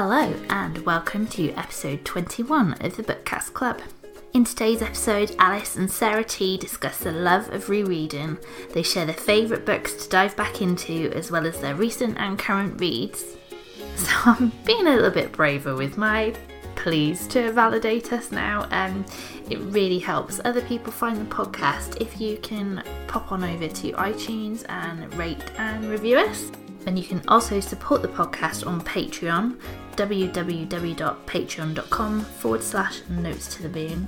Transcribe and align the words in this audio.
Hello, 0.00 0.32
and 0.48 0.78
welcome 0.86 1.26
to 1.26 1.50
episode 1.54 2.04
21 2.04 2.74
of 2.84 2.96
the 2.96 3.02
Bookcast 3.02 3.52
Club. 3.52 3.80
In 4.32 4.44
today's 4.44 4.80
episode, 4.80 5.34
Alice 5.40 5.74
and 5.74 5.90
Sarah 5.90 6.22
T 6.22 6.56
discuss 6.56 6.98
the 6.98 7.10
love 7.10 7.52
of 7.52 7.68
rereading. 7.68 8.38
They 8.72 8.84
share 8.84 9.06
their 9.06 9.16
favourite 9.16 9.66
books 9.66 9.94
to 9.94 10.08
dive 10.08 10.36
back 10.36 10.62
into, 10.62 11.10
as 11.16 11.32
well 11.32 11.48
as 11.48 11.60
their 11.60 11.74
recent 11.74 12.16
and 12.16 12.38
current 12.38 12.80
reads. 12.80 13.24
So 13.96 14.12
I'm 14.24 14.52
being 14.64 14.86
a 14.86 14.94
little 14.94 15.10
bit 15.10 15.32
braver 15.32 15.74
with 15.74 15.98
my 15.98 16.32
pleas 16.76 17.26
to 17.28 17.50
validate 17.50 18.12
us 18.12 18.30
now. 18.30 18.68
Um, 18.70 19.04
it 19.50 19.58
really 19.58 19.98
helps 19.98 20.40
other 20.44 20.62
people 20.62 20.92
find 20.92 21.18
the 21.18 21.34
podcast 21.34 22.00
if 22.00 22.20
you 22.20 22.36
can 22.36 22.84
pop 23.08 23.32
on 23.32 23.42
over 23.42 23.66
to 23.66 23.92
iTunes 23.94 24.64
and 24.68 25.12
rate 25.14 25.42
and 25.58 25.86
review 25.86 26.18
us. 26.18 26.52
And 26.86 26.98
you 26.98 27.04
can 27.04 27.20
also 27.28 27.60
support 27.60 28.00
the 28.00 28.08
podcast 28.08 28.66
on 28.66 28.80
Patreon, 28.80 29.58
www.patreon.com 29.98 32.20
forward 32.20 32.62
slash 32.62 33.00
notes 33.08 33.56
to 33.56 33.64
the 33.64 33.68
bean. 33.68 34.06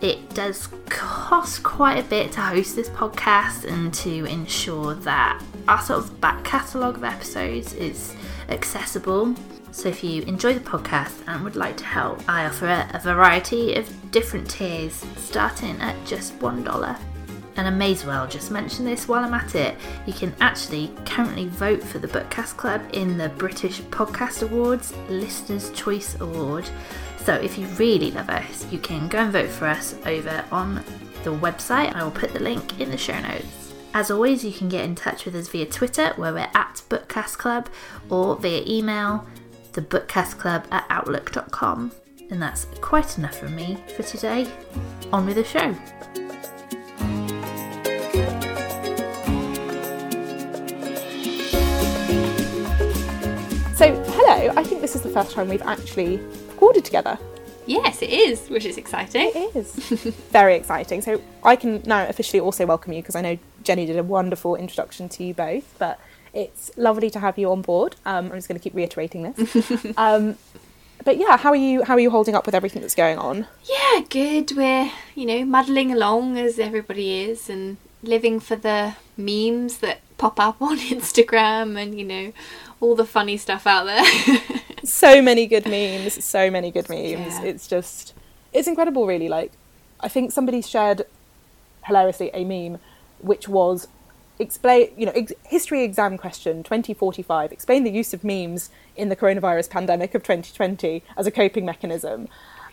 It 0.00 0.34
does 0.34 0.68
cost 0.88 1.62
quite 1.62 1.98
a 1.98 2.08
bit 2.08 2.32
to 2.32 2.40
host 2.40 2.74
this 2.76 2.88
podcast 2.90 3.64
and 3.64 3.92
to 3.94 4.24
ensure 4.26 4.94
that 4.94 5.42
our 5.68 5.80
sort 5.80 6.00
of 6.00 6.20
back 6.20 6.44
catalogue 6.44 6.98
of 6.98 7.04
episodes 7.04 7.72
is 7.74 8.14
accessible. 8.48 9.34
So 9.72 9.88
if 9.88 10.04
you 10.04 10.22
enjoy 10.22 10.54
the 10.54 10.60
podcast 10.60 11.22
and 11.26 11.42
would 11.44 11.56
like 11.56 11.76
to 11.78 11.84
help, 11.84 12.22
I 12.28 12.46
offer 12.46 12.88
a 12.92 13.00
variety 13.00 13.74
of 13.74 13.88
different 14.10 14.48
tiers 14.48 15.04
starting 15.16 15.80
at 15.80 15.96
just 16.06 16.38
$1. 16.38 16.98
And 17.56 17.66
I 17.66 17.70
may 17.70 17.92
as 17.92 18.04
well 18.04 18.26
just 18.26 18.50
mention 18.50 18.84
this 18.84 19.08
while 19.08 19.24
I'm 19.24 19.34
at 19.34 19.54
it. 19.54 19.76
You 20.06 20.12
can 20.12 20.34
actually 20.40 20.92
currently 21.06 21.48
vote 21.48 21.82
for 21.82 21.98
the 21.98 22.08
Bookcast 22.08 22.56
Club 22.56 22.82
in 22.92 23.16
the 23.16 23.30
British 23.30 23.80
Podcast 23.82 24.42
Awards 24.42 24.94
Listener's 25.08 25.70
Choice 25.70 26.20
Award. 26.20 26.68
So 27.24 27.34
if 27.34 27.58
you 27.58 27.66
really 27.78 28.10
love 28.10 28.28
us, 28.28 28.70
you 28.70 28.78
can 28.78 29.08
go 29.08 29.18
and 29.18 29.32
vote 29.32 29.50
for 29.50 29.66
us 29.66 29.96
over 30.06 30.44
on 30.52 30.76
the 31.24 31.30
website. 31.30 31.94
I 31.94 32.04
will 32.04 32.10
put 32.10 32.32
the 32.32 32.40
link 32.40 32.78
in 32.78 32.90
the 32.90 32.98
show 32.98 33.18
notes. 33.20 33.74
As 33.94 34.10
always, 34.10 34.44
you 34.44 34.52
can 34.52 34.68
get 34.68 34.84
in 34.84 34.94
touch 34.94 35.24
with 35.24 35.34
us 35.34 35.48
via 35.48 35.64
Twitter, 35.64 36.12
where 36.16 36.32
we're 36.32 36.50
at 36.54 36.82
Bookcast 36.90 37.38
Club, 37.38 37.70
or 38.10 38.36
via 38.36 38.62
email, 38.66 39.26
thebookcastclub 39.72 40.70
at 40.70 40.84
outlook.com. 40.90 41.92
And 42.30 42.42
that's 42.42 42.66
quite 42.80 43.16
enough 43.16 43.38
from 43.38 43.56
me 43.56 43.78
for 43.96 44.02
today. 44.02 44.46
On 45.12 45.24
with 45.24 45.36
the 45.36 45.44
show. 45.44 45.74
I 54.36 54.62
think 54.62 54.80
this 54.80 54.94
is 54.94 55.02
the 55.02 55.08
first 55.08 55.32
time 55.32 55.48
we've 55.48 55.62
actually 55.62 56.18
recorded 56.48 56.84
together. 56.84 57.18
Yes, 57.66 58.00
it 58.00 58.10
is, 58.10 58.48
which 58.48 58.64
is 58.64 58.76
exciting. 58.76 59.32
It 59.34 59.56
is. 59.56 59.74
Very 60.30 60.54
exciting. 60.54 61.02
So, 61.02 61.20
I 61.42 61.56
can 61.56 61.82
now 61.84 62.06
officially 62.06 62.38
also 62.38 62.64
welcome 62.64 62.92
you 62.92 63.02
because 63.02 63.16
I 63.16 63.20
know 63.22 63.38
Jenny 63.64 63.86
did 63.86 63.98
a 63.98 64.04
wonderful 64.04 64.54
introduction 64.54 65.08
to 65.10 65.24
you 65.24 65.34
both, 65.34 65.74
but 65.78 65.98
it's 66.32 66.70
lovely 66.76 67.10
to 67.10 67.18
have 67.18 67.38
you 67.38 67.50
on 67.50 67.62
board. 67.62 67.96
Um, 68.04 68.26
I'm 68.26 68.32
just 68.32 68.46
going 68.46 68.58
to 68.58 68.62
keep 68.62 68.74
reiterating 68.74 69.22
this. 69.32 69.92
um, 69.96 70.36
but 71.04 71.16
yeah, 71.16 71.36
how 71.36 71.50
are 71.50 71.56
you? 71.56 71.82
How 71.82 71.94
are 71.94 72.00
you 72.00 72.10
holding 72.10 72.34
up 72.34 72.46
with 72.46 72.54
everything 72.54 72.82
that's 72.82 72.94
going 72.94 73.18
on? 73.18 73.46
Yeah, 73.64 74.00
good. 74.08 74.52
We're, 74.56 74.92
you 75.14 75.26
know, 75.26 75.44
muddling 75.44 75.92
along 75.92 76.38
as 76.38 76.58
everybody 76.58 77.22
is 77.22 77.50
and 77.50 77.78
living 78.02 78.38
for 78.38 78.56
the 78.56 78.94
memes 79.16 79.78
that 79.78 80.00
pop 80.18 80.38
up 80.40 80.60
on 80.60 80.78
Instagram 80.96 81.80
and, 81.80 81.98
you 81.98 82.04
know, 82.04 82.32
all 82.80 82.94
the 82.94 83.06
funny 83.06 83.36
stuff 83.36 83.66
out 83.66 83.84
there. 83.84 84.04
so 84.84 85.22
many 85.22 85.46
good 85.46 85.66
memes. 85.66 86.24
So 86.24 86.50
many 86.50 86.70
good 86.70 86.88
memes. 86.88 87.34
Yeah. 87.34 87.42
It's 87.42 87.66
just, 87.66 88.14
it's 88.52 88.68
incredible, 88.68 89.06
really. 89.06 89.28
Like, 89.28 89.52
I 90.00 90.08
think 90.08 90.32
somebody 90.32 90.62
shared 90.62 91.06
hilariously 91.86 92.30
a 92.34 92.44
meme 92.44 92.78
which 93.20 93.48
was 93.48 93.88
explain 94.38 94.90
you 94.96 95.06
know 95.06 95.12
ex- 95.12 95.32
history 95.44 95.82
exam 95.82 96.18
question 96.18 96.62
2045 96.62 97.52
explain 97.52 97.84
the 97.84 97.90
use 97.90 98.12
of 98.12 98.22
memes 98.22 98.70
in 98.96 99.08
the 99.08 99.16
coronavirus 99.16 99.70
pandemic 99.70 100.14
of 100.14 100.22
2020 100.22 101.02
as 101.16 101.26
a 101.26 101.30
coping 101.30 101.64
mechanism 101.64 102.28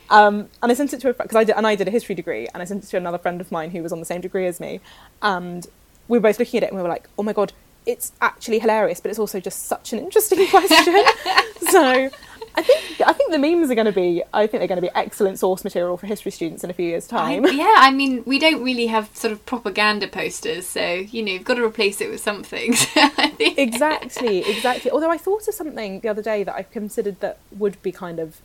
um, 0.09 0.49
and 0.61 0.69
I 0.71 0.75
sent 0.75 0.93
it 0.93 0.99
to 1.01 1.09
a 1.09 1.13
because 1.13 1.35
I 1.35 1.45
did 1.45 1.55
and 1.55 1.65
I 1.65 1.75
did 1.75 1.87
a 1.87 1.91
history 1.91 2.15
degree 2.15 2.47
and 2.53 2.61
I 2.61 2.65
sent 2.65 2.83
it 2.83 2.87
to 2.87 2.97
another 2.97 3.17
friend 3.17 3.39
of 3.39 3.51
mine 3.51 3.71
who 3.71 3.81
was 3.81 3.93
on 3.93 3.99
the 3.99 4.05
same 4.05 4.19
degree 4.19 4.45
as 4.45 4.59
me 4.59 4.81
and 5.21 5.65
we 6.07 6.17
were 6.17 6.21
both 6.21 6.39
looking 6.39 6.57
at 6.57 6.63
it 6.63 6.67
and 6.67 6.77
we 6.77 6.83
were 6.83 6.89
like 6.89 7.09
oh 7.17 7.23
my 7.23 7.33
god 7.33 7.53
it's 7.85 8.13
actually 8.21 8.59
hilarious 8.59 8.99
but 8.99 9.09
it's 9.09 9.19
also 9.19 9.39
just 9.39 9.65
such 9.65 9.93
an 9.93 9.99
interesting 9.99 10.47
question 10.49 10.85
so 11.69 12.09
I 12.55 12.61
think 12.61 13.01
I 13.01 13.13
think 13.13 13.31
the 13.31 13.39
memes 13.39 13.71
are 13.71 13.75
going 13.75 13.87
to 13.87 13.91
be 13.91 14.23
I 14.33 14.45
think 14.45 14.61
they're 14.61 14.67
going 14.67 14.81
to 14.81 14.87
be 14.87 14.91
excellent 14.95 15.39
source 15.39 15.63
material 15.63 15.97
for 15.97 16.05
history 16.05 16.31
students 16.31 16.63
in 16.63 16.69
a 16.69 16.73
few 16.73 16.85
years 16.85 17.11
I- 17.11 17.39
time 17.39 17.45
yeah, 17.57 17.75
I 17.77 17.91
mean, 17.91 18.23
we 18.25 18.37
don't 18.37 18.63
really 18.63 18.87
have 18.87 19.09
sort 19.15 19.31
of 19.31 19.45
propaganda 19.45 20.07
posters, 20.07 20.67
so, 20.67 20.85
you 20.85 21.23
know, 21.23 21.31
you've 21.31 21.45
got 21.45 21.55
to 21.55 21.63
replace 21.65 21.99
it 21.99 22.09
with 22.11 22.21
something. 22.21 22.75
I 22.95 23.33
exactly, 23.39 24.39
exactly. 24.39 24.91
Although 24.91 25.11
I 25.11 25.17
thought 25.17 25.47
of 25.47 25.53
something 25.53 26.01
the 26.01 26.09
other 26.09 26.21
day 26.21 26.43
that 26.43 26.53
I 26.53 26.63
considered 26.63 27.19
that 27.21 27.39
would 27.51 27.81
be 27.81 27.91
kind 27.91 28.19
of 28.19 28.39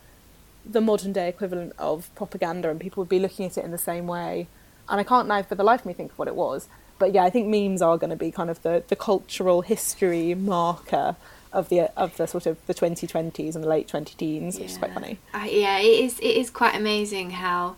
the 0.65 0.81
modern 0.81 1.13
day 1.13 1.29
equivalent 1.29 1.73
of 1.79 2.15
propaganda, 2.15 2.71
and 2.71 2.81
people 2.81 3.03
would 3.03 3.09
be 3.09 3.19
looking 3.19 3.47
at 3.47 3.59
it 3.59 3.65
in 3.65 3.71
the 3.71 3.79
same 3.79 4.07
way. 4.07 4.49
And 4.89 5.01
I 5.01 5.05
can't 5.05 5.29
now 5.29 5.43
for 5.43 5.55
the 5.55 5.65
life 5.65 5.81
of 5.81 5.87
me 5.87 5.93
think 5.93 6.13
of 6.13 6.19
what 6.19 6.29
it 6.29 6.35
was. 6.35 6.69
But 6.99 7.13
yeah, 7.13 7.25
I 7.25 7.31
think 7.31 7.49
memes 7.49 7.83
are 7.83 7.97
going 7.97 8.11
to 8.11 8.17
be 8.17 8.31
kind 8.31 8.51
of 8.51 8.63
the, 8.63 8.83
the 8.89 8.97
cultural 8.97 9.63
history 9.63 10.35
marker 10.35 11.17
of 11.53 11.69
the 11.69 11.91
of 11.99 12.17
the 12.17 12.27
sort 12.27 12.47
of 12.47 12.65
the 12.67 12.75
2020s 12.75 13.55
and 13.55 13.65
the 13.65 13.69
late 13.69 13.89
20 13.89 14.15
teens, 14.17 14.59
which 14.59 14.71
is 14.71 14.79
quite 14.79 14.93
funny. 14.93 15.19
Uh, 15.33 15.47
yeah, 15.49 15.79
it 15.79 16.05
is. 16.05 16.19
It 16.19 16.37
is 16.37 16.51
quite 16.51 16.75
amazing 16.75 17.31
how 17.31 17.77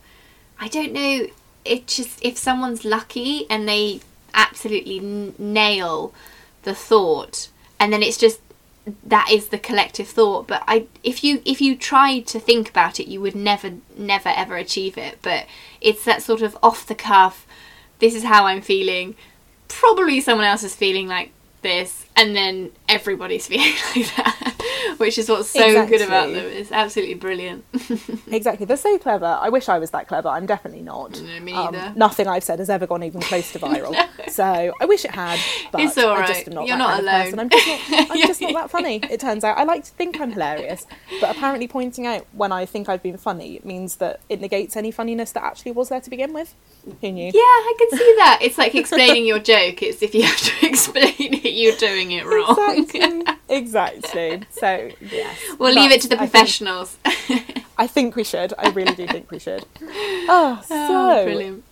I 0.58 0.68
don't 0.68 0.92
know. 0.92 1.26
It 1.64 1.86
just 1.86 2.24
if 2.24 2.38
someone's 2.38 2.84
lucky 2.84 3.46
and 3.50 3.68
they 3.68 4.00
absolutely 4.34 4.98
n- 4.98 5.34
nail 5.38 6.12
the 6.62 6.74
thought, 6.74 7.48
and 7.78 7.92
then 7.92 8.02
it's 8.02 8.16
just 8.16 8.40
that 9.04 9.28
is 9.30 9.48
the 9.48 9.58
collective 9.58 10.08
thought. 10.08 10.46
But 10.46 10.62
I, 10.66 10.86
if 11.02 11.22
you 11.22 11.42
if 11.44 11.60
you 11.60 11.76
tried 11.76 12.26
to 12.28 12.40
think 12.40 12.68
about 12.68 12.98
it, 13.00 13.06
you 13.08 13.20
would 13.20 13.34
never, 13.34 13.74
never, 13.96 14.30
ever 14.30 14.56
achieve 14.56 14.98
it. 14.98 15.18
But 15.22 15.46
it's 15.80 16.04
that 16.04 16.22
sort 16.22 16.42
of 16.42 16.56
off 16.62 16.86
the 16.86 16.94
cuff. 16.94 17.46
This 18.00 18.14
is 18.14 18.24
how 18.24 18.46
I'm 18.46 18.62
feeling. 18.62 19.14
Probably 19.68 20.20
someone 20.20 20.46
else 20.46 20.64
is 20.64 20.74
feeling 20.74 21.06
like 21.06 21.32
this, 21.62 22.06
and 22.16 22.34
then 22.36 22.72
everybody's 22.88 23.46
feeling 23.48 23.74
like 23.94 24.14
that, 24.16 24.94
which 24.98 25.18
is 25.18 25.28
what's 25.28 25.48
so 25.50 25.86
good 25.86 26.00
about 26.02 26.28
them. 26.32 26.44
It's 26.46 26.72
absolutely 26.72 27.14
brilliant. 27.14 27.64
Exactly, 28.32 28.64
they're 28.64 28.76
so 28.76 28.96
clever. 28.98 29.38
I 29.40 29.48
wish 29.48 29.68
I 29.68 29.78
was 29.78 29.90
that 29.90 30.06
clever. 30.06 30.28
I'm 30.28 30.46
definitely 30.46 30.82
not. 30.82 31.20
No, 31.20 31.40
me 31.40 31.52
Um, 31.52 31.94
nothing 31.96 32.28
I've 32.28 32.44
said 32.44 32.60
has 32.60 32.70
ever 32.70 32.86
gone 32.86 33.02
even 33.02 33.20
close 33.20 33.50
to 33.52 33.58
viral. 33.64 33.94
So 34.30 34.72
I 34.80 34.84
wish 34.84 35.04
it 35.04 35.10
had, 35.10 35.38
but 35.72 35.80
It's 35.80 35.98
all 35.98 36.10
i 36.16 36.26
just 36.26 36.46
am 36.46 36.54
not 36.54 36.66
You're 36.68 36.76
not 36.76 37.00
alone. 37.00 37.22
person. 37.24 37.40
I'm 37.40 37.48
just 37.50 37.66
not. 37.90 38.10
I'm 38.10 38.18
just 38.26 38.40
not 38.40 38.52
that 38.54 38.70
funny. 38.70 39.00
It 39.10 39.18
turns 39.20 39.42
out 39.42 39.58
I 39.58 39.64
like 39.64 39.84
to 39.84 39.90
think 39.90 40.20
I'm 40.20 40.30
hilarious, 40.30 40.86
but 41.20 41.34
apparently 41.36 41.66
pointing 41.66 42.06
out 42.06 42.24
when 42.32 42.52
I 42.52 42.66
think 42.66 42.88
I've 42.88 43.02
been 43.02 43.16
funny 43.18 43.60
means 43.64 43.96
that 43.96 44.20
it 44.28 44.40
negates 44.40 44.76
any 44.76 44.92
funniness 44.92 45.32
that 45.32 45.42
actually 45.42 45.72
was 45.72 45.88
there 45.88 46.00
to 46.00 46.08
begin 46.10 46.32
with. 46.32 46.54
Who 47.00 47.10
knew? 47.12 47.26
Yeah, 47.26 47.40
I 47.40 47.74
can 47.78 47.98
see 47.98 48.14
that. 48.18 48.38
It's 48.42 48.58
like 48.58 48.74
explaining 48.76 49.26
your 49.26 49.40
joke. 49.40 49.82
It's 49.82 50.02
if 50.02 50.14
you 50.14 50.22
have 50.22 50.36
to 50.38 50.66
explain 50.66 51.14
it, 51.18 51.39
you're 51.60 51.76
doing 51.76 52.12
it 52.12 52.24
wrong. 52.26 52.56
Exactly. 52.88 53.34
exactly. 53.48 54.42
So 54.50 54.90
yes, 55.00 55.38
We'll 55.58 55.74
leave 55.74 55.90
it 55.92 56.00
to 56.02 56.08
the 56.08 56.16
But 56.16 56.22
I 56.22 56.26
think- 56.26 56.32
professionals. 56.32 56.96
I 57.78 57.86
think 57.86 58.14
we 58.16 58.24
should. 58.24 58.52
I 58.58 58.68
really 58.70 58.94
do 58.94 59.06
think 59.06 59.30
we 59.30 59.38
should. 59.38 59.64
Ah, 59.82 60.60
oh, 60.60 60.64
so 60.66 60.74
oh, 60.76 61.24
brilliant. 61.24 61.64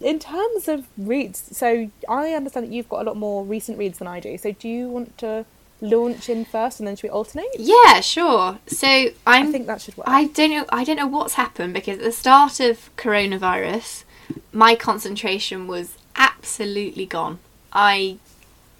in 0.00 0.18
terms 0.18 0.66
of 0.66 0.86
reads, 0.96 1.54
so 1.56 1.90
I 2.08 2.30
understand 2.32 2.66
that 2.66 2.72
you've 2.72 2.88
got 2.88 3.02
a 3.02 3.04
lot 3.04 3.16
more 3.18 3.44
recent 3.44 3.76
reads 3.78 3.98
than 3.98 4.08
I 4.08 4.18
do. 4.18 4.38
So 4.38 4.52
do 4.52 4.66
you 4.66 4.88
want 4.88 5.18
to 5.18 5.44
launch 5.82 6.30
in 6.30 6.46
first, 6.46 6.80
and 6.80 6.86
then 6.88 6.96
should 6.96 7.02
we 7.02 7.10
alternate? 7.10 7.48
Yeah, 7.58 8.00
sure. 8.00 8.58
So 8.66 8.86
I'm. 9.26 9.48
I 9.48 9.52
think 9.52 9.66
that 9.66 9.82
should 9.82 9.96
work. 9.98 10.08
I 10.08 10.24
don't 10.28 10.50
know. 10.50 10.64
I 10.70 10.84
don't 10.84 10.96
know 10.96 11.06
what's 11.06 11.34
happened 11.34 11.74
because 11.74 11.98
at 11.98 12.04
the 12.04 12.12
start 12.12 12.58
of 12.60 12.88
coronavirus, 12.96 14.04
my 14.52 14.74
concentration 14.74 15.66
was 15.66 15.98
absolutely 16.16 17.04
gone. 17.04 17.40
I 17.74 18.18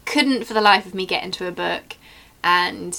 couldn't, 0.05 0.45
for 0.45 0.53
the 0.53 0.61
life 0.61 0.85
of 0.85 0.93
me, 0.93 1.05
get 1.05 1.23
into 1.23 1.47
a 1.47 1.51
book, 1.51 1.95
and 2.43 2.97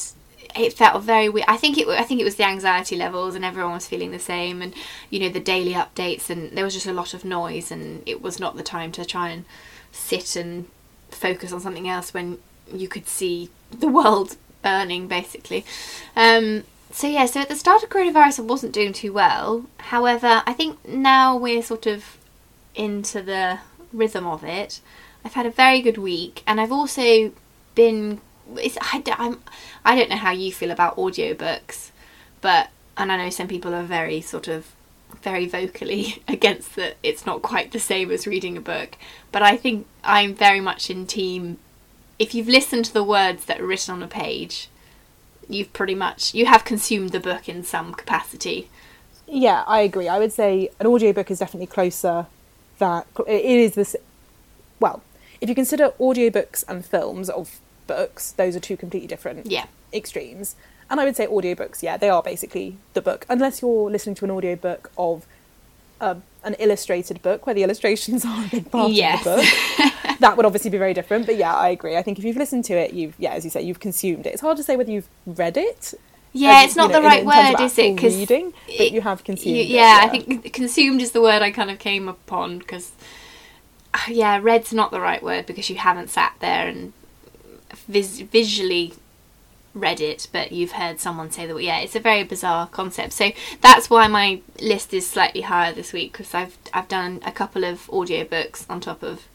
it 0.56 0.72
felt 0.72 1.02
very 1.02 1.28
weird. 1.28 1.46
I 1.48 1.56
think 1.56 1.78
it. 1.78 1.88
I 1.88 2.04
think 2.04 2.20
it 2.20 2.24
was 2.24 2.36
the 2.36 2.46
anxiety 2.46 2.96
levels, 2.96 3.34
and 3.34 3.44
everyone 3.44 3.74
was 3.74 3.86
feeling 3.86 4.10
the 4.10 4.18
same, 4.18 4.62
and 4.62 4.74
you 5.10 5.20
know 5.20 5.28
the 5.28 5.40
daily 5.40 5.72
updates, 5.72 6.30
and 6.30 6.56
there 6.56 6.64
was 6.64 6.74
just 6.74 6.86
a 6.86 6.92
lot 6.92 7.14
of 7.14 7.24
noise, 7.24 7.70
and 7.70 8.02
it 8.06 8.22
was 8.22 8.38
not 8.38 8.56
the 8.56 8.62
time 8.62 8.92
to 8.92 9.04
try 9.04 9.30
and 9.30 9.44
sit 9.92 10.36
and 10.36 10.66
focus 11.10 11.52
on 11.52 11.60
something 11.60 11.88
else 11.88 12.12
when 12.12 12.38
you 12.72 12.88
could 12.88 13.06
see 13.06 13.50
the 13.70 13.88
world 13.88 14.36
burning, 14.62 15.06
basically. 15.06 15.64
Um, 16.16 16.64
so 16.90 17.06
yeah, 17.06 17.26
so 17.26 17.40
at 17.40 17.48
the 17.48 17.56
start 17.56 17.82
of 17.82 17.90
coronavirus, 17.90 18.40
I 18.40 18.42
wasn't 18.42 18.72
doing 18.72 18.92
too 18.92 19.12
well. 19.12 19.66
However, 19.78 20.42
I 20.46 20.52
think 20.52 20.86
now 20.88 21.36
we're 21.36 21.62
sort 21.62 21.86
of 21.86 22.16
into 22.74 23.22
the 23.22 23.58
rhythm 23.92 24.26
of 24.26 24.44
it. 24.44 24.80
I've 25.24 25.34
had 25.34 25.46
a 25.46 25.50
very 25.50 25.80
good 25.80 25.98
week, 25.98 26.42
and 26.46 26.60
I've 26.60 26.72
also 26.72 27.32
been. 27.74 28.20
I, 28.56 29.00
d- 29.02 29.12
I'm, 29.16 29.40
I 29.84 29.96
don't 29.96 30.10
know 30.10 30.16
how 30.16 30.32
you 30.32 30.52
feel 30.52 30.70
about 30.70 30.96
audiobooks, 30.96 31.90
but 32.42 32.68
and 32.96 33.10
I 33.10 33.16
know 33.16 33.30
some 33.30 33.48
people 33.48 33.74
are 33.74 33.82
very 33.82 34.20
sort 34.20 34.48
of 34.48 34.66
very 35.22 35.46
vocally 35.46 36.22
against 36.28 36.76
that 36.76 36.96
it's 37.02 37.24
not 37.24 37.40
quite 37.40 37.72
the 37.72 37.78
same 37.78 38.10
as 38.10 38.26
reading 38.26 38.56
a 38.56 38.60
book 38.60 38.98
but 39.30 39.42
i 39.42 39.56
think 39.56 39.86
i'm 40.02 40.34
very 40.34 40.60
much 40.60 40.90
in 40.90 41.06
team 41.06 41.56
if 42.18 42.34
you've 42.34 42.48
listened 42.48 42.84
to 42.84 42.92
the 42.92 43.04
words 43.04 43.44
that 43.44 43.60
are 43.60 43.66
written 43.66 43.94
on 43.94 44.02
a 44.02 44.08
page 44.08 44.68
you've 45.48 45.72
pretty 45.72 45.94
much 45.94 46.34
you 46.34 46.46
have 46.46 46.64
consumed 46.64 47.10
the 47.10 47.20
book 47.20 47.48
in 47.48 47.62
some 47.62 47.94
capacity 47.94 48.68
Yeah, 49.26 49.64
I 49.66 49.80
agree. 49.80 50.08
I 50.08 50.18
would 50.18 50.32
say 50.32 50.68
an 50.80 50.86
audiobook 50.86 51.30
is 51.30 51.38
definitely 51.38 51.66
closer 51.66 52.26
that 52.78 53.06
it 53.26 53.44
is 53.44 53.74
this 53.74 53.96
well, 54.80 55.02
if 55.44 55.48
you 55.50 55.54
consider 55.54 55.90
audiobooks 56.00 56.64
and 56.66 56.84
films 56.84 57.28
of 57.28 57.60
books, 57.86 58.32
those 58.32 58.56
are 58.56 58.60
two 58.60 58.76
completely 58.78 59.06
different 59.06 59.46
yeah 59.50 59.66
extremes. 59.92 60.56
And 60.90 61.00
I 61.00 61.04
would 61.04 61.16
say 61.16 61.26
audiobooks, 61.26 61.82
yeah, 61.82 61.96
they 61.96 62.08
are 62.10 62.22
basically 62.22 62.76
the 62.94 63.00
book, 63.02 63.24
unless 63.28 63.60
you're 63.62 63.90
listening 63.90 64.14
to 64.16 64.24
an 64.24 64.30
audiobook 64.30 64.90
of 64.98 65.26
uh, 66.00 66.16
an 66.42 66.54
illustrated 66.58 67.22
book 67.22 67.46
where 67.46 67.54
the 67.54 67.62
illustrations 67.62 68.24
are 68.30 68.44
a 68.44 68.48
big 68.48 68.70
part 68.70 68.90
Yes. 68.92 69.18
of 69.26 69.36
the 69.36 69.42
book. 70.06 70.18
that 70.20 70.36
would 70.36 70.44
obviously 70.46 70.70
be 70.70 70.78
very 70.78 70.92
different. 70.94 71.26
But 71.26 71.36
yeah, 71.36 71.54
I 71.54 71.68
agree. 71.70 71.96
I 71.96 72.02
think 72.02 72.18
if 72.18 72.24
you've 72.24 72.36
listened 72.36 72.64
to 72.66 72.74
it, 72.74 72.92
you've 72.92 73.14
yeah, 73.18 73.32
as 73.32 73.44
you 73.44 73.50
say, 73.50 73.62
you've 73.62 73.80
consumed 73.80 74.26
it. 74.26 74.32
It's 74.34 74.42
hard 74.42 74.56
to 74.58 74.62
say 74.62 74.76
whether 74.76 74.90
you've 74.90 75.08
read 75.26 75.56
it. 75.56 75.94
yeah 76.32 76.58
as, 76.60 76.66
it's 76.66 76.76
not 76.76 76.88
you 76.88 76.92
know, 76.94 77.00
the 77.00 77.06
right 77.06 77.22
in 77.22 77.28
of 77.30 77.58
word 77.58 77.64
is 77.64 77.78
it 77.78 77.94
because 77.96 78.16
reading, 78.16 78.52
but 78.78 78.90
you 78.92 79.00
have 79.02 79.24
consumed. 79.24 79.56
it, 79.56 79.66
yeah, 79.68 80.00
I 80.02 80.08
think 80.08 80.52
consumed 80.52 81.00
is 81.02 81.12
the 81.12 81.22
word 81.22 81.42
I 81.42 81.50
kind 81.50 81.70
of 81.70 81.78
came 81.78 82.08
upon 82.08 82.58
because, 82.58 82.92
yeah, 84.08 84.38
red's 84.42 84.72
not 84.72 84.90
the 84.90 85.00
right 85.00 85.22
word 85.22 85.46
because 85.46 85.70
you 85.70 85.76
haven't 85.76 86.10
sat 86.10 86.34
there 86.40 86.66
and 86.68 86.92
vis- 87.88 88.20
visually 88.20 88.94
read 89.74 90.00
it, 90.00 90.28
but 90.32 90.52
you've 90.52 90.72
heard 90.72 91.00
someone 91.00 91.30
say 91.30 91.46
that. 91.46 91.62
Yeah, 91.62 91.78
it's 91.78 91.96
a 91.96 92.00
very 92.00 92.22
bizarre 92.22 92.66
concept. 92.68 93.12
So 93.12 93.32
that's 93.60 93.90
why 93.90 94.06
my 94.06 94.40
list 94.60 94.94
is 94.94 95.06
slightly 95.06 95.40
higher 95.42 95.72
this 95.72 95.92
week 95.92 96.12
because 96.12 96.32
I've 96.34 96.56
I've 96.72 96.88
done 96.88 97.20
a 97.24 97.32
couple 97.32 97.64
of 97.64 97.86
audiobooks 97.88 98.64
on 98.70 98.80
top 98.80 99.02
of 99.02 99.26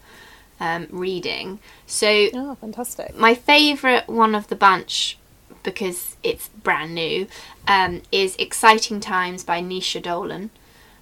um, 0.58 0.86
reading. 0.90 1.58
So 1.86 2.28
Oh, 2.34 2.54
fantastic. 2.54 3.16
my 3.16 3.34
favourite 3.34 4.08
one 4.08 4.34
of 4.34 4.48
the 4.48 4.56
bunch, 4.56 5.18
because 5.62 6.16
it's 6.22 6.48
brand 6.48 6.94
new, 6.94 7.26
um, 7.68 8.02
is 8.12 8.36
Exciting 8.36 9.00
Times 9.00 9.44
by 9.44 9.60
Naoise 9.60 10.02
Dolan. 10.02 10.50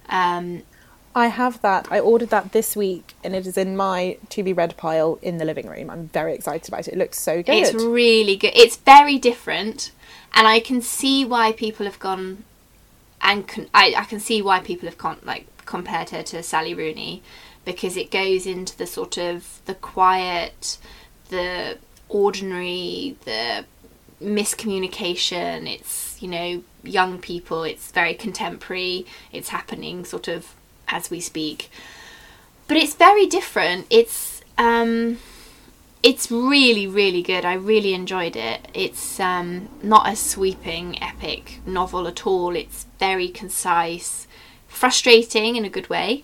Um, 0.09 0.63
I 1.19 1.27
have 1.27 1.61
that. 1.61 1.89
I 1.91 1.99
ordered 1.99 2.29
that 2.29 2.53
this 2.53 2.77
week, 2.77 3.13
and 3.25 3.35
it 3.35 3.45
is 3.45 3.57
in 3.57 3.75
my 3.75 4.17
to 4.29 4.41
be 4.41 4.53
read 4.53 4.77
pile 4.77 5.19
in 5.21 5.37
the 5.37 5.43
living 5.43 5.67
room. 5.67 5.89
I'm 5.89 6.07
very 6.07 6.33
excited 6.33 6.69
about 6.69 6.87
it. 6.87 6.93
It 6.93 6.97
looks 6.97 7.19
so 7.19 7.43
good. 7.43 7.55
It's 7.55 7.73
really 7.73 8.37
good. 8.37 8.53
It's 8.55 8.77
very 8.77 9.17
different, 9.19 9.91
and 10.33 10.47
I 10.47 10.61
can 10.61 10.81
see 10.81 11.25
why 11.25 11.51
people 11.51 11.85
have 11.85 11.99
gone, 11.99 12.45
and 13.21 13.45
con- 13.45 13.67
I, 13.73 13.93
I 13.97 14.05
can 14.05 14.21
see 14.21 14.41
why 14.41 14.61
people 14.61 14.87
have 14.87 14.97
con- 14.97 15.19
like 15.25 15.45
compared 15.65 16.11
her 16.11 16.23
to 16.23 16.41
Sally 16.41 16.73
Rooney, 16.73 17.21
because 17.65 17.97
it 17.97 18.11
goes 18.11 18.45
into 18.45 18.77
the 18.77 18.87
sort 18.87 19.17
of 19.17 19.59
the 19.65 19.75
quiet, 19.75 20.77
the 21.27 21.79
ordinary, 22.07 23.17
the 23.25 23.65
miscommunication. 24.23 25.69
It's 25.69 26.21
you 26.21 26.29
know 26.29 26.63
young 26.81 27.19
people. 27.19 27.63
It's 27.63 27.91
very 27.91 28.13
contemporary. 28.13 29.05
It's 29.33 29.49
happening 29.49 30.05
sort 30.05 30.29
of 30.29 30.55
as 30.89 31.09
we 31.09 31.19
speak, 31.19 31.69
but 32.67 32.77
it's 32.77 32.95
very 32.95 33.25
different. 33.25 33.87
It's 33.89 34.41
um 34.57 35.19
it's 36.01 36.31
really 36.31 36.87
really 36.87 37.21
good. 37.21 37.45
I 37.45 37.53
really 37.53 37.93
enjoyed 37.93 38.35
it. 38.35 38.67
It's 38.73 39.19
um, 39.19 39.67
not 39.83 40.07
a 40.07 40.15
sweeping 40.15 41.01
epic 41.01 41.59
novel 41.65 42.07
at 42.07 42.25
all. 42.25 42.55
It's 42.55 42.85
very 42.99 43.27
concise 43.27 44.27
frustrating 44.67 45.55
in 45.55 45.65
a 45.65 45.69
good 45.69 45.89
way 45.89 46.23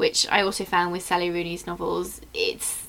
which 0.00 0.26
i 0.30 0.40
also 0.40 0.64
found 0.64 0.90
with 0.92 1.02
sally 1.02 1.28
rooney's 1.28 1.66
novels. 1.66 2.22
It's 2.32 2.86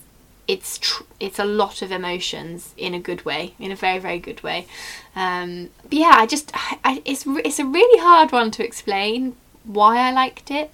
it's 0.47 0.77
tr- 0.77 1.03
it's 1.19 1.39
a 1.39 1.43
lot 1.43 1.81
of 1.81 1.91
emotions 1.91 2.73
in 2.77 2.93
a 2.93 3.01
good 3.01 3.25
way 3.25 3.53
in 3.59 3.69
a 3.69 3.75
very 3.75 3.99
very 3.99 4.17
good 4.19 4.41
way. 4.43 4.65
Um, 5.13 5.71
but 5.83 5.93
yeah 5.93 6.13
i 6.15 6.25
just 6.25 6.51
I, 6.53 6.79
I, 6.85 7.01
it's 7.03 7.25
it's 7.27 7.59
a 7.59 7.65
really 7.65 7.99
hard 8.01 8.31
one 8.31 8.49
to 8.51 8.65
explain 8.65 9.35
why 9.65 9.97
i 9.97 10.11
liked 10.11 10.49
it 10.49 10.71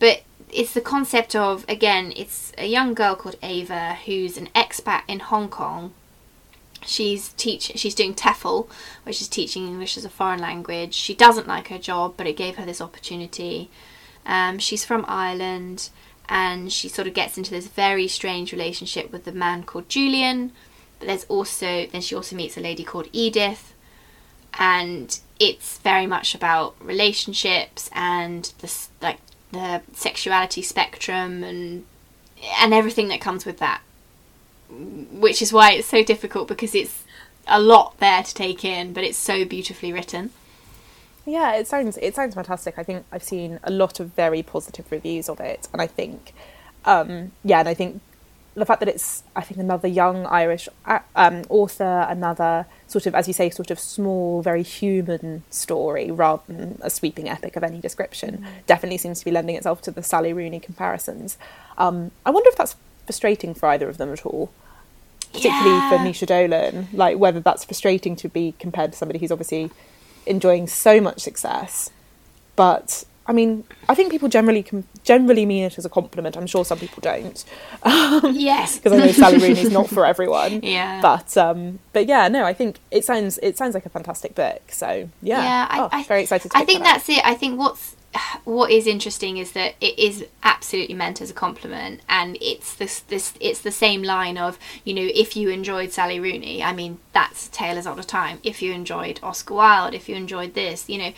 but 0.00 0.22
it's 0.52 0.74
the 0.74 0.80
concept 0.80 1.36
of 1.36 1.64
again 1.68 2.12
it's 2.16 2.52
a 2.58 2.66
young 2.66 2.92
girl 2.92 3.14
called 3.14 3.36
ava 3.42 3.96
who's 4.06 4.36
an 4.36 4.48
expat 4.48 5.02
in 5.06 5.20
hong 5.20 5.48
kong 5.48 5.92
she's 6.84 7.30
teach 7.34 7.72
she's 7.76 7.94
doing 7.94 8.14
TEFL, 8.14 8.68
which 9.04 9.20
is 9.20 9.28
teaching 9.28 9.66
English 9.66 9.96
as 9.96 10.04
a 10.04 10.10
foreign 10.10 10.40
language. 10.40 10.94
She 10.94 11.14
doesn't 11.14 11.46
like 11.48 11.68
her 11.68 11.78
job, 11.78 12.14
but 12.16 12.26
it 12.26 12.36
gave 12.36 12.56
her 12.56 12.64
this 12.64 12.80
opportunity. 12.80 13.70
Um, 14.26 14.58
she's 14.58 14.84
from 14.84 15.04
Ireland, 15.08 15.90
and 16.28 16.72
she 16.72 16.88
sort 16.88 17.08
of 17.08 17.14
gets 17.14 17.36
into 17.36 17.50
this 17.50 17.66
very 17.66 18.08
strange 18.08 18.52
relationship 18.52 19.10
with 19.12 19.26
a 19.26 19.32
man 19.32 19.64
called 19.64 19.88
Julian. 19.88 20.52
But 20.98 21.08
there's 21.08 21.24
also 21.24 21.86
then 21.86 22.00
she 22.00 22.14
also 22.14 22.36
meets 22.36 22.56
a 22.56 22.60
lady 22.60 22.84
called 22.84 23.08
Edith, 23.12 23.74
and 24.54 25.18
it's 25.38 25.78
very 25.78 26.06
much 26.06 26.34
about 26.34 26.74
relationships 26.80 27.88
and 27.92 28.52
the 28.58 28.66
s- 28.66 28.90
like 29.00 29.18
the 29.52 29.82
sexuality 29.92 30.62
spectrum 30.62 31.42
and 31.44 31.84
and 32.58 32.72
everything 32.72 33.08
that 33.08 33.20
comes 33.20 33.44
with 33.44 33.58
that 33.58 33.82
which 34.70 35.42
is 35.42 35.52
why 35.52 35.72
it's 35.72 35.88
so 35.88 36.02
difficult 36.02 36.48
because 36.48 36.74
it's 36.74 37.04
a 37.46 37.60
lot 37.60 37.98
there 37.98 38.22
to 38.22 38.34
take 38.34 38.64
in, 38.64 38.92
but 38.92 39.04
it's 39.04 39.18
so 39.18 39.44
beautifully 39.44 39.92
written. 39.92 40.30
Yeah, 41.26 41.54
it 41.54 41.66
sounds 41.66 41.98
it 41.98 42.14
sounds 42.14 42.34
fantastic. 42.34 42.78
I 42.78 42.82
think 42.82 43.04
I've 43.12 43.22
seen 43.22 43.60
a 43.62 43.70
lot 43.70 44.00
of 44.00 44.08
very 44.08 44.42
positive 44.42 44.90
reviews 44.90 45.28
of 45.28 45.40
it, 45.40 45.68
and 45.72 45.82
I 45.82 45.86
think, 45.86 46.32
um, 46.84 47.32
yeah, 47.44 47.60
and 47.60 47.68
I 47.68 47.74
think 47.74 48.00
the 48.54 48.66
fact 48.66 48.80
that 48.80 48.88
it's 48.88 49.22
I 49.36 49.42
think 49.42 49.60
another 49.60 49.88
young 49.88 50.26
Irish 50.26 50.68
um, 51.16 51.42
author, 51.48 52.06
another 52.08 52.66
sort 52.88 53.06
of 53.06 53.14
as 53.14 53.28
you 53.28 53.34
say, 53.34 53.50
sort 53.50 53.70
of 53.70 53.78
small, 53.78 54.42
very 54.42 54.62
human 54.62 55.44
story 55.50 56.10
rather 56.10 56.42
than 56.48 56.78
a 56.82 56.90
sweeping 56.90 57.28
epic 57.28 57.56
of 57.56 57.62
any 57.62 57.80
description, 57.80 58.44
definitely 58.66 58.98
seems 58.98 59.20
to 59.20 59.24
be 59.24 59.30
lending 59.30 59.56
itself 59.56 59.80
to 59.82 59.90
the 59.90 60.02
Sally 60.02 60.32
Rooney 60.32 60.60
comparisons. 60.60 61.38
Um, 61.78 62.10
I 62.26 62.30
wonder 62.30 62.48
if 62.50 62.56
that's 62.56 62.76
frustrating 63.06 63.54
for 63.54 63.68
either 63.68 63.88
of 63.88 63.96
them 63.98 64.12
at 64.12 64.26
all. 64.26 64.52
Particularly 65.32 65.78
for 65.88 65.94
Yeah. 65.94 66.04
Naoise 66.04 66.26
Dolan, 66.26 66.88
like 66.92 67.16
whether 67.18 67.38
that's 67.38 67.64
frustrating 67.64 68.16
to 68.16 68.28
be 68.28 68.54
compared 68.58 68.90
to 68.92 68.98
somebody 68.98 69.20
who's 69.20 69.30
obviously 69.30 69.70
enjoying 70.26 70.66
so 70.66 71.00
much 71.00 71.20
success. 71.20 71.90
But 72.56 73.04
I 73.26 73.32
mean, 73.32 73.64
I 73.88 73.94
think 73.94 74.10
people 74.10 74.28
generally 74.28 74.62
com- 74.62 74.84
generally 75.04 75.46
mean 75.46 75.64
it 75.64 75.78
as 75.78 75.84
a 75.84 75.88
compliment. 75.88 76.36
I'm 76.36 76.46
sure 76.46 76.64
some 76.64 76.78
people 76.78 77.00
don't, 77.00 77.44
Yes, 77.84 78.78
because 78.78 78.92
I 78.92 78.96
know 78.96 79.12
Sally 79.12 79.38
Rooney's 79.38 79.70
not 79.70 79.88
for 79.88 80.04
everyone. 80.12 80.62
Yeah. 80.62 81.00
But 81.00 81.36
um, 81.36 81.78
but 81.92 82.06
yeah, 82.06 82.28
no, 82.28 82.44
I 82.44 82.52
think 82.52 82.78
it 82.90 83.04
sounds 83.04 83.38
it 83.42 83.56
sounds 83.56 83.74
like 83.74 83.86
a 83.86 83.90
fantastic 83.90 84.34
book. 84.34 84.62
So 84.72 85.08
yeah, 85.22 85.42
Yeah, 85.42 85.66
I, 85.70 85.80
Oh, 85.80 85.88
I, 85.92 86.02
very 86.04 86.22
excited. 86.22 86.50
To 86.50 86.58
I 86.58 86.64
think 86.64 86.80
that 86.80 86.94
that's 86.94 87.08
it. 87.08 87.24
I 87.24 87.34
think 87.34 87.58
what's 87.58 87.94
what 88.44 88.70
is 88.70 88.86
interesting 88.86 89.36
is 89.36 89.52
that 89.52 89.74
it 89.80 89.98
is 89.98 90.26
absolutely 90.42 90.94
meant 90.94 91.20
as 91.20 91.30
a 91.30 91.34
compliment, 91.34 92.00
and 92.08 92.36
it's 92.40 92.74
this 92.74 93.00
this 93.00 93.34
it's 93.40 93.60
the 93.60 93.70
same 93.70 94.02
line 94.02 94.38
of 94.38 94.58
you 94.84 94.94
know 94.94 95.08
if 95.14 95.36
you 95.36 95.50
enjoyed 95.50 95.92
Sally 95.92 96.18
Rooney, 96.18 96.62
I 96.62 96.72
mean 96.72 96.98
that's 97.12 97.48
Taylor's 97.48 97.86
all 97.86 97.94
the 97.94 98.02
Time. 98.02 98.40
If 98.42 98.60
you 98.60 98.72
enjoyed 98.72 99.20
Oscar 99.22 99.54
Wilde, 99.54 99.94
if 99.94 100.08
you 100.08 100.16
enjoyed 100.16 100.54
this, 100.54 100.88
you 100.88 100.98
know, 100.98 101.08
it, 101.08 101.14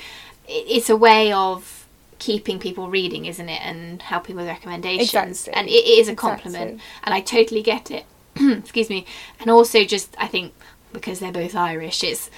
it's 0.49 0.91
a 0.91 0.97
way 0.97 1.33
of 1.33 1.82
keeping 2.29 2.59
people 2.59 2.89
reading, 2.89 3.25
isn't 3.27 3.49
it, 3.49 3.61
and 3.71 4.01
helping 4.03 4.37
with 4.37 4.47
recommendations. 4.47 5.11
Exactly. 5.49 5.53
And 5.55 5.69
it 5.69 5.85
is 5.99 6.09
a 6.09 6.13
Exactly. 6.13 6.15
compliment, 6.29 6.81
and 7.05 7.15
I 7.15 7.21
totally 7.21 7.63
get 7.63 7.91
it. 7.91 8.05
Excuse 8.37 8.89
me, 8.89 9.05
and 9.41 9.51
also 9.51 9.85
just 9.85 10.15
I 10.19 10.29
think 10.29 10.53
because 10.93 11.19
they're 11.19 11.33
both 11.43 11.55
Irish, 11.55 12.05
it's 12.05 12.31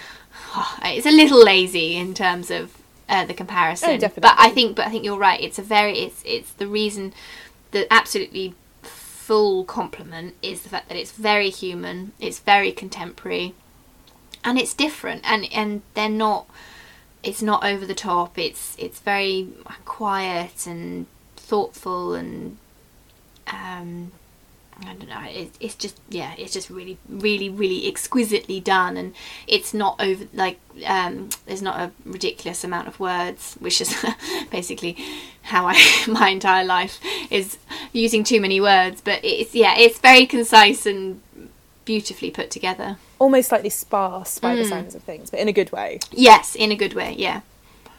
it's 0.82 1.06
a 1.06 1.10
little 1.22 1.42
lazy 1.44 1.96
in 1.96 2.14
terms 2.14 2.50
of 2.50 2.64
uh, 3.08 3.24
the 3.26 3.34
comparison. 3.34 3.90
Oh, 3.90 3.98
definitely. 3.98 4.28
But 4.28 4.36
I 4.38 4.50
think, 4.50 4.76
but 4.76 4.86
I 4.86 4.90
think 4.90 5.04
you're 5.04 5.18
right. 5.18 5.40
It's 5.40 5.58
a 5.58 5.62
very, 5.76 5.98
it's 5.98 6.22
it's 6.24 6.52
the 6.52 6.66
reason, 6.66 7.12
the 7.72 7.92
absolutely 7.92 8.54
full 8.82 9.64
compliment 9.64 10.34
is 10.42 10.62
the 10.62 10.68
fact 10.68 10.88
that 10.88 10.96
it's 10.98 11.12
very 11.12 11.50
human, 11.50 12.12
it's 12.20 12.40
very 12.40 12.72
contemporary, 12.72 13.54
and 14.44 14.58
it's 14.58 14.74
different, 14.74 15.20
and 15.24 15.46
and 15.52 15.82
they're 15.94 16.08
not. 16.26 16.46
It's 17.24 17.42
not 17.42 17.64
over 17.64 17.86
the 17.86 17.94
top. 17.94 18.38
It's 18.38 18.76
it's 18.78 19.00
very 19.00 19.48
quiet 19.84 20.66
and 20.66 21.06
thoughtful 21.36 22.14
and 22.14 22.58
um, 23.46 24.12
I 24.80 24.94
don't 24.94 25.08
know. 25.08 25.22
It, 25.24 25.52
it's 25.60 25.74
just 25.74 26.00
yeah, 26.08 26.34
it's 26.36 26.52
just 26.52 26.68
really, 26.68 26.98
really, 27.08 27.48
really 27.48 27.86
exquisitely 27.86 28.60
done, 28.60 28.96
and 28.96 29.14
it's 29.46 29.72
not 29.72 29.96
over 30.00 30.24
like 30.34 30.58
um, 30.86 31.28
there's 31.46 31.62
not 31.62 31.78
a 31.78 31.92
ridiculous 32.04 32.64
amount 32.64 32.88
of 32.88 32.98
words, 32.98 33.54
which 33.60 33.80
is 33.80 33.94
basically 34.50 34.96
how 35.42 35.66
I 35.66 35.78
my 36.08 36.28
entire 36.28 36.64
life 36.64 37.00
is 37.30 37.58
using 37.92 38.24
too 38.24 38.40
many 38.40 38.60
words. 38.60 39.00
But 39.00 39.20
it's 39.24 39.54
yeah, 39.54 39.76
it's 39.76 39.98
very 39.98 40.26
concise 40.26 40.86
and 40.86 41.20
beautifully 41.84 42.30
put 42.30 42.50
together. 42.50 42.96
almost 43.18 43.48
slightly 43.48 43.70
sparse 43.70 44.38
by 44.38 44.54
Mm. 44.54 44.58
the 44.58 44.64
sounds 44.68 44.94
of 44.94 45.02
things, 45.02 45.30
but 45.30 45.40
in 45.40 45.48
a 45.48 45.52
good 45.52 45.72
way. 45.72 45.98
Yes, 46.10 46.54
in 46.54 46.70
a 46.70 46.76
good 46.76 46.94
way. 46.94 47.14
Yeah. 47.16 47.40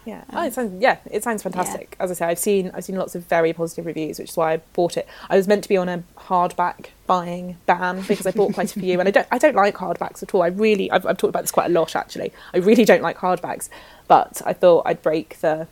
Yeah, 0.06 0.24
oh, 0.34 0.46
it 0.46 0.54
sounds 0.54 0.80
yeah, 0.80 0.98
it 1.10 1.24
sounds 1.24 1.42
fantastic. 1.42 1.96
As 2.00 2.12
I 2.12 2.14
say, 2.14 2.26
I've 2.28 2.38
seen 2.38 2.70
I've 2.76 2.84
seen 2.84 2.96
lots 2.96 3.16
of 3.16 3.24
very 3.24 3.54
positive 3.54 3.88
reviews, 3.88 4.20
which 4.20 4.30
is 4.30 4.38
why 4.38 4.54
I 4.54 4.58
bought 4.74 4.98
it. 4.98 5.08
I 5.32 5.36
was 5.36 5.48
meant 5.48 5.64
to 5.64 5.70
be 5.70 5.78
on 5.78 5.90
a 5.90 6.04
hardback 6.16 6.88
buying 7.08 7.58
ban 7.66 8.04
because 8.08 8.28
I 8.28 8.32
bought 8.32 8.54
quite 8.54 8.76
a 8.76 8.80
few, 8.80 9.00
and 9.00 9.08
I 9.08 9.12
don't 9.12 9.26
I 9.32 9.40
don't 9.40 9.56
like 9.56 9.78
hardbacks 9.78 10.22
at 10.22 10.36
all. 10.36 10.44
I 10.44 10.48
really 10.48 10.92
I've, 10.92 11.08
I've 11.08 11.18
talked 11.18 11.30
about 11.32 11.42
this 11.42 11.50
quite 11.52 11.72
a 11.72 11.74
lot 11.74 11.96
actually. 11.96 12.32
I 12.54 12.58
really 12.60 12.86
don't 12.86 13.02
like 13.02 13.18
hardbacks, 13.18 13.68
but 14.08 14.44
I 14.46 14.54
thought 14.54 14.84
I'd 14.86 15.02
break 15.02 15.40
the 15.42 15.68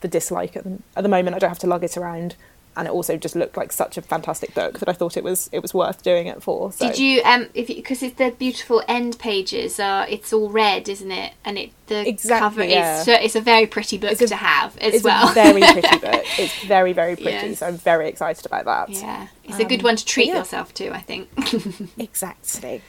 the 0.00 0.08
dislike 0.08 0.56
at 0.56 0.64
the, 0.64 0.78
at 0.96 1.02
the 1.04 1.08
moment. 1.08 1.36
I 1.36 1.38
don't 1.38 1.50
have 1.50 1.60
to 1.60 1.68
lug 1.68 1.84
it 1.84 1.96
around, 1.96 2.34
and 2.76 2.86
it 2.86 2.90
also 2.92 3.16
just 3.16 3.34
looked 3.34 3.56
like 3.56 3.72
such 3.72 3.96
a 3.96 4.02
fantastic 4.02 4.54
book 4.54 4.78
that 4.80 4.88
I 4.88 4.92
thought 4.92 5.16
it 5.16 5.24
was 5.24 5.48
it 5.52 5.60
was 5.62 5.72
worth 5.74 6.02
doing 6.02 6.26
it 6.26 6.42
for. 6.42 6.70
So. 6.72 6.86
Did 6.88 6.98
you 6.98 7.22
um 7.24 7.46
if 7.54 7.68
because 7.68 8.02
it's 8.02 8.16
the 8.16 8.30
beautiful 8.38 8.82
end 8.86 9.18
pages 9.18 9.80
are 9.80 10.06
it's 10.08 10.32
all 10.32 10.50
red, 10.50 10.88
isn't 10.88 11.10
it? 11.10 11.32
And 11.44 11.58
it 11.58 11.70
the 11.86 12.06
Exactly, 12.08 12.38
cover 12.40 12.64
yeah. 12.64 12.98
is 13.00 13.04
so 13.06 13.12
it's 13.14 13.36
a 13.36 13.40
very 13.40 13.66
pretty 13.66 13.96
book 13.98 14.12
It's 14.12 14.20
a- 14.20 14.28
to 14.28 14.36
have 14.36 14.76
as 14.78 15.02
well. 15.02 15.26
It's 15.28 15.36
well. 15.36 15.48
a 15.48 15.52
very 15.52 15.72
pretty 15.80 15.98
book. 16.06 16.38
It's 16.38 16.64
very 16.64 16.92
very 16.92 17.16
pretty, 17.16 17.30
Yes. 17.48 17.58
so 17.60 17.66
I'm 17.66 17.78
very 17.78 18.08
excited 18.08 18.44
about 18.46 18.64
that. 18.66 18.90
yeah, 18.90 19.28
it's 19.44 19.58
a 19.58 19.64
good 19.64 19.80
Um, 19.80 19.84
one 19.84 19.96
to 19.96 20.04
treat 20.04 20.28
yeah. 20.28 20.38
yourself 20.38 20.74
to. 20.74 20.92
I 20.94 21.00
think. 21.00 21.28
Exactly. 21.98 22.82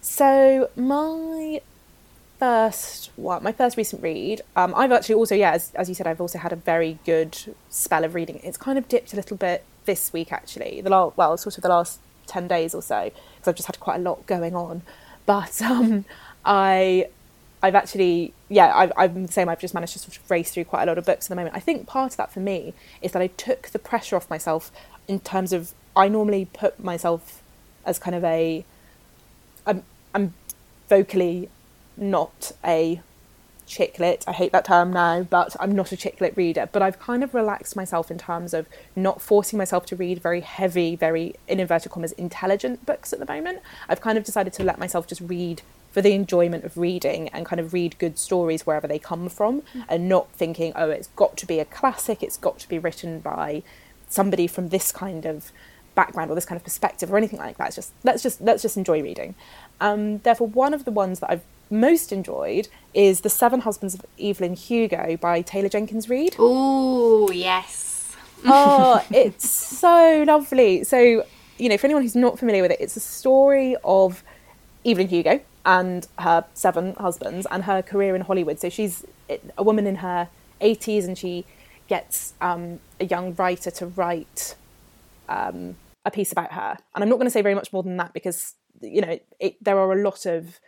So 0.00 0.68
my 0.76 1.60
first 2.38 3.10
one, 3.16 3.42
my 3.42 3.52
first 3.52 3.76
recent 3.76 4.02
read, 4.02 4.42
um, 4.56 4.74
I've 4.76 4.92
actually 4.92 5.16
also, 5.16 5.34
yeah, 5.34 5.52
as, 5.52 5.72
as 5.74 5.88
you 5.88 5.94
said, 5.94 6.06
I've 6.06 6.20
also 6.20 6.38
had 6.38 6.52
a 6.52 6.56
very 6.56 6.98
good 7.04 7.36
spell 7.70 8.04
of 8.04 8.14
reading. 8.14 8.40
It's 8.42 8.56
kind 8.56 8.78
of 8.78 8.88
dipped 8.88 9.12
a 9.12 9.16
little 9.16 9.36
bit 9.36 9.64
this 9.84 10.12
week, 10.12 10.32
actually. 10.32 10.80
The 10.80 10.90
last, 10.90 11.16
well, 11.16 11.36
sort 11.36 11.56
of 11.56 11.62
the 11.62 11.68
last 11.68 12.00
ten 12.26 12.48
days 12.48 12.74
or 12.74 12.82
so, 12.82 13.04
because 13.04 13.48
I've 13.48 13.54
just 13.54 13.66
had 13.66 13.80
quite 13.80 13.96
a 13.96 14.02
lot 14.02 14.26
going 14.26 14.54
on. 14.54 14.82
But 15.26 15.60
um, 15.62 16.04
I, 16.44 17.08
I've 17.62 17.74
actually, 17.74 18.32
yeah, 18.48 18.72
I've, 18.76 18.92
I'm 18.96 19.26
the 19.26 19.32
same. 19.32 19.48
I've 19.48 19.60
just 19.60 19.74
managed 19.74 19.94
to 19.94 19.98
sort 20.00 20.16
of 20.16 20.30
race 20.30 20.52
through 20.52 20.64
quite 20.64 20.82
a 20.82 20.86
lot 20.86 20.98
of 20.98 21.06
books 21.06 21.26
at 21.26 21.28
the 21.30 21.36
moment. 21.36 21.56
I 21.56 21.60
think 21.60 21.86
part 21.86 22.12
of 22.12 22.16
that 22.18 22.32
for 22.32 22.40
me 22.40 22.74
is 23.00 23.12
that 23.12 23.22
I 23.22 23.28
took 23.28 23.68
the 23.68 23.78
pressure 23.78 24.16
off 24.16 24.28
myself 24.28 24.70
in 25.08 25.20
terms 25.20 25.52
of 25.52 25.72
I 25.96 26.08
normally 26.08 26.46
put 26.46 26.82
myself 26.82 27.42
as 27.86 27.98
kind 27.98 28.14
of 28.14 28.24
a 28.24 28.64
I'm 29.66 29.82
I'm 30.14 30.34
vocally 30.88 31.48
not 31.96 32.52
a 32.64 33.00
chick 33.66 33.98
lit. 33.98 34.24
I 34.26 34.32
hate 34.32 34.52
that 34.52 34.66
term 34.66 34.92
now, 34.92 35.22
but 35.22 35.56
I'm 35.58 35.72
not 35.72 35.92
a 35.92 35.96
chick 35.96 36.20
lit 36.20 36.36
reader. 36.36 36.68
But 36.70 36.82
I've 36.82 36.98
kind 36.98 37.24
of 37.24 37.34
relaxed 37.34 37.76
myself 37.76 38.10
in 38.10 38.18
terms 38.18 38.54
of 38.54 38.68
not 38.94 39.20
forcing 39.20 39.58
myself 39.58 39.86
to 39.86 39.96
read 39.96 40.22
very 40.22 40.40
heavy, 40.40 40.96
very 40.96 41.34
in 41.48 41.60
inverted 41.60 41.92
commas 41.92 42.12
intelligent 42.12 42.84
books 42.86 43.12
at 43.12 43.18
the 43.18 43.26
moment. 43.26 43.60
I've 43.88 44.00
kind 44.00 44.18
of 44.18 44.24
decided 44.24 44.52
to 44.54 44.64
let 44.64 44.78
myself 44.78 45.06
just 45.06 45.20
read 45.20 45.62
for 45.90 46.02
the 46.02 46.12
enjoyment 46.12 46.64
of 46.64 46.76
reading 46.76 47.28
and 47.28 47.46
kind 47.46 47.60
of 47.60 47.72
read 47.72 47.96
good 47.98 48.18
stories 48.18 48.66
wherever 48.66 48.88
they 48.88 48.98
come 48.98 49.28
from 49.28 49.62
and 49.88 50.08
not 50.08 50.28
thinking, 50.32 50.72
oh, 50.74 50.90
it's 50.90 51.06
got 51.14 51.36
to 51.36 51.46
be 51.46 51.60
a 51.60 51.64
classic, 51.64 52.20
it's 52.20 52.36
got 52.36 52.58
to 52.58 52.68
be 52.68 52.78
written 52.78 53.20
by 53.20 53.62
somebody 54.08 54.48
from 54.48 54.70
this 54.70 54.90
kind 54.90 55.24
of 55.24 55.52
background 55.94 56.30
or 56.30 56.34
this 56.34 56.44
kind 56.44 56.56
of 56.56 56.64
perspective 56.64 57.12
or 57.12 57.16
anything 57.16 57.38
like 57.38 57.56
that. 57.58 57.68
It's 57.68 57.76
just 57.76 57.92
let's 58.02 58.22
just 58.22 58.40
let's 58.40 58.62
just 58.62 58.76
enjoy 58.76 59.02
reading. 59.02 59.36
Um, 59.80 60.18
therefore, 60.18 60.48
one 60.48 60.74
of 60.74 60.84
the 60.84 60.90
ones 60.90 61.20
that 61.20 61.30
I've 61.30 61.44
most 61.70 62.12
enjoyed 62.12 62.68
is 62.92 63.20
The 63.20 63.30
Seven 63.30 63.60
Husbands 63.60 63.94
of 63.94 64.04
Evelyn 64.20 64.54
Hugo 64.54 65.16
by 65.16 65.42
Taylor 65.42 65.68
Jenkins 65.68 66.08
Reid. 66.08 66.36
Oh 66.38 67.30
yes. 67.30 68.14
oh, 68.44 69.04
it's 69.10 69.48
so 69.48 70.24
lovely. 70.26 70.84
So, 70.84 71.24
you 71.58 71.68
know, 71.68 71.76
for 71.76 71.86
anyone 71.86 72.02
who's 72.02 72.16
not 72.16 72.38
familiar 72.38 72.62
with 72.62 72.70
it, 72.70 72.80
it's 72.80 72.96
a 72.96 73.00
story 73.00 73.76
of 73.84 74.22
Evelyn 74.84 75.08
Hugo 75.08 75.40
and 75.64 76.06
her 76.18 76.44
seven 76.54 76.94
husbands 76.94 77.46
and 77.50 77.64
her 77.64 77.82
career 77.82 78.14
in 78.14 78.22
Hollywood. 78.22 78.60
So 78.60 78.68
she's 78.68 79.04
a 79.56 79.62
woman 79.62 79.86
in 79.86 79.96
her 79.96 80.28
80s 80.60 81.04
and 81.04 81.16
she 81.16 81.44
gets 81.88 82.34
um, 82.40 82.80
a 83.00 83.06
young 83.06 83.34
writer 83.34 83.70
to 83.70 83.86
write 83.86 84.56
um, 85.28 85.76
a 86.04 86.10
piece 86.10 86.32
about 86.32 86.52
her. 86.52 86.76
And 86.94 87.02
I'm 87.02 87.08
not 87.08 87.16
going 87.16 87.26
to 87.26 87.30
say 87.30 87.42
very 87.42 87.54
much 87.54 87.72
more 87.72 87.82
than 87.82 87.96
that 87.96 88.12
because, 88.12 88.54
you 88.80 89.00
know, 89.00 89.18
it, 89.40 89.62
there 89.62 89.78
are 89.78 89.92
a 89.92 90.02
lot 90.02 90.26
of 90.26 90.60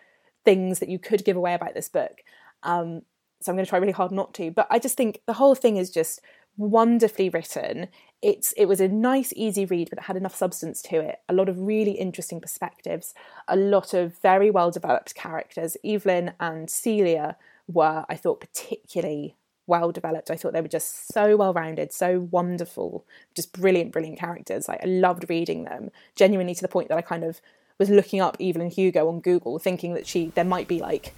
things 0.47 0.79
that 0.79 0.89
you 0.89 0.99
could 0.99 1.25
give 1.25 1.37
away 1.37 1.53
about 1.53 1.75
this 1.75 1.91
book. 1.91 2.23
Um, 2.63 3.03
so 3.43 3.53
I'm 3.53 3.57
going 3.57 3.67
to 3.67 3.69
try 3.69 3.79
really 3.79 3.93
hard 3.93 4.13
not 4.13 4.33
to. 4.35 4.51
But 4.51 4.67
I 4.71 4.79
just 4.79 4.97
think 4.97 5.21
the 5.27 5.35
whole 5.35 5.55
thing 5.55 5.77
is 5.77 5.91
just 5.91 6.23
wonderfully 6.57 7.29
written. 7.29 7.89
It's 8.23 8.53
it 8.53 8.65
was 8.65 8.81
a 8.81 8.89
nice, 8.89 9.33
easy 9.37 9.67
read, 9.67 9.91
but 9.91 9.99
it 9.99 10.05
had 10.05 10.17
enough 10.17 10.35
substance 10.35 10.81
to 10.83 11.01
it. 11.01 11.17
A 11.29 11.35
lot 11.35 11.51
of 11.51 11.61
really 11.61 11.93
interesting 11.93 12.41
perspectives, 12.41 13.13
a 13.47 13.57
lot 13.57 13.93
of 13.93 14.17
very 14.23 14.51
well 14.51 14.71
developed 14.71 15.15
characters. 15.15 15.77
Evelyn 15.85 16.33
and 16.41 16.71
Celia 16.71 17.37
were, 17.69 18.07
I 18.09 18.17
thought, 18.17 18.41
particularly 18.41 19.37
well 19.67 19.91
developed. 19.91 20.31
I 20.31 20.37
thought 20.37 20.53
they 20.53 20.61
were 20.61 20.69
just 20.69 21.13
so 21.13 21.37
well 21.37 21.53
rounded, 21.53 21.93
so 21.93 22.29
wonderful, 22.31 23.05
just 23.35 23.53
brilliant, 23.53 23.93
brilliant 23.93 24.19
characters. 24.19 24.69
Like 24.69 24.81
I 24.83 24.87
loved 24.87 25.29
reading 25.29 25.65
them, 25.65 25.91
genuinely 26.15 26.55
to 26.55 26.63
the 26.63 26.69
point 26.69 26.89
that 26.89 26.99
I 26.99 27.03
kind 27.03 27.25
of 27.25 27.41
was 27.79 27.91
looking 27.91 28.21
up 28.21 28.37
Evelyn 28.41 28.71
Hugo 28.71 29.09
on 29.09 29.21
Google, 29.21 29.59
thinking 29.59 29.95
that 29.95 30.07
she 30.07 30.33
there 30.35 30.45
might 30.45 30.69
be 30.69 30.81
like 30.81 31.15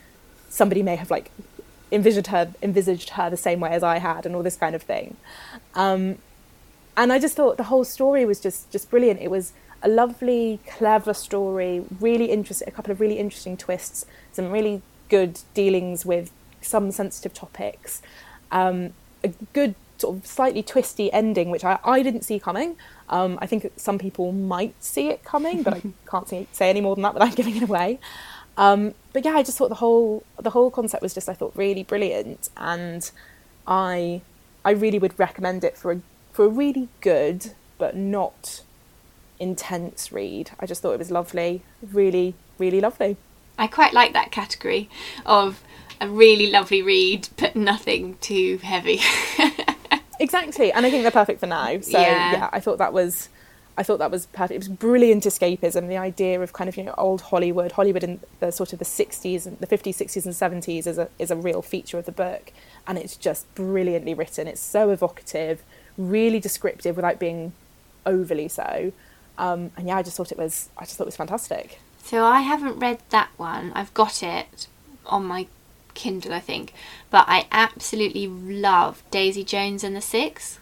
somebody 0.49 0.83
may 0.83 0.97
have 0.97 1.11
like 1.11 1.31
envisioned 1.91 2.29
her 2.29 2.53
envisaged 2.63 3.11
her 3.11 3.31
the 3.31 3.37
same 3.37 3.61
way 3.61 3.71
as 3.71 3.83
I 3.83 3.99
had, 3.99 4.27
and 4.27 4.35
all 4.35 4.43
this 4.43 4.57
kind 4.57 4.75
of 4.75 4.83
thing. 4.83 5.17
Um, 5.75 6.19
and 6.97 7.13
I 7.13 7.19
just 7.19 7.37
thought 7.37 7.57
the 7.57 7.65
whole 7.65 7.85
story 7.85 8.25
was 8.25 8.41
just 8.41 8.71
just 8.71 8.91
brilliant. 8.91 9.21
It 9.21 9.31
was 9.31 9.53
a 9.83 9.89
lovely, 9.89 10.59
clever 10.67 11.15
story, 11.15 11.85
really 12.01 12.27
interesting, 12.27 12.67
a 12.69 12.73
couple 12.73 12.91
of 12.91 13.01
really 13.01 13.19
interesting 13.19 13.57
twists, 13.57 14.05
some 14.33 14.51
really 14.51 14.83
good 15.09 15.41
dealings 15.55 16.05
with 16.05 16.33
some 16.61 16.91
sensitive 16.91 17.33
topics, 17.33 18.03
um, 18.51 18.93
a 19.23 19.29
good 19.53 19.77
sort 19.99 20.17
of 20.17 20.27
slightly 20.27 20.63
twisty 20.63 21.13
ending, 21.13 21.51
which 21.51 21.65
I, 21.65 21.79
I 21.85 22.03
didn't 22.03 22.23
see 22.23 22.39
coming. 22.41 22.77
Um, 23.11 23.39
I 23.41 23.47
think 23.47 23.71
some 23.77 23.99
people 23.99 24.33
might 24.33 24.75
see 24.83 25.09
it 25.09 25.25
coming, 25.25 25.63
but 25.63 25.75
I 25.75 25.83
can't 26.11 26.29
say, 26.29 26.47
say 26.53 26.71
any 26.71 26.81
more 26.81 26.95
than 26.95 27.03
that 27.03 27.15
without 27.15 27.35
giving 27.37 27.57
it 27.57 27.63
away. 27.63 27.99
Um, 28.57 28.95
but 29.13 29.25
yeah, 29.25 29.37
I 29.37 29.43
just 29.43 29.57
thought 29.57 29.69
the 29.69 29.77
whole 29.77 30.25
the 30.41 30.51
whole 30.51 30.71
concept 30.71 31.03
was 31.03 31.15
just 31.15 31.29
I 31.29 31.35
thought 31.35 31.53
really 31.55 31.85
brilliant, 31.85 32.51
and 32.57 33.09
I 33.67 34.21
I 34.65 34.73
really 34.73 34.99
would 34.99 35.19
recommend 35.19 35.63
it 35.63 35.77
for 35.77 35.93
a 35.93 36.01
for 36.33 36.45
a 36.45 36.49
really 36.49 36.89
good 37.01 37.53
but 37.79 37.97
not 37.97 38.63
intense 39.39 40.11
read. 40.11 40.51
I 40.59 40.67
just 40.67 40.83
thought 40.83 40.93
it 40.93 40.99
was 40.99 41.13
lovely, 41.13 41.63
really 41.81 42.35
really 42.59 42.81
lovely. 42.81 43.17
I 43.57 43.69
quite 43.69 43.93
like 43.93 44.13
that 44.13 44.33
category 44.33 44.91
of 45.25 45.63
a 46.01 46.09
really 46.09 46.51
lovely 46.51 46.83
read, 46.83 47.29
but 47.37 47.57
nothing 47.57 48.17
too 48.21 48.59
heavy. 48.59 49.01
Exactly, 50.21 50.73
and 50.73 50.85
I 50.87 50.91
think 50.91 51.03
they're 51.03 51.11
perfect 51.11 51.41
for 51.41 51.47
now. 51.47 51.81
So 51.81 51.99
Yeah. 51.99 52.33
yeah, 52.33 52.51
I 52.53 52.61
thought 52.61 52.79
that 52.79 52.93
was, 52.93 53.29
I 53.77 53.83
thought 53.83 53.99
that 53.99 54.11
was 54.11 54.27
perfect. 54.27 54.53
It 54.53 54.59
was 54.59 54.69
brilliant 54.69 55.25
escapism. 55.25 55.89
The 55.89 55.97
idea 55.97 56.41
of 56.41 56.53
kind 56.53 56.69
of 56.69 56.77
you 56.77 56.85
know 56.85 56.95
old 56.99 57.21
Hollywood, 57.23 57.73
Hollywood 57.73 58.03
in 58.05 58.21
the 58.41 58.51
sort 58.51 58.73
of 58.73 58.79
the 58.79 58.85
sixties 58.85 59.47
and 59.47 59.59
the 59.59 59.67
fifties, 59.67 59.97
sixties, 59.97 60.27
and 60.27 60.35
seventies 60.35 60.87
is 60.87 60.99
a 60.99 61.09
is 61.19 61.31
a 61.31 61.37
real 61.37 61.63
feature 61.63 61.99
of 61.99 62.05
the 62.07 62.13
book, 62.13 62.53
and 62.87 62.99
it's 62.99 63.17
just 63.17 63.53
brilliantly 63.55 64.15
written. 64.15 64.49
It's 64.49 64.61
so 64.61 64.91
evocative, 64.91 65.63
really 65.97 66.41
descriptive 66.41 66.97
without 66.97 67.19
being 67.19 67.53
overly 68.05 68.49
so. 68.49 68.93
Um, 69.39 69.71
and 69.77 69.87
yeah, 69.87 69.97
I 69.99 70.03
just 70.03 70.17
thought 70.17 70.33
it 70.33 70.39
was, 70.39 70.69
I 70.77 70.85
just 70.85 70.97
thought 70.97 71.05
it 71.05 71.13
was 71.15 71.17
fantastic. 71.17 71.79
so 72.03 72.25
I 72.25 72.41
haven't 72.41 72.81
read 72.81 72.99
that 73.11 73.29
one. 73.37 73.71
I've 73.75 73.95
got 73.95 74.21
it 74.23 74.67
on 75.07 75.27
my 75.27 75.47
Kindle, 75.99 76.33
I 76.33 76.41
think. 76.41 76.73
But 77.11 77.25
I 77.29 77.47
absolutely 77.53 78.27
love 78.27 79.03
Daisy 79.11 79.45
Jones 79.45 79.85
and 79.85 79.95
the 79.95 80.01
Six. 80.01 80.59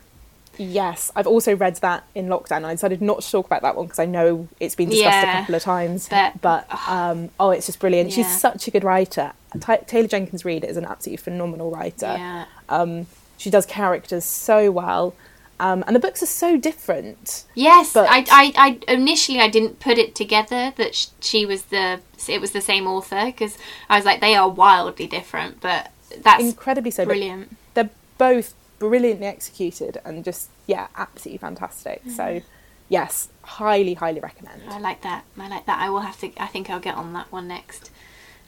Yes, 0.58 1.10
I've 1.14 1.26
also 1.26 1.54
read 1.54 1.76
that 1.76 2.04
in 2.14 2.28
lockdown. 2.28 2.64
I 2.64 2.72
decided 2.72 3.02
not 3.02 3.20
to 3.20 3.30
talk 3.30 3.44
about 3.44 3.60
that 3.60 3.76
one 3.76 3.84
because 3.86 3.98
I 3.98 4.06
know 4.06 4.48
it's 4.58 4.74
been 4.74 4.88
discussed 4.88 5.14
a 5.28 5.40
couple 5.40 5.54
of 5.54 5.62
times. 5.62 6.08
but- 6.08 6.40
But, 6.40 6.88
um, 6.88 7.28
oh, 7.38 7.50
it's 7.50 7.66
just 7.66 7.78
brilliant. 7.78 8.08
Yeah. 8.10 8.16
She's 8.24 8.40
such 8.40 8.66
a 8.66 8.70
good 8.70 8.82
writer. 8.82 9.32
Ta 9.60 9.76
Taylor 9.86 10.08
Jenkins 10.08 10.46
Reid 10.46 10.64
is 10.64 10.78
an 10.78 10.86
absolutely 10.86 11.22
phenomenal 11.22 11.70
writer. 11.70 12.14
Yeah. 12.18 12.46
Um, 12.70 13.06
she 13.36 13.50
does 13.50 13.66
characters 13.66 14.24
so 14.24 14.70
well, 14.70 15.14
um, 15.58 15.84
and 15.86 15.94
the 15.96 16.00
books 16.00 16.22
are 16.22 16.26
so 16.26 16.56
different. 16.56 17.44
Yes, 17.54 17.92
But- 17.92 18.08
I, 18.10 18.24
I, 18.30 18.78
I 18.88 18.92
initially 18.92 19.40
I 19.40 19.48
didn't 19.48 19.80
put 19.80 19.98
it 19.98 20.14
together 20.14 20.72
that 20.76 20.94
sh- 20.94 21.06
she 21.20 21.46
was 21.46 21.62
the 21.64 22.00
it 22.28 22.40
was 22.40 22.50
the 22.52 22.60
same 22.60 22.86
author 22.86 23.26
because 23.26 23.56
I 23.88 23.96
was 23.96 24.04
like 24.04 24.20
they 24.20 24.34
are 24.34 24.48
wildly 24.48 25.06
different, 25.06 25.60
but 25.60 25.90
that's 26.22 26.42
Incredibly 26.42 26.90
so. 26.90 27.04
brilliant. 27.04 27.56
They're 27.74 27.90
both 28.18 28.54
brilliantly 28.78 29.26
executed 29.26 30.00
and 30.04 30.24
just 30.24 30.48
yeah, 30.66 30.88
absolutely 30.96 31.38
fantastic. 31.38 32.00
Mm-hmm. 32.00 32.10
So, 32.10 32.42
yes, 32.88 33.28
highly, 33.42 33.94
highly 33.94 34.20
recommend. 34.20 34.62
I 34.68 34.78
like 34.78 35.02
that. 35.02 35.24
I 35.38 35.48
like 35.48 35.66
that. 35.66 35.78
I 35.78 35.90
will 35.90 36.00
have 36.00 36.18
to. 36.20 36.32
I 36.42 36.46
think 36.46 36.68
I'll 36.70 36.80
get 36.80 36.94
on 36.96 37.12
that 37.14 37.30
one 37.32 37.48
next. 37.48 37.90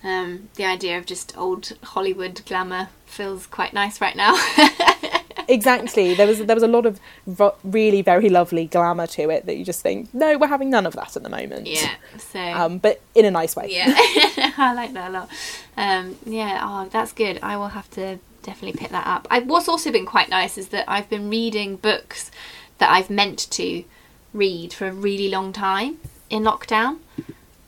Um, 0.05 0.49
the 0.55 0.65
idea 0.65 0.97
of 0.99 1.07
just 1.07 1.37
old 1.37 1.73
Hollywood 1.83 2.43
glamour 2.47 2.89
feels 3.07 3.47
quite 3.47 3.73
nice 3.73 4.01
right 4.01 4.15
now. 4.17 4.37
exactly. 5.49 6.15
There 6.15 6.27
was 6.27 6.39
there 6.39 6.55
was 6.57 6.63
a 6.63 6.69
lot 6.69 6.87
of 6.87 7.01
ro- 7.27 7.57
really 7.65 8.03
very 8.03 8.29
lovely 8.29 8.67
glamour 8.67 9.07
to 9.09 9.31
it 9.31 9.47
that 9.47 9.57
you 9.57 9.65
just 9.65 9.81
think, 9.83 10.13
no, 10.15 10.37
we're 10.39 10.47
having 10.49 10.71
none 10.71 10.87
of 10.87 10.95
that 10.95 11.17
at 11.17 11.23
the 11.23 11.29
moment. 11.29 11.67
yeah. 11.67 11.95
So 12.19 12.39
Um, 12.41 12.79
but 12.79 13.01
in 13.15 13.25
a 13.25 13.31
nice 13.31 13.57
way. 13.57 13.69
yeah, 13.71 13.87
I 14.59 14.73
like 14.75 14.93
that 14.93 15.11
a 15.11 15.13
lot. 15.13 15.29
Um, 15.77 16.17
yeah, 16.25 16.61
oh, 16.63 16.89
that's 16.91 17.13
good. 17.13 17.39
I 17.43 17.57
will 17.57 17.69
have 17.69 17.91
to 17.93 18.19
definitely 18.43 18.79
pick 18.79 18.91
that 18.91 19.07
up. 19.07 19.27
I, 19.31 19.41
what's 19.41 19.69
also 19.69 19.91
been 19.91 20.07
quite 20.07 20.29
nice 20.29 20.57
is 20.59 20.69
that 20.69 20.85
I've 20.89 21.09
been 21.11 21.29
reading 21.29 21.77
books 21.77 22.31
that 22.79 22.91
I've 22.91 23.11
meant 23.11 23.51
to 23.51 23.85
read 24.33 24.73
for 24.73 24.87
a 24.87 24.93
really 24.93 25.29
long 25.29 25.53
time 25.53 25.99
in 26.31 26.43
lockdown. 26.45 26.99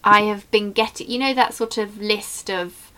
I 0.02 0.22
have 0.22 0.50
been 0.50 0.72
getting, 0.72 1.10
you 1.10 1.18
know, 1.18 1.34
that 1.34 1.52
sort 1.54 1.76
of 1.76 1.98
list 2.00 2.50
of, 2.50 2.89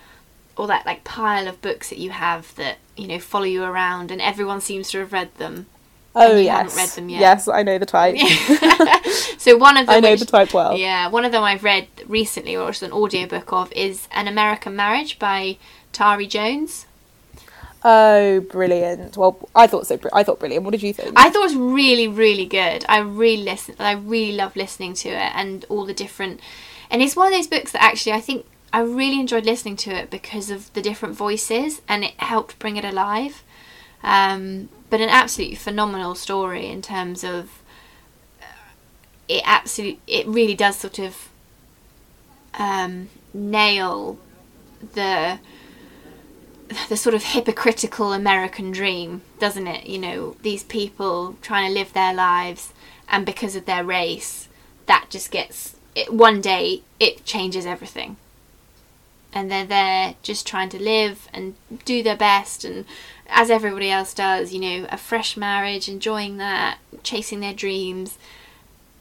or 0.56 0.66
that 0.66 0.87
like 0.87 1.04
pile 1.04 1.49
of 1.49 1.61
books 1.62 1.88
that 1.90 1.99
you 1.99 2.11
have 2.11 2.54
that 2.56 2.78
you 2.97 3.06
know 3.06 3.18
follow 3.18 3.44
you 3.44 3.64
around, 3.64 4.11
and 4.11 4.21
everyone 4.21 4.61
seems 4.61 4.90
to 4.90 4.99
have 4.99 5.12
read 5.12 5.35
them. 5.37 5.66
Oh 6.14 6.37
yes. 6.37 6.75
haven't 6.75 6.76
read 6.76 6.88
them 6.90 7.09
yet. 7.09 7.21
Yes, 7.21 7.49
I 7.49 7.62
know 7.62 7.78
the 7.78 7.87
type. 7.87 8.16
So 9.42 9.56
one 9.56 9.76
of 9.76 9.87
them, 9.87 9.97
I 9.97 9.99
know 9.99 10.12
which- 10.12 10.21
the 10.21 10.26
type 10.26 10.54
well. 10.54 10.76
Yeah, 10.76 11.09
one 11.09 11.25
of 11.25 11.32
them 11.32 11.42
I've 11.42 11.64
read 11.64 11.88
recently, 12.06 12.54
or 12.54 12.68
it's 12.68 12.80
an 12.80 12.92
audiobook 12.92 13.52
of, 13.52 13.73
is 13.73 14.06
An 14.12 14.28
American 14.28 14.76
Marriage 14.76 15.18
by 15.18 15.56
Tayari 15.92 16.28
Jones. 16.28 16.87
Oh, 17.85 18.38
brilliant. 18.38 19.16
Well, 19.16 19.49
I 19.56 19.66
thought 19.66 19.88
so. 19.88 19.99
I 20.12 20.23
thought 20.23 20.38
brilliant. 20.38 20.64
What 20.64 20.71
did 20.71 20.85
you 20.85 20.92
think? 20.92 21.14
I 21.16 21.28
thought 21.28 21.40
it 21.40 21.54
was 21.54 21.56
really, 21.56 22.06
really 22.06 22.47
good. 22.47 22.85
I 22.88 22.99
really 22.99 23.42
listen. 23.42 23.75
I 23.80 23.92
really 23.94 24.37
love 24.37 24.54
listening 24.54 24.94
to 24.94 25.09
it 25.09 25.32
and 25.35 25.64
all 25.68 25.85
the 25.85 25.94
different. 25.94 26.38
And 26.88 27.02
it's 27.02 27.16
one 27.16 27.26
of 27.26 27.32
those 27.32 27.49
books 27.49 27.73
that 27.73 27.82
actually 27.82 28.12
I 28.12 28.21
think 28.21 28.47
I 28.73 28.81
really 28.81 29.21
enjoyed 29.21 29.45
listening 29.45 29.76
to 29.79 29.91
it 29.91 30.11
because 30.11 30.50
of 30.50 30.73
the 30.73 30.83
different 30.83 31.14
voices, 31.14 31.83
and 31.88 32.05
it 32.05 32.14
helped 32.19 32.59
bring 32.59 32.76
it 32.76 32.85
alive. 32.85 33.43
Um, 34.02 34.69
but 34.91 35.00
an 35.00 35.09
absolutely 35.09 35.57
phenomenal 35.57 36.14
story 36.14 36.67
in 36.67 36.83
terms 36.83 37.23
of 37.23 37.62
uh, 38.41 38.71
it. 39.29 39.43
Absolutely, 39.45 40.00
it 40.07 40.26
really 40.26 40.55
does 40.55 40.76
sort 40.76 40.99
of 40.99 41.29
um, 42.55 43.09
nail 43.33 44.19
the 44.95 45.38
the 46.88 46.97
sort 46.97 47.14
of 47.14 47.23
hypocritical 47.23 48.12
American 48.12 48.71
dream, 48.71 49.21
doesn't 49.38 49.67
it? 49.67 49.87
You 49.87 49.99
know, 49.99 50.37
these 50.43 50.64
people 50.64 51.37
trying 51.43 51.69
to 51.69 51.79
live 51.79 51.93
their 51.93 52.14
lives, 52.14 52.73
and 53.09 53.26
because 53.26 53.55
of 53.55 53.67
their 53.67 53.85
race, 53.85 54.49
that 54.87 55.07
just 55.11 55.31
gets 55.31 55.76
it, 55.95 56.12
one 56.12 56.41
day 56.41 56.83
it 56.99 57.25
changes 57.25 57.67
everything. 57.67 58.17
And 59.33 59.51
they're 59.51 59.67
there 59.67 60.15
just 60.23 60.47
trying 60.47 60.69
to 60.71 60.83
live 60.83 61.29
and 61.33 61.55
do 61.85 62.03
their 62.03 62.17
best, 62.17 62.65
and 62.65 62.85
as 63.29 63.51
everybody 63.51 63.91
else 63.91 64.12
does, 64.12 64.53
you 64.53 64.61
know, 64.61 64.87
a 64.91 64.99
fresh 64.99 65.37
marriage, 65.37 65.89
enjoying 65.89 66.37
that, 66.37 66.79
chasing 67.03 67.41
their 67.41 67.55
dreams, 67.55 68.19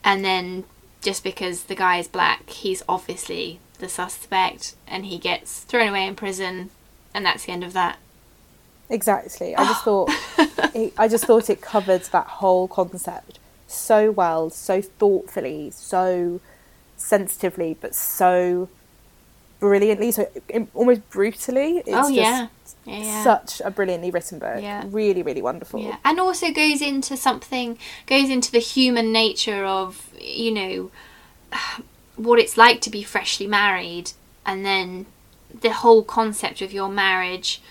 and 0.04 0.24
then 0.24 0.64
just 1.02 1.24
because 1.24 1.64
the 1.64 1.76
guy 1.76 1.98
is 1.98 2.08
black, 2.08 2.50
he's 2.50 2.82
obviously 2.88 3.60
the 3.80 3.90
suspect, 3.90 4.76
and 4.88 5.06
he 5.08 5.18
gets 5.18 5.62
thrown 5.62 5.90
away 5.90 6.08
in 6.08 6.16
prison, 6.16 6.70
and 7.14 7.26
that's 7.26 7.46
the 7.46 7.52
end 7.52 7.64
of 7.64 7.74
that. 7.74 7.98
Exactly. 8.90 9.56
I 9.56 9.66
just 9.66 9.84
thought 9.84 10.10
it, 10.74 10.94
I 10.98 11.08
just 11.08 11.26
thought 11.26 11.50
it 11.50 11.62
covered 11.62 12.04
that 12.04 12.28
whole 12.28 12.68
concept 12.68 13.40
so 13.72 14.12
well, 14.12 14.50
so 14.50 14.82
thoughtfully, 14.82 15.72
so 15.72 16.42
sensitively, 16.98 17.78
but 17.80 17.96
so 17.96 18.70
brilliantly, 19.62 20.12
so 20.12 20.30
almost 20.74 21.10
brutally. 21.10 21.78
It's 21.78 21.90
oh 21.90 22.02
just 22.02 22.14
yeah, 22.14 22.48
yeah, 22.84 22.98
yeah. 22.98 23.24
such 23.24 23.62
a 23.64 23.72
brilliantly 23.72 24.12
written 24.12 24.40
book. 24.40 24.62
Yeah. 24.62 24.84
Really, 24.88 25.24
really 25.24 25.42
wonderful. 25.42 25.80
Yeah, 25.80 25.98
and 26.04 26.20
also 26.20 26.52
goes 26.52 26.82
into 26.82 27.16
something, 27.16 27.78
goes 28.08 28.30
into 28.30 28.52
the 28.52 28.60
human 28.60 29.14
nature 29.14 29.64
of, 29.64 30.10
you 30.20 30.52
know, 30.52 30.92
what 32.18 32.40
it's 32.40 32.58
like 32.58 32.82
to 32.82 32.90
be 32.90 33.04
freshly 33.04 33.48
married, 33.48 34.12
and 34.46 34.66
then 34.66 35.06
the 35.62 35.72
whole 35.72 36.04
concept 36.04 36.62
of 36.62 36.74
your 36.74 36.90
marriage, 36.90 37.62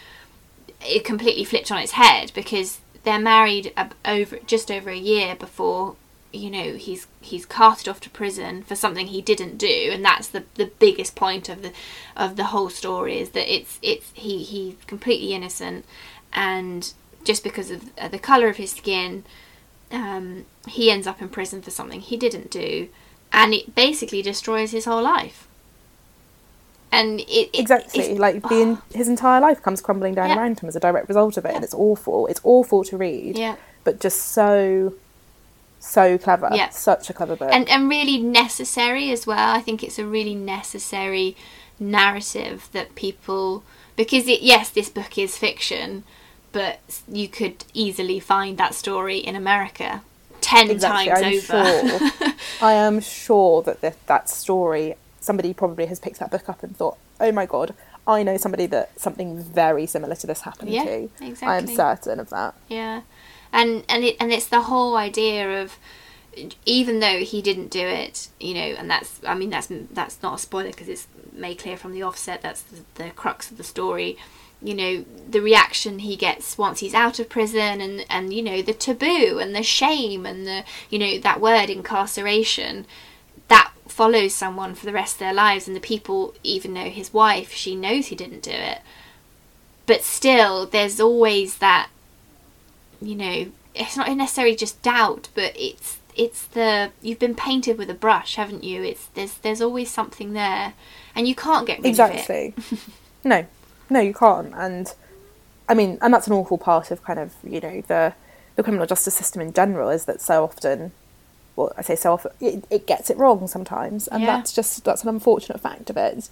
it 0.80 1.04
completely 1.04 1.44
flipped 1.44 1.70
on 1.70 1.78
its 1.78 1.92
head 1.92 2.32
because 2.34 2.80
they're 3.02 3.18
married 3.18 3.72
over 4.04 4.38
just 4.46 4.70
over 4.70 4.90
a 4.90 4.96
year 4.96 5.34
before, 5.34 5.96
you 6.32 6.50
know, 6.50 6.74
he's 6.74 7.06
he's 7.20 7.44
carted 7.46 7.88
off 7.88 8.00
to 8.00 8.10
prison 8.10 8.62
for 8.62 8.74
something 8.76 9.06
he 9.08 9.20
didn't 9.22 9.58
do, 9.58 9.90
and 9.92 10.04
that's 10.04 10.28
the 10.28 10.44
the 10.54 10.70
biggest 10.78 11.14
point 11.16 11.48
of 11.48 11.62
the 11.62 11.72
of 12.16 12.36
the 12.36 12.44
whole 12.44 12.70
story 12.70 13.18
is 13.18 13.30
that 13.30 13.52
it's 13.52 13.78
it's 13.82 14.10
he 14.14 14.42
he's 14.42 14.74
completely 14.86 15.34
innocent, 15.34 15.84
and 16.32 16.92
just 17.24 17.42
because 17.44 17.70
of 17.70 17.90
uh, 17.98 18.08
the 18.08 18.18
color 18.18 18.48
of 18.48 18.56
his 18.56 18.70
skin, 18.70 19.24
um, 19.92 20.46
he 20.68 20.90
ends 20.90 21.06
up 21.06 21.20
in 21.20 21.28
prison 21.28 21.60
for 21.62 21.70
something 21.70 22.00
he 22.00 22.16
didn't 22.16 22.50
do, 22.50 22.88
and 23.32 23.52
it 23.52 23.74
basically 23.74 24.22
destroys 24.22 24.70
his 24.70 24.84
whole 24.84 25.02
life. 25.02 25.46
And 26.92 27.20
it, 27.20 27.50
it 27.52 27.58
Exactly. 27.60 28.16
Like 28.18 28.48
being 28.48 28.78
his 28.94 29.08
entire 29.08 29.40
life 29.40 29.62
comes 29.62 29.80
crumbling 29.80 30.14
down 30.14 30.30
Yeah. 30.30 30.38
around 30.38 30.60
him 30.60 30.68
as 30.68 30.76
a 30.76 30.80
direct 30.80 31.08
result 31.08 31.36
of 31.36 31.44
it, 31.44 31.54
and 31.54 31.62
it's 31.64 31.74
awful. 31.74 32.26
It's 32.26 32.40
awful 32.44 32.82
to 32.84 32.96
read, 32.96 33.38
yeah. 33.38 33.56
but 33.84 34.00
just 34.00 34.28
so, 34.32 34.94
so 35.80 36.16
clever. 36.18 36.48
Yeah. 36.52 36.68
Such 36.68 37.10
a 37.10 37.12
clever 37.12 37.34
book. 37.34 37.50
and 37.52 37.68
and 37.68 37.88
really 37.88 38.18
necessary 38.18 39.10
as 39.10 39.26
well. 39.26 39.56
I 39.56 39.60
think 39.60 39.82
it's 39.82 39.98
a 39.98 40.06
really 40.06 40.34
necessary 40.36 41.36
narrative 41.80 42.68
that 42.72 42.94
people 42.94 43.64
because 43.96 44.28
it, 44.28 44.40
yes, 44.42 44.70
this 44.70 44.88
book 44.88 45.18
is 45.18 45.36
fiction, 45.36 46.04
but 46.52 46.78
you 47.08 47.28
could 47.28 47.64
easily 47.74 48.20
find 48.20 48.56
that 48.58 48.74
story 48.74 49.18
in 49.18 49.34
America 49.36 50.02
ten 50.40 50.70
Exactly, 50.70 51.06
times 51.10 51.50
I'm 51.50 51.58
over. 51.58 51.98
sure. 52.08 52.32
I 52.62 52.72
am 52.72 53.00
sure 53.00 53.62
that 53.62 53.80
the, 53.80 53.94
that 54.06 54.28
story, 54.30 54.94
somebody 55.20 55.52
probably 55.52 55.86
has 55.86 55.98
picked 55.98 56.18
that 56.20 56.30
book 56.30 56.48
up 56.48 56.62
and 56.62 56.76
thought, 56.76 56.96
oh 57.20 57.32
my 57.32 57.44
god, 57.46 57.74
I 58.06 58.22
know 58.22 58.36
somebody 58.38 58.66
that 58.66 58.98
something 58.98 59.42
very 59.42 59.86
similar 59.86 60.14
to 60.16 60.26
this 60.26 60.42
happened 60.42 60.70
Yeah, 60.70 60.84
to. 60.84 61.10
I 61.42 61.56
am 61.58 61.66
certain 61.66 62.18
of 62.20 62.30
that. 62.30 62.54
Yeah, 62.68 63.02
and 63.52 63.84
and 63.88 64.04
it 64.04 64.16
and 64.20 64.32
it's 64.32 64.46
the 64.46 64.62
whole 64.62 64.96
idea 64.96 65.62
of 65.62 65.78
even 66.64 67.00
though 67.00 67.18
he 67.18 67.42
didn't 67.42 67.70
do 67.70 67.86
it, 67.86 68.28
you 68.38 68.54
know, 68.54 68.60
and 68.60 68.90
that's 68.90 69.20
I 69.26 69.34
mean 69.34 69.50
that's 69.50 69.68
that's 69.92 70.22
not 70.22 70.34
a 70.34 70.38
spoiler 70.38 70.70
because 70.70 70.88
it's 70.88 71.08
made 71.32 71.58
clear 71.58 71.76
from 71.76 71.92
the 71.92 72.02
offset. 72.02 72.42
That's 72.42 72.62
the, 72.62 72.82
the 72.94 73.10
crux 73.10 73.50
of 73.50 73.56
the 73.56 73.64
story. 73.64 74.16
You 74.62 74.74
know, 74.74 75.04
the 75.28 75.40
reaction 75.40 76.00
he 76.00 76.16
gets 76.16 76.58
once 76.58 76.80
he's 76.80 76.94
out 76.94 77.18
of 77.18 77.28
prison, 77.28 77.80
and 77.80 78.04
and 78.08 78.32
you 78.32 78.42
know 78.42 78.62
the 78.62 78.74
taboo 78.74 79.38
and 79.38 79.54
the 79.54 79.62
shame 79.62 80.26
and 80.26 80.46
the 80.46 80.64
you 80.88 80.98
know 80.98 81.18
that 81.18 81.40
word 81.40 81.70
incarceration 81.70 82.86
that 83.48 83.72
follows 83.88 84.34
someone 84.34 84.74
for 84.74 84.86
the 84.86 84.92
rest 84.92 85.14
of 85.14 85.18
their 85.18 85.34
lives 85.34 85.66
and 85.66 85.74
the 85.74 85.80
people 85.80 86.34
even 86.44 86.74
though 86.74 86.88
his 86.88 87.12
wife 87.12 87.52
she 87.52 87.74
knows 87.74 88.06
he 88.06 88.14
didn't 88.14 88.42
do 88.42 88.52
it 88.52 88.78
but 89.86 90.04
still 90.04 90.66
there's 90.66 91.00
always 91.00 91.58
that 91.58 91.88
you 93.00 93.14
know 93.14 93.46
it's 93.74 93.96
not 93.96 94.08
necessarily 94.16 94.54
just 94.56 94.80
doubt 94.82 95.28
but 95.34 95.52
it's 95.56 95.98
it's 96.16 96.46
the 96.48 96.90
you've 97.00 97.18
been 97.18 97.34
painted 97.34 97.78
with 97.78 97.88
a 97.88 97.94
brush 97.94 98.34
haven't 98.36 98.62
you 98.64 98.82
it's 98.82 99.06
there's 99.14 99.34
there's 99.38 99.60
always 99.60 99.90
something 99.90 100.32
there 100.32 100.74
and 101.14 101.26
you 101.28 101.34
can't 101.34 101.66
get 101.66 101.78
rid 101.78 101.80
of 101.80 101.86
it 101.86 101.90
Exactly. 101.90 102.54
no, 103.24 103.46
no, 103.88 104.00
you 104.00 104.14
can't. 104.14 104.52
And 104.54 104.92
I 105.68 105.74
mean, 105.74 105.98
and 106.00 106.12
that's 106.14 106.26
an 106.26 106.32
awful 106.32 106.58
part 106.58 106.90
of 106.90 107.02
kind 107.02 107.18
of 107.18 107.34
you 107.44 107.60
know 107.60 107.82
the 107.86 108.14
the 108.56 108.62
criminal 108.62 108.86
justice 108.86 109.14
system 109.14 109.40
in 109.42 109.52
general 109.52 109.88
is 109.90 110.04
that 110.04 110.20
so 110.20 110.44
often, 110.44 110.92
well, 111.56 111.72
I 111.76 111.82
say 111.82 111.96
so 111.96 112.12
often, 112.14 112.32
it, 112.40 112.64
it 112.70 112.86
gets 112.86 113.10
it 113.10 113.16
wrong 113.16 113.46
sometimes, 113.48 114.08
and 114.08 114.22
Yeah. 114.22 114.36
that's 114.36 114.52
just 114.52 114.84
that's 114.84 115.02
an 115.02 115.08
unfortunate 115.08 115.60
fact 115.60 115.90
of 115.90 115.96
it. 115.96 116.28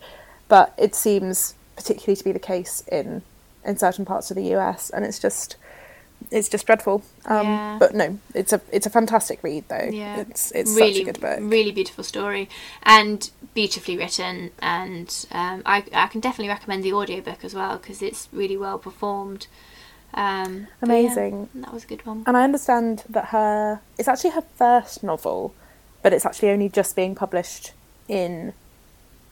But 0.48 0.74
it 0.78 0.94
seems 0.94 1.54
particularly 1.76 2.16
to 2.16 2.24
be 2.24 2.33
the 2.33 2.38
case 2.38 2.83
in 2.90 3.22
in 3.64 3.76
certain 3.76 4.04
parts 4.04 4.31
of 4.31 4.37
the 4.37 4.54
US, 4.57 4.90
and 4.90 5.04
it's 5.04 5.18
just 5.18 5.57
it's 6.31 6.49
just 6.49 6.67
dreadful. 6.67 7.03
Um, 7.27 7.47
Yeah. 7.47 7.77
But 7.79 7.95
no, 7.95 8.19
it's 8.35 8.53
a 8.53 8.61
it's 8.73 8.87
a 8.87 8.91
fantastic 8.91 9.43
read 9.43 9.64
though. 9.69 9.88
Yeah. 9.91 10.21
it's 10.21 10.51
it's 10.53 10.75
really 10.77 10.93
such 10.95 11.03
a 11.03 11.05
good 11.05 11.21
book. 11.21 11.38
really 11.41 11.73
beautiful 11.73 12.05
story 12.05 12.49
and 12.83 13.31
beautifully 13.55 13.97
written 13.97 14.51
and 14.61 15.27
um, 15.33 15.62
I, 15.67 15.85
I 15.93 16.07
can 16.07 16.21
definitely 16.21 16.49
recommend 16.49 16.85
the 16.85 16.93
audiobook 16.93 17.45
as 17.45 17.55
well 17.55 17.77
because 17.79 18.03
it's 18.03 18.29
really 18.33 18.57
well 18.57 18.79
performed 18.79 19.47
um, 20.14 20.69
but 20.81 20.88
yeah, 20.88 20.95
Amazing. 21.01 21.49
that 21.55 21.73
was 21.75 21.85
a 21.85 21.87
good 21.87 22.07
one 22.07 22.23
And 22.27 22.37
I 22.37 22.45
understand 22.45 23.05
that 23.11 23.27
her 23.27 23.81
it's 23.99 24.09
actually 24.09 24.31
her 24.31 24.45
first 24.57 25.03
novel, 25.03 25.55
but 26.03 26.12
it's 26.12 26.25
actually 26.25 26.51
only 26.51 26.69
just 26.69 26.95
being 26.97 27.14
published 27.14 27.73
in 28.09 28.53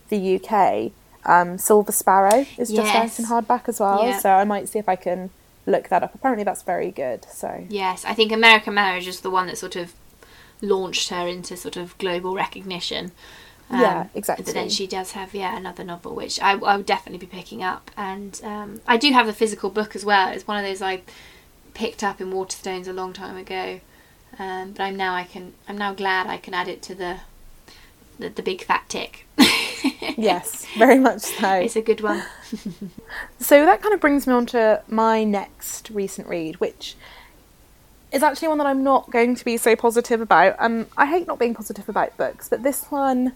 the 0.09 0.37
UK. 0.41 0.93
Um, 1.25 1.59
Silver 1.59 1.93
Sparrow 1.93 2.47
is 2.59 2.71
just 2.71 2.93
Yes. 2.93 2.97
out 2.97 3.19
in 3.19 3.25
hardback 3.27 3.69
as 3.69 3.81
well, 3.81 4.05
Yeah. 4.07 4.19
so 4.19 4.31
I 4.31 4.45
might 4.45 4.69
see 4.69 4.79
if 4.79 4.89
I 4.89 4.97
can 4.97 5.31
look 5.67 5.89
that 5.89 6.03
up. 6.03 6.15
Apparently, 6.15 6.45
that's 6.45 6.63
very 6.63 6.91
good. 6.91 7.27
So 7.31 7.65
Yes, 7.69 8.05
I 8.05 8.15
think 8.15 8.33
American 8.33 8.75
Marriage 8.75 9.07
is 9.07 9.21
the 9.21 9.31
one 9.31 9.47
that 9.49 9.59
sort 9.59 9.77
of 9.77 9.93
launched 10.63 11.11
her 11.11 11.27
into 11.27 11.57
sort 11.57 11.77
of 11.77 11.97
global 11.99 12.35
recognition. 12.35 13.13
Um, 13.69 13.81
Yeah, 13.81 14.07
exactly. 14.15 14.45
But 14.45 14.55
then 14.55 14.69
she 14.69 14.87
does 14.87 15.13
have 15.13 15.35
yeah 15.35 15.57
another 15.57 15.85
novel 15.85 16.15
which 16.15 16.41
I, 16.41 16.53
I 16.53 16.77
would 16.77 16.87
definitely 16.87 17.19
be 17.19 17.27
picking 17.27 17.63
up, 17.63 17.91
and 17.97 18.41
um, 18.45 18.81
I 18.87 18.97
do 18.97 19.13
have 19.13 19.27
the 19.27 19.33
physical 19.33 19.71
book 19.71 19.95
as 19.97 20.05
well. 20.05 20.29
It's 20.29 20.47
one 20.47 20.57
of 20.57 20.65
those 20.65 20.81
I 20.81 21.03
picked 21.75 22.03
up 22.03 22.21
in 22.21 22.31
Waterstones 22.33 22.89
a 22.89 22.93
long 22.93 23.13
time 23.13 23.37
ago. 23.37 23.81
Um, 24.39 24.73
but 24.73 24.83
I'm 24.83 24.97
now 24.97 25.15
I 25.15 25.25
can 25.25 25.55
I'm 25.69 25.79
now 25.79 25.95
glad 25.95 26.27
I 26.27 26.37
can 26.37 26.55
add 26.55 26.69
it 26.69 26.83
to 26.83 26.95
the 26.95 27.21
the, 28.19 28.29
the 28.29 28.43
big 28.43 28.63
fat 28.63 28.85
tick. 28.89 29.27
yes, 30.17 30.67
very 30.77 30.99
much 30.99 31.23
so. 31.23 31.53
It's 31.61 31.77
a 31.77 31.83
good 31.83 32.01
one. 32.01 32.23
So 33.39 33.65
that 33.65 33.83
kind 33.83 33.95
of 33.95 34.01
brings 34.01 34.27
me 34.27 34.33
on 34.35 34.47
to 34.47 34.83
my 34.89 35.25
next 35.25 35.91
recent 35.91 36.29
read, 36.29 36.57
which 36.57 36.97
is 38.12 38.23
actually 38.23 38.49
one 38.49 38.59
that 38.59 38.67
I'm 38.67 38.83
not 38.83 39.11
going 39.11 39.35
to 39.35 39.45
be 39.45 39.57
so 39.57 39.77
positive 39.77 40.21
about. 40.21 40.57
Um, 40.59 40.87
I 40.97 41.07
hate 41.07 41.27
not 41.27 41.39
being 41.39 41.55
positive 41.55 41.89
about 41.89 42.17
books, 42.17 42.49
but 42.49 42.62
this 42.62 42.87
one, 42.87 43.33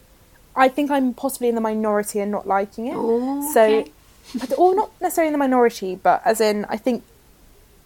I 0.57 0.69
think 0.69 0.91
I'm 0.91 1.15
possibly 1.15 1.49
in 1.49 1.55
the 1.55 1.61
minority 1.61 2.21
and 2.21 2.31
not 2.31 2.47
liking 2.47 2.87
it. 2.87 2.95
Oh, 2.97 3.53
so, 3.53 3.63
okay. 3.63 3.93
but, 4.39 4.59
or 4.59 4.75
not 4.75 4.91
necessarily 5.01 5.29
in 5.29 5.33
the 5.33 5.39
minority, 5.39 5.97
but 5.97 6.23
as 6.25 6.41
in, 6.41 6.65
I 6.69 6.77
think 6.77 7.05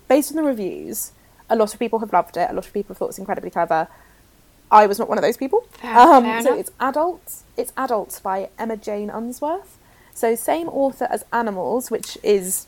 based 0.09 0.31
on 0.31 0.37
the 0.37 0.43
reviews, 0.43 1.13
a 1.51 1.57
lot 1.57 1.73
of 1.75 1.81
people 1.81 1.99
have 1.99 2.13
loved 2.13 2.37
it. 2.37 2.49
A 2.51 2.53
lot 2.53 2.67
of 2.67 2.73
people 2.73 2.95
have 2.95 2.99
thought 2.99 3.09
it's 3.09 3.19
incredibly 3.19 3.51
clever. 3.51 3.89
I 4.71 4.87
was 4.87 4.99
not 4.99 5.09
one 5.09 5.19
of 5.19 5.23
those 5.23 5.37
people. 5.37 5.67
Fair- 5.73 5.99
um, 5.99 6.25
fair 6.25 6.43
so 6.43 6.55
it's 6.55 6.71
adults. 6.81 7.45
It's 7.57 7.73
adults 7.77 8.21
by 8.21 8.51
Emma 8.59 8.77
Jane 8.77 9.11
Unsworth. 9.11 9.79
So 10.15 10.35
same 10.35 10.69
author 10.69 11.07
as 11.11 11.25
Animals, 11.33 11.91
which 11.91 12.17
is, 12.23 12.67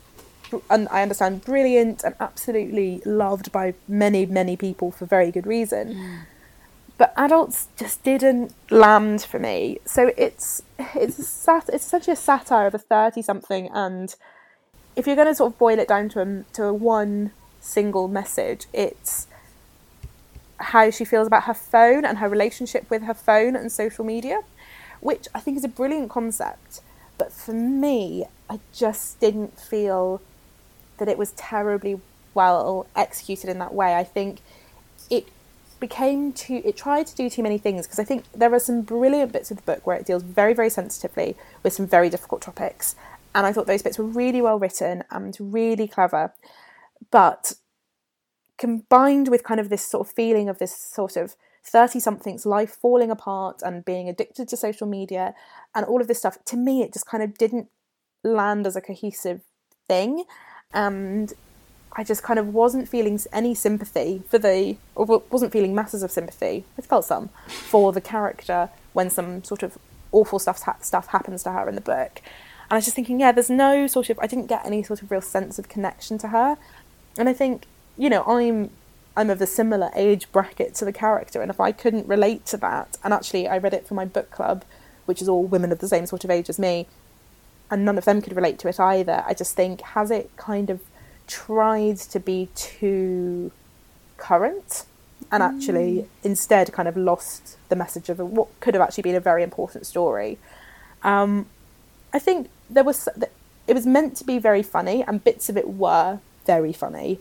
and 0.69 0.87
I 0.89 1.01
understand, 1.01 1.43
brilliant 1.43 2.03
and 2.03 2.15
absolutely 2.19 3.01
loved 3.05 3.51
by 3.51 3.73
many 3.87 4.25
many 4.25 4.55
people 4.57 4.91
for 4.91 5.05
very 5.05 5.31
good 5.31 5.47
reason. 5.47 5.93
Mm. 5.93 6.19
But 6.97 7.13
adults 7.15 7.67
just 7.77 8.03
didn't 8.03 8.53
land 8.71 9.21
for 9.21 9.39
me. 9.39 9.79
So 9.85 10.11
it's 10.17 10.61
it's 10.95 11.19
a 11.19 11.23
sat- 11.23 11.69
it's 11.69 11.85
essentially 11.85 12.13
a 12.13 12.17
satire 12.17 12.67
of 12.67 12.73
a 12.73 12.79
thirty 12.79 13.21
something, 13.21 13.69
and 13.73 14.15
if 14.95 15.05
you're 15.05 15.15
going 15.15 15.27
to 15.27 15.35
sort 15.35 15.53
of 15.53 15.59
boil 15.59 15.79
it 15.79 15.87
down 15.87 16.09
to 16.09 16.21
a, 16.21 16.43
to 16.53 16.63
a 16.65 16.73
one 16.73 17.31
single 17.61 18.07
message, 18.07 18.65
it's 18.73 19.27
how 20.59 20.89
she 20.89 21.05
feels 21.05 21.27
about 21.27 21.43
her 21.43 21.53
phone 21.53 22.05
and 22.05 22.17
her 22.17 22.29
relationship 22.29 22.89
with 22.89 23.03
her 23.03 23.13
phone 23.13 23.55
and 23.55 23.71
social 23.71 24.03
media, 24.03 24.41
which 24.99 25.27
I 25.33 25.39
think 25.39 25.57
is 25.57 25.63
a 25.63 25.69
brilliant 25.69 26.09
concept. 26.09 26.81
But 27.17 27.31
for 27.31 27.53
me, 27.53 28.25
I 28.49 28.59
just 28.73 29.19
didn't 29.19 29.59
feel 29.59 30.21
that 30.97 31.07
it 31.07 31.17
was 31.17 31.31
terribly 31.31 31.99
well 32.33 32.87
executed 32.95 33.49
in 33.49 33.59
that 33.59 33.73
way. 33.73 33.95
I 33.95 34.03
think 34.03 34.39
it 35.09 35.27
became 35.79 36.33
too 36.33 36.61
it 36.65 36.75
tried 36.75 37.05
to 37.07 37.15
do 37.15 37.29
too 37.29 37.43
many 37.43 37.57
things 37.57 37.85
because 37.85 37.99
I 37.99 38.03
think 38.03 38.23
there 38.33 38.51
are 38.53 38.59
some 38.59 38.81
brilliant 38.81 39.31
bits 39.31 39.51
of 39.51 39.57
the 39.57 39.63
book 39.63 39.85
where 39.85 39.97
it 39.97 40.05
deals 40.05 40.23
very 40.23 40.53
very 40.53 40.71
sensitively 40.71 41.35
with 41.61 41.73
some 41.73 41.85
very 41.85 42.09
difficult 42.09 42.41
topics 42.41 42.95
and 43.35 43.45
I 43.45 43.53
thought 43.53 43.67
those 43.67 43.83
bits 43.83 43.99
were 43.99 44.05
really 44.05 44.41
well 44.41 44.57
written 44.57 45.03
and 45.11 45.37
really 45.39 45.87
clever 45.87 46.33
but 47.11 47.53
combined 48.57 49.27
with 49.29 49.43
kind 49.43 49.59
of 49.59 49.69
this 49.69 49.85
sort 49.85 50.07
of 50.07 50.13
feeling 50.13 50.49
of 50.49 50.59
this 50.59 50.75
sort 50.75 51.15
of 51.15 51.35
30 51.63 51.99
something's 51.99 52.45
life 52.45 52.77
falling 52.81 53.11
apart 53.11 53.61
and 53.61 53.83
being 53.83 54.07
addicted 54.07 54.47
to 54.47 54.57
social 54.57 54.87
media 54.87 55.33
and 55.75 55.85
all 55.85 55.99
of 56.01 56.07
this 56.07 56.19
stuff 56.19 56.37
to 56.45 56.55
me 56.55 56.81
it 56.81 56.93
just 56.93 57.05
kind 57.05 57.21
of 57.21 57.37
didn't 57.37 57.67
land 58.23 58.65
as 58.65 58.75
a 58.75 58.81
cohesive 58.81 59.41
thing 59.87 60.23
and 60.73 61.33
I 61.97 62.03
just 62.03 62.21
kind 62.21 62.37
of 62.37 62.53
wasn't 62.53 62.87
feeling 62.87 63.19
any 63.33 63.55
sympathy 63.55 64.21
for 64.29 64.37
the, 64.37 64.77
or 64.93 65.23
wasn't 65.31 65.51
feeling 65.51 65.73
masses 65.73 66.03
of 66.03 66.11
sympathy. 66.11 66.63
I 66.77 66.81
felt 66.81 67.05
some 67.05 67.29
for 67.47 67.91
the 67.91 68.01
character 68.01 68.69
when 68.93 69.09
some 69.09 69.43
sort 69.43 69.63
of 69.63 69.79
awful 70.11 70.37
stuff 70.37 70.61
stuff 70.81 71.07
happens 71.07 71.43
to 71.43 71.51
her 71.51 71.67
in 71.67 71.73
the 71.73 71.81
book, 71.81 72.21
and 72.69 72.71
I 72.71 72.75
was 72.75 72.85
just 72.85 72.95
thinking, 72.95 73.19
yeah, 73.19 73.31
there's 73.31 73.49
no 73.49 73.87
sort 73.87 74.11
of, 74.11 74.19
I 74.19 74.27
didn't 74.27 74.45
get 74.45 74.65
any 74.65 74.83
sort 74.83 75.01
of 75.01 75.09
real 75.09 75.21
sense 75.21 75.57
of 75.57 75.69
connection 75.69 76.17
to 76.19 76.27
her, 76.27 76.57
and 77.17 77.27
I 77.27 77.33
think, 77.33 77.65
you 77.97 78.09
know, 78.09 78.23
I'm 78.23 78.69
I'm 79.15 79.29
of 79.29 79.41
a 79.41 79.47
similar 79.47 79.89
age 79.95 80.31
bracket 80.31 80.75
to 80.75 80.85
the 80.85 80.93
character, 80.93 81.41
and 81.41 81.49
if 81.49 81.59
I 81.59 81.71
couldn't 81.71 82.07
relate 82.07 82.45
to 82.47 82.57
that, 82.57 82.97
and 83.03 83.13
actually 83.13 83.47
I 83.47 83.57
read 83.57 83.73
it 83.73 83.87
for 83.87 83.95
my 83.95 84.05
book 84.05 84.29
club, 84.29 84.63
which 85.05 85.21
is 85.21 85.29
all 85.29 85.43
women 85.43 85.71
of 85.71 85.79
the 85.79 85.87
same 85.87 86.05
sort 86.05 86.23
of 86.23 86.29
age 86.29 86.49
as 86.49 86.59
me, 86.59 86.87
and 87.71 87.83
none 87.83 87.97
of 87.97 88.05
them 88.05 88.21
could 88.21 88.35
relate 88.35 88.59
to 88.59 88.67
it 88.67 88.79
either. 88.79 89.23
I 89.25 89.33
just 89.33 89.55
think 89.55 89.81
has 89.81 90.11
it 90.11 90.29
kind 90.37 90.69
of 90.69 90.81
tried 91.27 91.97
to 91.97 92.19
be 92.19 92.49
too 92.55 93.51
current 94.17 94.85
and 95.31 95.43
actually 95.43 96.07
instead 96.23 96.71
kind 96.71 96.87
of 96.87 96.95
lost 96.95 97.57
the 97.69 97.75
message 97.75 98.09
of 98.09 98.19
what 98.19 98.47
could 98.59 98.73
have 98.73 98.81
actually 98.81 99.01
been 99.03 99.15
a 99.15 99.19
very 99.19 99.43
important 99.43 99.85
story. 99.85 100.37
Um, 101.03 101.47
I 102.13 102.19
think 102.19 102.49
there 102.69 102.83
was 102.83 103.09
it 103.67 103.73
was 103.73 103.85
meant 103.85 104.15
to 104.17 104.23
be 104.23 104.39
very 104.39 104.63
funny 104.63 105.03
and 105.03 105.23
bits 105.23 105.49
of 105.49 105.57
it 105.57 105.69
were 105.69 106.19
very 106.45 106.71
funny, 106.71 107.19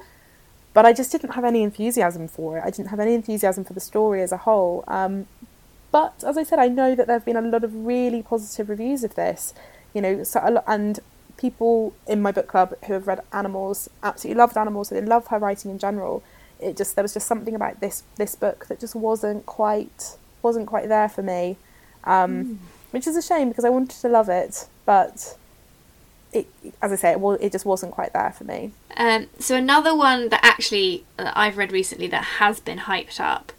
but 0.77 0.85
I 0.85 0.93
just 0.93 1.11
didn't 1.11 1.31
have 1.31 1.45
any 1.47 1.63
enthusiasm 1.63 2.29
for 2.29 2.59
it. 2.59 2.63
I 2.63 2.69
didn't 2.69 2.91
have 2.91 3.01
any 3.01 3.15
enthusiasm 3.15 3.65
for 3.65 3.73
the 3.73 3.81
story 3.81 4.21
as 4.21 4.31
a 4.31 4.37
whole. 4.37 4.85
Um, 4.87 5.27
but 5.91 6.23
as 6.23 6.37
I 6.37 6.43
said, 6.43 6.59
I 6.59 6.69
know 6.69 6.95
that 6.95 7.07
there 7.07 7.17
have 7.17 7.25
been 7.25 7.39
a 7.39 7.41
lot 7.41 7.65
of 7.65 7.87
really 7.87 8.23
positive 8.23 8.69
reviews 8.69 9.03
of 9.03 9.15
this. 9.15 9.55
You 9.95 10.03
know, 10.03 10.23
so 10.23 10.39
a 10.45 10.51
lot, 10.51 10.65
and 10.67 11.01
people 11.39 11.95
in 12.07 12.21
my 12.21 12.31
book 12.31 12.47
club 12.47 12.75
who 12.85 12.93
have 12.93 13.07
read 13.07 13.23
Animals 13.33 13.89
absolutely 14.03 14.39
loved 14.39 14.59
Animals. 14.59 14.91
They 14.91 15.01
love 15.01 15.29
her 15.29 15.39
writing 15.39 15.71
in 15.71 15.79
general. 15.79 16.23
It 16.61 16.77
just 16.77 16.95
there 16.95 17.05
was 17.05 17.15
just 17.15 17.27
something 17.27 17.55
about 17.55 17.81
this 17.81 18.03
this 18.17 18.35
book 18.35 18.67
that 18.67 18.79
just 18.79 18.95
wasn't 18.95 19.47
quite 19.47 20.19
wasn't 20.43 20.67
quite 20.67 20.91
there 20.91 21.09
for 21.09 21.23
me, 21.23 21.57
um, 22.05 22.59
which 22.91 23.07
is 23.07 23.17
a 23.17 23.23
shame 23.23 23.49
because 23.49 23.65
I 23.65 23.71
wanted 23.71 23.99
to 23.99 24.09
love 24.11 24.29
it, 24.29 24.69
but 24.85 25.39
it 26.37 26.47
as 26.83 26.93
I 26.93 26.97
say 26.97 27.11
it 27.13 27.21
was 27.21 27.39
it 27.41 27.53
just 27.53 27.65
wasn't 27.65 27.93
quite 27.93 28.13
there 28.13 28.33
for 28.37 28.45
me. 28.45 28.73
Um, 28.97 29.27
so 29.39 29.57
another 29.57 29.95
one 29.95 30.29
that 30.29 30.41
actually 30.45 31.05
uh, 31.19 31.33
I've 31.35 31.57
read 31.57 31.73
recently 31.73 32.07
that 32.09 32.25
has 32.41 32.61
been 32.61 32.79
hyped 32.81 33.19
up, 33.21 33.53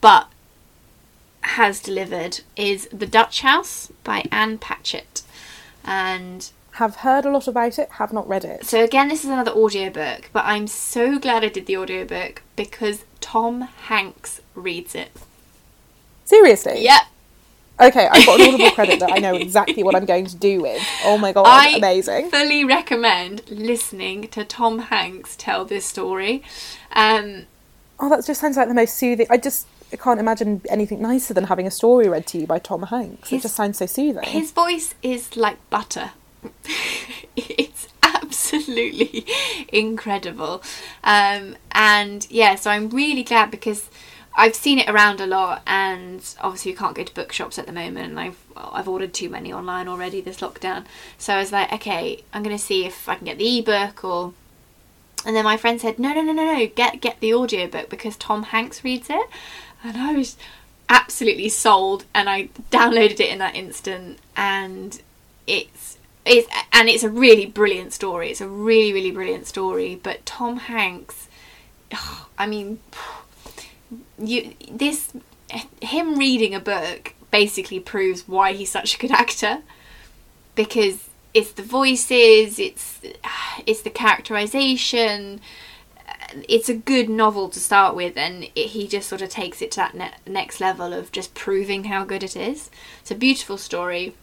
but 0.00 0.28
has 1.42 1.80
delivered 1.80 2.40
is 2.56 2.88
The 2.92 3.06
Dutch 3.06 3.40
House 3.40 3.90
by 4.04 4.24
Ann 4.30 4.58
Patchett. 4.58 5.22
And 5.84 6.50
Have 6.72 6.96
heard 6.96 7.24
a 7.24 7.30
lot 7.30 7.48
about 7.48 7.78
it, 7.78 7.88
have 7.92 8.12
not 8.12 8.28
read 8.28 8.44
it. 8.44 8.64
so 8.66 8.84
again, 8.84 9.08
this 9.08 9.24
is 9.24 9.30
another 9.30 9.52
audiobook, 9.52 10.30
but 10.32 10.44
I'm 10.44 10.66
so 10.66 11.18
glad 11.18 11.42
I 11.44 11.48
did 11.48 11.66
the 11.66 11.76
audiobook 11.76 12.42
because 12.56 13.04
Tom 13.20 13.62
Hanks 13.62 14.40
reads 14.54 14.94
it. 14.94 15.10
Seriously? 16.24 16.84
Yep. 16.84 17.02
Okay, 17.80 18.08
I've 18.10 18.26
got 18.26 18.40
an 18.40 18.48
audible 18.54 18.70
credit 18.74 18.98
that 19.00 19.12
I 19.12 19.18
know 19.18 19.34
exactly 19.34 19.82
what 19.84 19.94
I'm 19.94 20.04
going 20.04 20.26
to 20.26 20.36
do 20.36 20.62
with. 20.62 20.82
Oh 21.04 21.16
my 21.16 21.32
god, 21.32 21.46
I 21.46 21.76
amazing. 21.76 22.26
I 22.26 22.30
fully 22.30 22.64
recommend 22.64 23.42
listening 23.48 24.28
to 24.28 24.44
Tom 24.44 24.78
Hanks 24.80 25.36
tell 25.36 25.64
this 25.64 25.84
story. 25.86 26.42
Um, 26.92 27.46
Oh, 28.00 28.08
that 28.08 28.24
just 28.24 28.40
sounds 28.40 28.56
like 28.56 28.68
the 28.68 28.74
most 28.74 28.94
soothing. 28.96 29.26
I 29.30 29.36
just 29.38 29.66
I 29.92 29.96
can't 29.96 30.20
imagine 30.20 30.60
anything 30.68 31.00
nicer 31.02 31.34
than 31.34 31.44
having 31.44 31.66
a 31.66 31.70
story 31.70 32.08
read 32.08 32.26
to 32.28 32.38
you 32.38 32.46
by 32.46 32.58
Tom 32.58 32.82
Hanks. 32.82 33.30
His- 33.30 33.40
it 33.40 33.42
just 33.42 33.56
sounds 33.56 33.78
so 33.78 33.86
soothing. 33.86 34.22
His 34.24 34.50
voice 34.52 34.94
is 35.02 35.36
like 35.36 35.56
butter. 35.70 36.12
it's 37.36 37.88
absolutely 38.02 39.26
incredible. 39.72 40.62
Um, 41.02 41.56
and 41.72 42.26
yeah, 42.30 42.54
so 42.56 42.70
I'm 42.70 42.88
really 42.90 43.22
glad 43.24 43.50
because 43.50 43.88
I've 44.38 44.54
seen 44.54 44.78
it 44.78 44.88
around 44.88 45.20
a 45.20 45.26
lot, 45.26 45.62
and 45.66 46.22
obviously 46.40 46.70
you 46.70 46.76
can't 46.76 46.94
go 46.94 47.02
to 47.02 47.14
bookshops 47.14 47.58
at 47.58 47.66
the 47.66 47.72
moment. 47.72 48.10
And 48.10 48.20
I've 48.20 48.38
well, 48.54 48.70
I've 48.72 48.88
ordered 48.88 49.12
too 49.12 49.28
many 49.28 49.52
online 49.52 49.88
already 49.88 50.20
this 50.20 50.38
lockdown. 50.38 50.84
So 51.18 51.34
I 51.34 51.38
was 51.38 51.50
like, 51.50 51.72
okay, 51.72 52.22
I'm 52.32 52.44
gonna 52.44 52.56
see 52.56 52.86
if 52.86 53.08
I 53.08 53.16
can 53.16 53.26
get 53.26 53.38
the 53.38 53.58
ebook 53.58 54.04
or. 54.04 54.32
And 55.26 55.34
then 55.34 55.44
my 55.44 55.56
friend 55.56 55.80
said, 55.80 55.98
no, 55.98 56.14
no, 56.14 56.22
no, 56.22 56.32
no, 56.32 56.44
no, 56.44 56.66
get 56.68 57.00
get 57.00 57.18
the 57.18 57.34
audiobook 57.34 57.90
because 57.90 58.16
Tom 58.16 58.44
Hanks 58.44 58.84
reads 58.84 59.10
it. 59.10 59.26
And 59.82 59.96
I 59.96 60.12
was 60.12 60.36
absolutely 60.88 61.48
sold 61.48 62.04
and 62.14 62.30
I 62.30 62.48
downloaded 62.70 63.20
it 63.20 63.30
in 63.30 63.38
that 63.38 63.56
instant 63.56 64.18
and 64.36 65.02
it's 65.46 65.98
it's 66.24 66.48
and 66.72 66.88
it's 66.88 67.02
a 67.02 67.10
really 67.10 67.44
brilliant 67.44 67.92
story. 67.92 68.30
It's 68.30 68.40
a 68.40 68.48
really 68.48 68.92
really 68.92 69.10
brilliant 69.10 69.48
story, 69.48 69.98
but 70.00 70.24
Tom 70.24 70.58
Hanks 70.58 71.26
I 72.38 72.46
mean 72.46 72.78
you 74.18 74.54
this 74.70 75.12
him 75.80 76.18
reading 76.18 76.54
a 76.54 76.60
book 76.60 77.14
basically 77.30 77.80
proves 77.80 78.26
why 78.26 78.52
he's 78.52 78.70
such 78.70 78.94
a 78.94 78.98
good 78.98 79.10
actor 79.10 79.58
because 80.54 81.08
it's 81.34 81.52
the 81.52 81.62
voices, 81.62 82.58
it's 82.58 83.00
it's 83.66 83.82
the 83.82 83.90
characterization, 83.90 85.40
it's 86.48 86.68
a 86.68 86.74
good 86.74 87.08
novel 87.08 87.48
to 87.50 87.60
start 87.60 87.94
with, 87.94 88.16
and 88.16 88.44
it, 88.54 88.68
he 88.68 88.88
just 88.88 89.08
sort 89.08 89.22
of 89.22 89.28
takes 89.28 89.62
it 89.62 89.70
to 89.72 89.76
that 89.76 89.94
ne- 89.94 90.14
next 90.26 90.60
level 90.60 90.92
of 90.92 91.12
just 91.12 91.34
proving 91.34 91.84
how 91.84 92.04
good 92.04 92.22
it 92.22 92.36
is. 92.36 92.70
It's 93.00 93.10
a 93.10 93.14
beautiful 93.14 93.56
story 93.56 94.14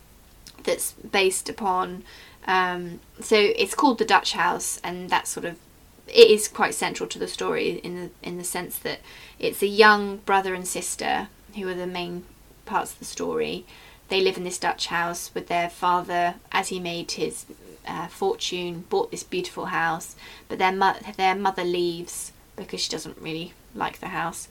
that's 0.64 0.94
based 0.94 1.50
upon. 1.50 2.04
Um, 2.48 3.00
so 3.22 3.38
it's 3.38 3.76
called 3.76 3.98
the 3.98 4.06
Dutch 4.06 4.34
House, 4.34 4.80
and 4.84 5.10
that's 5.10 5.30
sort 5.30 5.46
of 5.46 5.58
it 6.08 6.30
is 6.30 6.48
quite 6.48 6.74
central 6.74 7.08
to 7.10 7.20
the 7.20 7.28
story 7.28 7.80
in 7.84 7.96
the 7.96 8.10
in 8.22 8.38
the 8.38 8.44
sense 8.44 8.78
that 8.80 9.00
it's 9.40 9.62
a 9.62 9.68
young 9.68 10.18
brother 10.18 10.54
and 10.54 10.68
sister 10.68 11.30
who 11.56 11.68
are 11.68 11.74
the 11.74 11.88
main 11.88 12.26
parts 12.66 12.94
of 12.94 13.00
the 13.00 13.06
story. 13.06 13.66
They 14.08 14.22
live 14.22 14.38
in 14.38 14.44
this 14.44 14.60
Dutch 14.60 14.88
house 14.88 15.32
with 15.34 15.48
their 15.48 15.70
father 15.70 16.36
as 16.52 16.68
he 16.68 16.80
made 16.80 17.14
his 17.14 17.46
uh, 17.88 18.08
fortune, 18.08 18.86
bought 18.90 19.12
this 19.12 19.24
beautiful 19.24 19.66
house, 19.66 20.16
but 20.48 20.60
their 20.60 20.72
mo- 20.72 20.98
their 21.18 21.36
mother 21.36 21.64
leaves 21.64 22.32
because 22.56 22.82
she 22.82 22.92
doesn't 22.92 23.18
really 23.18 23.54
like 23.74 24.00
the 24.00 24.08
house. 24.08 24.48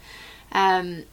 Um, 0.53 1.05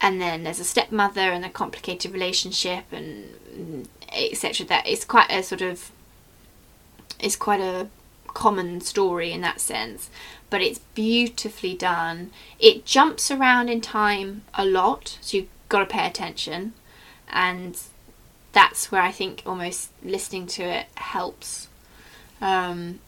and 0.00 0.20
then 0.20 0.44
there's 0.44 0.60
a 0.60 0.64
stepmother 0.64 1.20
and 1.20 1.44
a 1.44 1.50
complicated 1.50 2.12
relationship 2.12 2.84
and 2.90 3.88
etc. 4.12 4.66
That 4.66 4.86
it's 4.86 5.04
quite 5.04 5.30
a 5.30 5.42
sort 5.42 5.62
of 5.62 5.90
it's 7.18 7.36
quite 7.36 7.60
a 7.60 7.88
common 8.34 8.80
story 8.80 9.32
in 9.32 9.40
that 9.42 9.60
sense, 9.60 10.10
but 10.48 10.62
it's 10.62 10.80
beautifully 10.94 11.74
done. 11.74 12.30
It 12.58 12.84
jumps 12.84 13.30
around 13.30 13.68
in 13.68 13.80
time 13.80 14.42
a 14.54 14.64
lot, 14.64 15.18
so 15.20 15.38
you've 15.38 15.48
got 15.68 15.80
to 15.80 15.86
pay 15.86 16.06
attention, 16.06 16.74
and 17.28 17.80
that's 18.52 18.90
where 18.90 19.02
I 19.02 19.12
think 19.12 19.42
almost 19.46 19.90
listening 20.02 20.46
to 20.48 20.62
it 20.62 20.86
helps. 20.96 21.68
Um, 22.40 23.00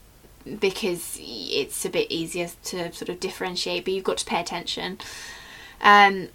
because 0.45 1.19
it's 1.21 1.85
a 1.85 1.91
bit 1.91 2.11
easier 2.11 2.49
to 2.65 2.93
sort 2.93 3.09
of 3.09 3.21
differentiate, 3.21 3.85
but 3.85 3.95
you've 3.95 4.05
got 4.05 4.19
to 4.19 4.27
pay 4.27 4.41
attention. 4.41 4.99
Um, 5.81 6.29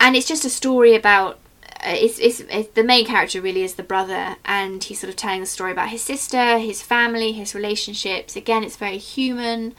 and 0.00 0.16
it's 0.16 0.26
just 0.26 0.44
a 0.44 0.50
story 0.50 0.94
about 0.94 1.38
it's, 1.84 2.18
it's, 2.18 2.40
it's, 2.40 2.68
the 2.74 2.84
main 2.84 3.06
character 3.06 3.40
really 3.40 3.62
is 3.62 3.74
the 3.74 3.82
brother 3.82 4.36
and 4.44 4.82
he's 4.84 5.00
sort 5.00 5.10
of 5.10 5.16
telling 5.16 5.40
the 5.40 5.46
story 5.46 5.72
about 5.72 5.88
his 5.88 6.02
sister 6.02 6.58
his 6.58 6.82
family 6.82 7.32
his 7.32 7.54
relationships. 7.54 8.36
Again 8.36 8.64
it's 8.64 8.76
very 8.76 8.98
human 8.98 9.74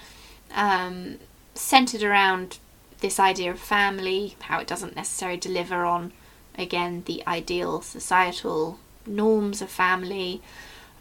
um, 0.53 1.17
centered 1.55 2.03
around 2.03 2.59
this 2.99 3.19
idea 3.19 3.51
of 3.51 3.59
family 3.59 4.35
how 4.41 4.59
it 4.59 4.67
doesn't 4.67 4.95
necessarily 4.95 5.37
deliver 5.37 5.85
on 5.85 6.11
again 6.57 7.03
the 7.05 7.21
ideal 7.27 7.81
societal 7.81 8.79
norms 9.05 9.61
of 9.61 9.69
family 9.69 10.41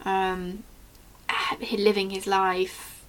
um, 0.03 0.63
living 1.77 2.09
his 2.09 2.27
life 2.27 3.05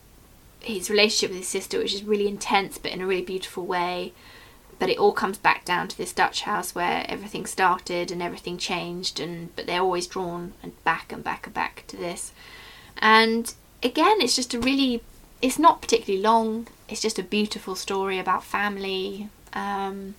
his 0.60 0.88
relationship 0.88 1.30
with 1.30 1.40
his 1.40 1.48
sister 1.48 1.78
which 1.78 1.92
is 1.92 2.04
really 2.04 2.28
intense 2.28 2.78
but 2.78 2.92
in 2.92 3.00
a 3.00 3.06
really 3.06 3.22
beautiful 3.22 3.66
way 3.66 4.12
but 4.78 4.88
it 4.90 4.98
all 4.98 5.12
comes 5.12 5.38
back 5.38 5.64
down 5.64 5.88
to 5.88 5.96
this 5.96 6.12
Dutch 6.12 6.42
house 6.42 6.74
where 6.74 7.04
everything 7.08 7.46
started 7.46 8.10
and 8.10 8.20
everything 8.22 8.56
changed 8.58 9.20
and 9.20 9.54
but 9.56 9.66
they're 9.66 9.80
always 9.82 10.06
drawn 10.06 10.52
and 10.62 10.72
back 10.84 11.12
and 11.12 11.22
back 11.24 11.46
and 11.46 11.54
back 11.54 11.84
to 11.88 11.96
this 11.96 12.32
and 12.98 13.54
again 13.82 14.20
it's 14.20 14.36
just 14.36 14.54
a 14.54 14.60
really 14.60 15.02
it's 15.42 15.58
not 15.58 15.80
particularly 15.82 16.22
long 16.22 16.66
it's 16.88 17.00
just 17.00 17.18
a 17.18 17.22
beautiful 17.22 17.74
story 17.74 18.18
about 18.18 18.42
family 18.44 19.28
um, 19.52 20.14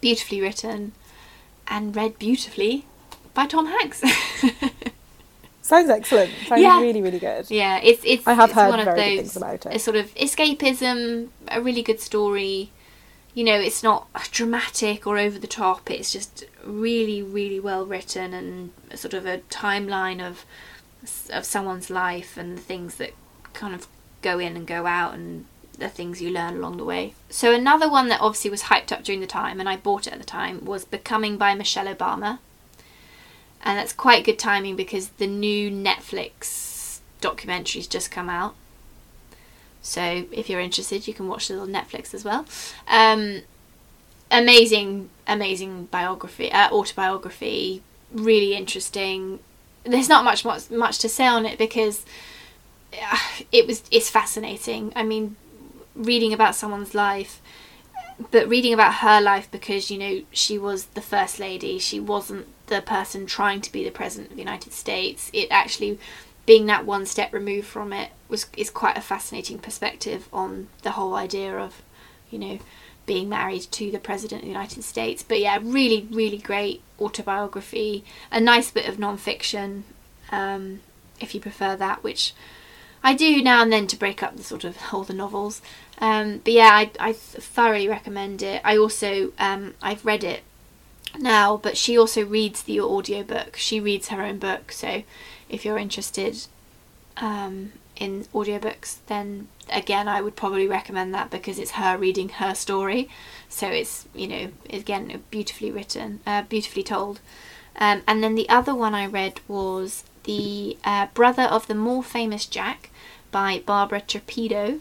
beautifully 0.00 0.40
written 0.40 0.92
and 1.68 1.94
read 1.96 2.18
beautifully 2.18 2.84
by 3.34 3.46
Tom 3.46 3.66
Hanks 3.66 4.02
Sounds 5.62 5.88
excellent. 5.90 6.30
Sounds 6.48 6.60
Yeah. 6.62 6.80
really, 6.80 7.00
really 7.00 7.18
good. 7.20 7.48
yeah 7.50 7.78
it's 7.82 8.02
it's 8.04 8.26
I 8.26 8.32
have 8.34 8.48
it's 8.50 8.58
heard 8.58 8.70
one 8.70 8.80
of 8.80 8.86
very 8.86 8.96
good 8.96 9.24
those 9.24 9.32
things 9.32 9.36
about 9.36 9.66
it. 9.66 9.76
a 9.76 9.78
sort 9.78 9.96
of 9.96 10.12
escapism 10.16 11.28
a 11.48 11.60
really 11.62 11.82
good 11.82 12.00
story 12.00 12.70
you 13.40 13.46
know 13.46 13.58
it's 13.58 13.82
not 13.82 14.06
dramatic 14.32 15.06
or 15.06 15.16
over 15.16 15.38
the 15.38 15.46
top. 15.46 15.90
It's 15.90 16.12
just 16.12 16.44
really 16.62 17.22
really 17.22 17.58
well 17.58 17.86
written 17.86 18.34
and 18.34 18.70
sort 18.94 19.14
of 19.14 19.24
a 19.24 19.38
timeline 19.48 20.20
of 20.20 20.44
of 21.30 21.46
someone's 21.46 21.88
life 21.88 22.36
and 22.36 22.58
the 22.58 22.60
things 22.60 22.96
that 22.96 23.12
kind 23.54 23.74
of 23.74 23.88
go 24.20 24.38
in 24.38 24.56
and 24.56 24.66
go 24.66 24.84
out 24.84 25.14
and 25.14 25.46
the 25.78 25.88
things 25.88 26.20
you 26.20 26.28
learn 26.28 26.58
along 26.58 26.76
the 26.76 26.84
way. 26.84 27.14
So 27.30 27.54
another 27.54 27.90
one 27.90 28.08
that 28.10 28.20
obviously 28.20 28.50
was 28.50 28.64
hyped 28.64 28.92
up 28.92 29.04
during 29.04 29.22
the 29.22 29.26
time 29.26 29.58
and 29.58 29.70
I 29.70 29.76
bought 29.76 30.06
it 30.06 30.12
at 30.12 30.18
the 30.18 30.26
time 30.26 30.66
was 30.66 30.84
Becoming 30.84 31.38
by 31.38 31.54
Michelle 31.54 31.86
Obama. 31.86 32.40
And 33.62 33.78
that's 33.78 33.94
quite 33.94 34.26
good 34.26 34.38
timing 34.38 34.76
because 34.76 35.08
the 35.16 35.26
new 35.26 35.70
Netflix 35.70 36.98
documentary's 37.22 37.86
just 37.86 38.10
come 38.10 38.28
out 38.28 38.54
so 39.82 40.26
if 40.30 40.48
you're 40.48 40.60
interested, 40.60 41.06
you 41.08 41.14
can 41.14 41.28
watch 41.28 41.50
it 41.50 41.58
on 41.58 41.68
Netflix 41.68 42.12
as 42.14 42.24
well. 42.24 42.44
Um, 42.86 43.42
amazing, 44.30 45.10
amazing 45.26 45.86
biography, 45.86 46.52
uh, 46.52 46.70
autobiography. 46.70 47.82
Really 48.12 48.54
interesting. 48.54 49.40
There's 49.84 50.08
not 50.08 50.24
much, 50.24 50.44
much 50.44 50.70
much 50.70 50.98
to 50.98 51.08
say 51.08 51.26
on 51.26 51.46
it 51.46 51.58
because 51.58 52.04
uh, 52.92 53.18
it 53.50 53.66
was 53.66 53.82
it's 53.90 54.10
fascinating. 54.10 54.92
I 54.94 55.02
mean, 55.02 55.36
reading 55.94 56.32
about 56.32 56.54
someone's 56.54 56.94
life, 56.94 57.40
but 58.30 58.48
reading 58.48 58.74
about 58.74 58.96
her 58.96 59.20
life 59.20 59.50
because 59.50 59.90
you 59.90 59.98
know 59.98 60.22
she 60.30 60.58
was 60.58 60.86
the 60.86 61.00
first 61.00 61.38
lady. 61.38 61.78
She 61.78 61.98
wasn't 61.98 62.46
the 62.66 62.82
person 62.82 63.26
trying 63.26 63.60
to 63.62 63.72
be 63.72 63.82
the 63.84 63.90
president 63.90 64.30
of 64.30 64.36
the 64.36 64.42
United 64.42 64.72
States. 64.74 65.30
It 65.32 65.48
actually 65.50 65.98
being 66.46 66.66
that 66.66 66.86
one 66.86 67.06
step 67.06 67.32
removed 67.32 67.66
from 67.66 67.92
it 67.92 68.10
was 68.28 68.46
is 68.56 68.70
quite 68.70 68.96
a 68.96 69.02
fascinating 69.02 69.58
perspective 69.58 70.28
on 70.32 70.68
the 70.82 70.92
whole 70.92 71.14
idea 71.14 71.56
of, 71.56 71.82
you 72.30 72.38
know, 72.38 72.58
being 73.06 73.28
married 73.28 73.62
to 73.62 73.90
the 73.90 73.98
president 73.98 74.42
of 74.42 74.46
the 74.46 74.52
United 74.52 74.84
States. 74.84 75.22
But 75.22 75.40
yeah, 75.40 75.58
really, 75.62 76.06
really 76.10 76.38
great 76.38 76.82
autobiography. 77.00 78.04
A 78.30 78.40
nice 78.40 78.70
bit 78.70 78.88
of 78.88 78.98
non-fiction, 78.98 79.84
um, 80.30 80.80
if 81.20 81.34
you 81.34 81.40
prefer 81.40 81.76
that, 81.76 82.02
which 82.02 82.34
I 83.02 83.14
do 83.14 83.42
now 83.42 83.62
and 83.62 83.72
then 83.72 83.86
to 83.88 83.96
break 83.96 84.22
up 84.22 84.36
the 84.36 84.42
sort 84.42 84.64
of 84.64 84.76
all 84.92 85.04
the 85.04 85.14
novels. 85.14 85.60
Um, 85.98 86.40
but 86.44 86.52
yeah, 86.52 86.70
I, 86.72 86.90
I 86.98 87.12
thoroughly 87.12 87.88
recommend 87.88 88.42
it. 88.42 88.60
I 88.64 88.76
also 88.76 89.32
um, 89.38 89.74
I've 89.82 90.04
read 90.04 90.24
it 90.24 90.42
now, 91.18 91.56
but 91.56 91.76
she 91.76 91.98
also 91.98 92.24
reads 92.24 92.62
the 92.62 92.80
audiobook. 92.80 93.56
She 93.56 93.80
reads 93.80 94.08
her 94.08 94.22
own 94.22 94.38
book, 94.38 94.72
so 94.72 95.02
if 95.50 95.64
you're 95.64 95.78
interested 95.78 96.46
um, 97.16 97.72
in 97.96 98.24
audiobooks, 98.32 98.98
then 99.06 99.48
again, 99.68 100.08
I 100.08 100.20
would 100.20 100.36
probably 100.36 100.66
recommend 100.66 101.12
that 101.14 101.30
because 101.30 101.58
it's 101.58 101.72
her 101.72 101.98
reading 101.98 102.30
her 102.30 102.54
story. 102.54 103.08
So 103.48 103.68
it's, 103.68 104.06
you 104.14 104.26
know, 104.26 104.50
again, 104.70 105.22
beautifully 105.30 105.70
written, 105.70 106.20
uh, 106.26 106.42
beautifully 106.42 106.82
told. 106.82 107.20
Um, 107.76 108.02
and 108.06 108.22
then 108.22 108.34
the 108.34 108.48
other 108.48 108.74
one 108.74 108.94
I 108.94 109.06
read 109.06 109.40
was 109.46 110.04
The 110.24 110.78
uh, 110.84 111.06
Brother 111.14 111.42
of 111.42 111.66
the 111.66 111.74
More 111.74 112.02
Famous 112.02 112.46
Jack 112.46 112.90
by 113.30 113.62
Barbara 113.64 114.00
Trapido. 114.00 114.80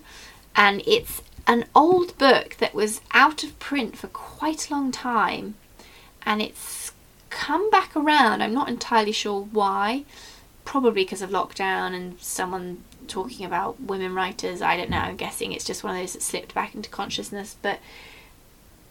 And 0.55 0.81
it's 0.87 1.21
an 1.45 1.65
old 1.75 2.17
book 2.17 2.57
that 2.59 2.73
was 2.73 3.01
out 3.11 3.43
of 3.43 3.57
print 3.59 3.97
for 3.97 4.07
quite 4.07 4.69
a 4.69 4.73
long 4.73 4.91
time. 4.91 5.55
And 6.25 6.41
it's 6.41 6.91
come 7.29 7.69
back 7.69 7.95
around. 7.95 8.41
I'm 8.41 8.53
not 8.53 8.69
entirely 8.69 9.11
sure 9.11 9.41
why 9.41 10.03
probably 10.69 11.03
because 11.03 11.23
of 11.23 11.31
lockdown 11.31 11.95
and 11.95 12.21
someone 12.21 12.83
talking 13.07 13.43
about 13.43 13.81
women 13.81 14.13
writers. 14.13 14.61
I 14.61 14.77
don't 14.77 14.91
know. 14.91 14.99
I'm 14.99 15.15
guessing 15.15 15.51
it's 15.51 15.65
just 15.65 15.83
one 15.83 15.95
of 15.95 15.99
those 15.99 16.13
that 16.13 16.21
slipped 16.21 16.53
back 16.53 16.75
into 16.75 16.91
consciousness. 16.91 17.55
But 17.59 17.79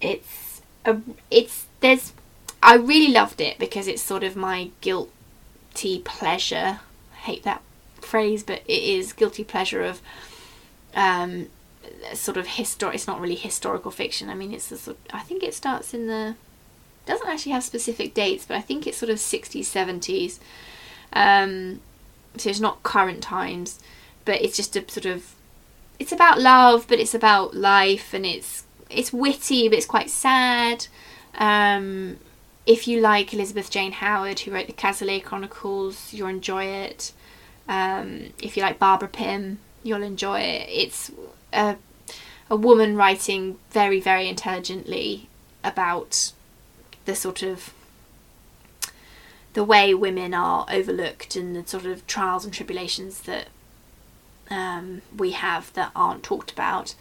it's 0.01 0.61
a, 0.85 0.97
it's 1.31 1.67
there's 1.79 2.15
I 2.61 2.75
really 2.75 3.13
loved 3.13 3.41
it 3.41 3.61
because 3.61 3.87
it's 3.87 4.03
sort 4.03 4.25
of 4.25 4.35
my 4.35 4.73
guilty 4.81 6.01
pleasure. 6.05 6.81
I 7.13 7.17
hate 7.17 7.45
that 7.45 7.63
phrase, 8.01 8.43
but 8.43 8.63
it 8.67 8.83
is 8.83 9.13
guilty 9.13 9.45
pleasure 9.45 9.85
of 9.85 10.03
um 10.97 11.47
sort 12.13 12.37
of 12.37 12.49
historic. 12.49 12.97
It's 12.97 13.07
not 13.07 13.21
really 13.21 13.37
historical 13.37 13.93
fiction. 13.93 14.29
I 14.29 14.35
mean, 14.35 14.53
it's 14.53 14.69
the 14.69 14.79
sort. 14.79 14.97
I 15.13 15.21
think 15.21 15.45
it 15.45 15.55
starts 15.55 15.95
in 15.95 16.09
the 16.09 16.35
doesn't 17.07 17.29
actually 17.29 17.53
have 17.53 17.63
specific 17.63 18.15
dates, 18.15 18.45
but 18.45 18.57
I 18.57 18.63
think 18.63 18.85
it's 18.85 18.99
sort 18.99 19.11
of 19.11 19.19
60s, 19.19 19.61
70s. 19.61 20.41
Um, 21.13 21.81
so 22.37 22.51
it's 22.51 22.61
not 22.61 22.83
current 22.83 23.23
times, 23.23 23.81
but 24.25 24.41
it's 24.43 24.57
just 24.57 24.77
a 24.77 24.89
sort 24.91 25.07
of 25.07 25.35
it's 25.99 26.13
about 26.13 26.41
love, 26.41 26.87
but 26.89 26.99
it's 27.01 27.15
about 27.15 27.55
life, 27.55 28.15
and 28.15 28.25
it's 28.25 28.65
it's 28.91 29.13
witty, 29.13 29.69
but 29.69 29.79
it's 29.79 29.87
quite 29.87 30.11
sad. 30.11 30.87
Um, 31.37 32.19
if 32.67 32.87
you 32.87 33.01
like 33.01 33.33
Elizabeth 33.33 33.71
Jane 33.71 33.93
Howard, 33.93 34.41
who 34.41 34.53
wrote 34.53 34.67
the 34.67 34.73
Cazalet 34.73 35.25
Chronicles, 35.25 36.13
you'll 36.13 36.29
enjoy 36.29 36.65
it. 36.65 37.13
Um, 37.69 38.33
if 38.43 38.57
you 38.57 38.63
like 38.63 38.79
Barbara 38.79 39.09
Pym, 39.09 39.59
you'll 39.83 40.03
enjoy 40.03 40.41
it. 40.41 40.69
It's 40.69 41.11
a 41.53 41.77
a 42.51 42.57
woman 42.57 42.97
writing 42.97 43.59
very 43.71 44.01
very 44.01 44.29
intelligently 44.29 45.29
about 45.65 46.33
the 47.05 47.15
sort 47.15 47.43
of 47.43 47.73
the 49.59 49.65
way 49.65 49.93
women 49.93 50.35
are 50.35 50.65
overlooked 50.71 51.35
and 51.35 51.57
the 51.57 51.67
sort 51.67 51.85
of 51.85 52.07
trials 52.07 52.45
and 52.45 52.55
tribulations 52.55 53.23
that 53.23 53.49
um, 54.51 55.03
we 55.17 55.33
have 55.33 55.73
that 55.73 55.91
aren't 55.97 56.23
talked 56.23 56.53
about. 56.53 56.95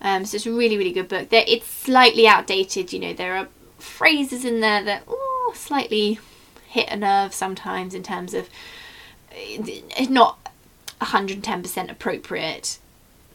Um, 0.00 0.24
so 0.24 0.34
it's 0.34 0.44
a 0.44 0.50
really, 0.50 0.76
really 0.76 0.90
good 0.90 1.06
book. 1.06 1.28
It's 1.30 1.68
slightly 1.68 2.26
outdated. 2.26 2.92
You 2.92 2.98
know, 2.98 3.12
there 3.12 3.36
are 3.36 3.46
phrases 3.78 4.44
in 4.44 4.58
there 4.58 4.82
that 4.82 5.04
ooh, 5.08 5.52
slightly 5.54 6.18
hit 6.66 6.88
a 6.90 6.96
nerve 6.96 7.32
sometimes 7.32 7.94
in 7.94 8.02
terms 8.02 8.34
of 8.34 8.48
it's 9.30 10.10
not 10.10 10.50
110% 11.00 11.90
appropriate, 11.92 12.80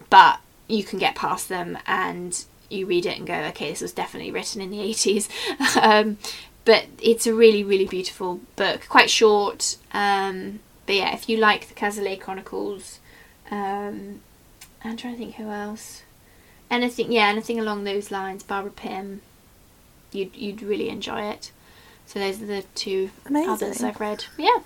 but 0.10 0.42
you 0.68 0.84
can 0.84 1.00
get 1.00 1.16
past 1.16 1.48
them 1.48 1.78
and 1.88 2.44
you 2.70 2.86
read 2.86 3.06
it 3.06 3.18
and 3.18 3.26
go, 3.26 3.36
okay, 3.36 3.70
this 3.70 3.80
was 3.80 3.94
definitely 3.94 4.32
written 4.32 4.60
in 4.60 4.70
the 4.70 4.80
80s. 4.80 5.30
um, 5.82 6.18
but 6.66 6.88
it's 7.02 7.26
a 7.28 7.34
really, 7.34 7.64
really 7.64 7.86
beautiful 7.86 8.42
book. 8.56 8.88
Quite 8.90 9.10
short, 9.10 9.78
um, 9.94 10.60
but 10.86 10.96
yeah, 10.96 11.14
if 11.14 11.30
you 11.30 11.38
like 11.38 11.68
the 11.68 11.74
Cazalet 11.74 12.20
Chronicles, 12.20 13.00
um, 13.50 14.22
I'm 14.84 14.98
trying 14.98 15.14
to 15.14 15.20
think 15.20 15.36
who 15.36 15.50
else. 15.50 16.04
Anything, 16.70 17.12
yeah, 17.12 17.28
anything 17.28 17.60
along 17.60 17.84
those 17.84 18.12
lines. 18.12 18.44
Barbara 18.44 18.72
Pym, 18.72 19.22
you'd 20.12 20.36
you'd 20.36 20.62
really 20.62 20.90
enjoy 20.90 21.22
it. 21.22 21.52
So 22.08 22.20
those 22.20 22.42
are 22.42 22.46
the 22.46 22.64
two 22.76 23.10
others 23.34 23.84
I've 23.84 24.00
read. 24.00 24.26
Yeah. 24.38 24.60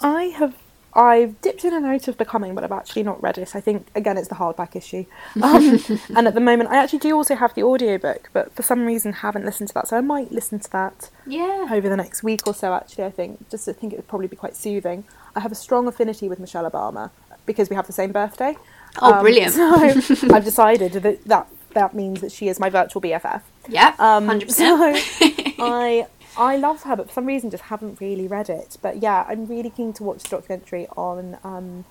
I 0.00 0.24
have 0.24 0.54
I've 0.96 1.40
dipped 1.40 1.64
in 1.64 1.74
and 1.74 1.84
out 1.84 2.06
of 2.08 2.16
Becoming, 2.16 2.54
but 2.54 2.62
I've 2.64 2.72
actually 2.72 3.02
not 3.02 3.22
read 3.22 3.36
it. 3.38 3.54
I 3.56 3.60
think 3.60 3.86
again 3.94 4.16
it's 4.16 4.28
the 4.28 4.36
hardback 4.36 4.76
issue, 4.76 5.04
um, 5.42 5.78
and 6.16 6.28
at 6.28 6.34
the 6.34 6.40
moment 6.40 6.70
I 6.70 6.76
actually 6.76 7.00
do 7.00 7.16
also 7.16 7.34
have 7.34 7.54
the 7.54 7.62
audiobook, 7.64 8.30
but 8.32 8.52
for 8.54 8.62
some 8.62 8.86
reason 8.86 9.12
haven't 9.12 9.44
listened 9.44 9.68
to 9.68 9.74
that. 9.74 9.88
So 9.88 9.96
I 9.96 10.00
might 10.00 10.30
listen 10.32 10.58
to 10.60 10.70
that 10.72 11.10
Yeah. 11.26 11.68
over 11.72 11.88
the 11.88 11.96
next 11.96 12.22
week 12.22 12.46
or 12.46 12.54
so. 12.54 12.72
Actually, 12.74 13.04
I 13.04 13.10
think 13.10 13.50
just 13.50 13.68
I 13.68 13.72
think 13.72 13.92
it 13.92 13.96
would 13.96 14.08
probably 14.08 14.28
be 14.28 14.36
quite 14.36 14.54
soothing. 14.56 15.04
I 15.34 15.40
have 15.40 15.52
a 15.52 15.56
strong 15.56 15.88
affinity 15.88 16.28
with 16.28 16.38
Michelle 16.38 16.70
Obama 16.70 17.10
because 17.46 17.68
we 17.70 17.76
have 17.76 17.86
the 17.86 17.92
same 17.92 18.12
birthday. 18.12 18.56
Oh, 19.02 19.20
brilliant. 19.20 19.52
So 19.54 19.74
I've 20.32 20.44
decided 20.44 20.92
that 20.92 21.24
that 21.24 21.48
that 21.72 21.92
means 21.92 22.20
that 22.20 22.30
she 22.30 22.46
is 22.46 22.60
my 22.60 22.70
virtual 22.70 23.02
BFF. 23.02 23.42
Yeah. 23.68 23.94
Um, 23.98 24.26
Hundred 24.26 24.52
so 24.52 24.92
percent. 24.92 25.54
I 25.58 26.06
I 26.36 26.56
love 26.56 26.82
her, 26.82 26.96
but 26.96 27.08
for 27.08 27.12
some 27.12 27.26
reason 27.26 27.50
just 27.50 27.64
haven't 27.64 28.00
really 28.00 28.26
read 28.26 28.48
it. 28.48 28.76
But 28.82 29.02
yeah, 29.02 29.24
I'm 29.28 29.46
really 29.46 29.70
keen 29.70 29.92
to 29.94 30.02
watch 30.02 30.22
the 30.24 30.28
documentary 30.30 30.86
on 30.96 31.38
um, 31.44 31.84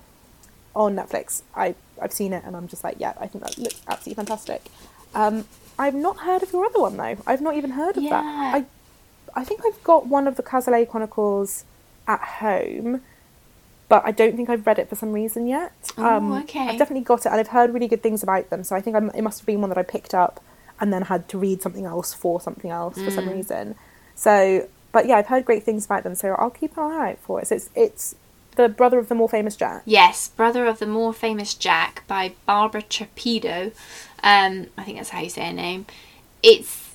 on 0.74 0.96
Netflix. 0.96 1.42
I 1.54 1.74
I've 2.00 2.12
seen 2.12 2.32
it 2.32 2.44
and 2.44 2.56
I'm 2.56 2.68
just 2.68 2.84
like, 2.84 2.96
yeah, 2.98 3.14
I 3.18 3.26
think 3.26 3.44
that 3.44 3.56
looks 3.58 3.80
absolutely 3.88 4.14
fantastic. 4.22 4.62
Um, 5.14 5.46
I've 5.78 5.94
not 5.94 6.18
heard 6.18 6.42
of 6.42 6.52
your 6.52 6.64
other 6.66 6.80
one 6.80 6.96
though. 6.96 7.16
I've 7.26 7.40
not 7.40 7.56
even 7.56 7.70
heard 7.70 7.96
of 7.96 8.02
Yeah. 8.02 8.10
that. 8.10 8.54
I 8.54 8.64
I 9.40 9.44
think 9.44 9.62
I've 9.66 9.82
got 9.82 10.06
one 10.06 10.28
of 10.28 10.36
the 10.36 10.42
Cazalet 10.42 10.88
Chronicles 10.88 11.64
at 12.06 12.20
home, 12.20 13.00
but 13.88 14.02
I 14.04 14.12
don't 14.12 14.36
think 14.36 14.48
I've 14.50 14.66
read 14.66 14.78
it 14.78 14.88
for 14.88 14.94
some 14.94 15.12
reason 15.12 15.46
yet. 15.48 15.72
Um, 15.96 16.30
Oh, 16.32 16.38
okay. 16.40 16.68
I've 16.68 16.78
definitely 16.78 17.04
got 17.04 17.26
it, 17.26 17.30
and 17.32 17.40
I've 17.40 17.48
heard 17.48 17.72
really 17.74 17.88
good 17.88 18.02
things 18.02 18.22
about 18.22 18.50
them. 18.50 18.62
So 18.62 18.76
I 18.76 18.80
think 18.80 18.94
I'm, 18.94 19.10
it 19.10 19.22
must 19.22 19.40
have 19.40 19.46
been 19.46 19.60
one 19.60 19.70
that 19.70 19.78
I 19.78 19.82
picked 19.82 20.14
up 20.14 20.40
and 20.80 20.92
then 20.92 21.02
had 21.02 21.28
to 21.30 21.38
read 21.38 21.62
something 21.62 21.84
else 21.84 22.12
for 22.14 22.40
something 22.40 22.70
else 22.70 22.94
for 23.02 23.10
Mm. 23.10 23.14
some 23.14 23.28
reason. 23.28 23.74
So, 24.14 24.68
but 24.92 25.06
yeah, 25.06 25.16
I've 25.16 25.26
heard 25.26 25.44
great 25.44 25.62
things 25.62 25.84
about 25.84 26.02
them. 26.04 26.14
So 26.14 26.32
I'll 26.32 26.50
keep 26.50 26.76
an 26.76 26.84
eye 26.84 27.10
out 27.12 27.18
for 27.18 27.40
it. 27.40 27.48
So 27.48 27.56
it's 27.56 27.70
it's 27.74 28.14
the 28.56 28.68
brother 28.68 28.98
of 28.98 29.08
the 29.08 29.14
more 29.14 29.28
famous 29.28 29.56
Jack. 29.56 29.82
Yes, 29.84 30.28
brother 30.28 30.66
of 30.66 30.78
the 30.78 30.86
more 30.86 31.12
famous 31.12 31.54
Jack 31.54 32.04
by 32.06 32.34
Barbara 32.46 32.82
Trapido. 32.82 33.72
Um, 34.22 34.68
I 34.78 34.84
think 34.84 34.98
that's 34.98 35.10
how 35.10 35.20
you 35.20 35.28
say 35.28 35.46
her 35.46 35.52
name. 35.52 35.86
It's 36.42 36.94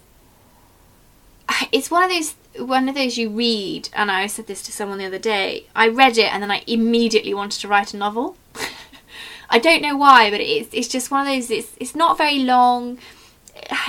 it's 1.71 1.91
one 1.91 2.03
of 2.03 2.09
those 2.09 2.35
one 2.57 2.89
of 2.89 2.95
those 2.95 3.17
you 3.17 3.29
read, 3.29 3.89
and 3.93 4.11
I 4.11 4.27
said 4.27 4.47
this 4.47 4.61
to 4.63 4.71
someone 4.71 4.97
the 4.97 5.05
other 5.05 5.19
day. 5.19 5.65
I 5.75 5.87
read 5.87 6.17
it 6.17 6.33
and 6.33 6.41
then 6.41 6.51
I 6.51 6.63
immediately 6.67 7.33
wanted 7.33 7.59
to 7.61 7.67
write 7.67 7.93
a 7.93 7.97
novel. 7.97 8.37
I 9.49 9.59
don't 9.59 9.81
know 9.81 9.97
why, 9.97 10.29
but 10.29 10.39
it's 10.39 10.69
it's 10.73 10.87
just 10.87 11.11
one 11.11 11.27
of 11.27 11.33
those. 11.33 11.51
It's 11.51 11.71
it's 11.79 11.95
not 11.95 12.17
very 12.17 12.39
long. 12.39 12.99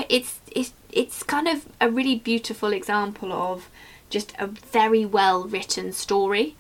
It's 0.09 0.40
it's 0.93 1.23
kind 1.23 1.49
of 1.49 1.67
a 1.81 1.91
really 1.91 2.17
beautiful 2.17 2.73
example 2.73 3.33
of 3.33 3.69
just 4.09 4.33
a 4.39 4.47
very 4.47 5.05
well 5.05 5.45
written 5.45 5.93
story. 5.93 6.57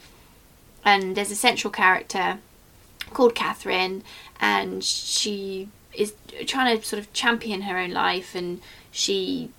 And 0.84 1.16
there's 1.16 1.30
a 1.30 1.36
central 1.36 1.70
character 1.70 2.38
called 3.12 3.34
Catherine, 3.34 4.02
and 4.40 4.82
she 4.82 5.68
is 5.92 6.14
trying 6.46 6.78
to 6.78 6.84
sort 6.84 7.00
of 7.00 7.12
champion 7.12 7.62
her 7.62 7.76
own 7.76 7.90
life, 7.90 8.34
and 8.34 8.60
she 8.90 9.50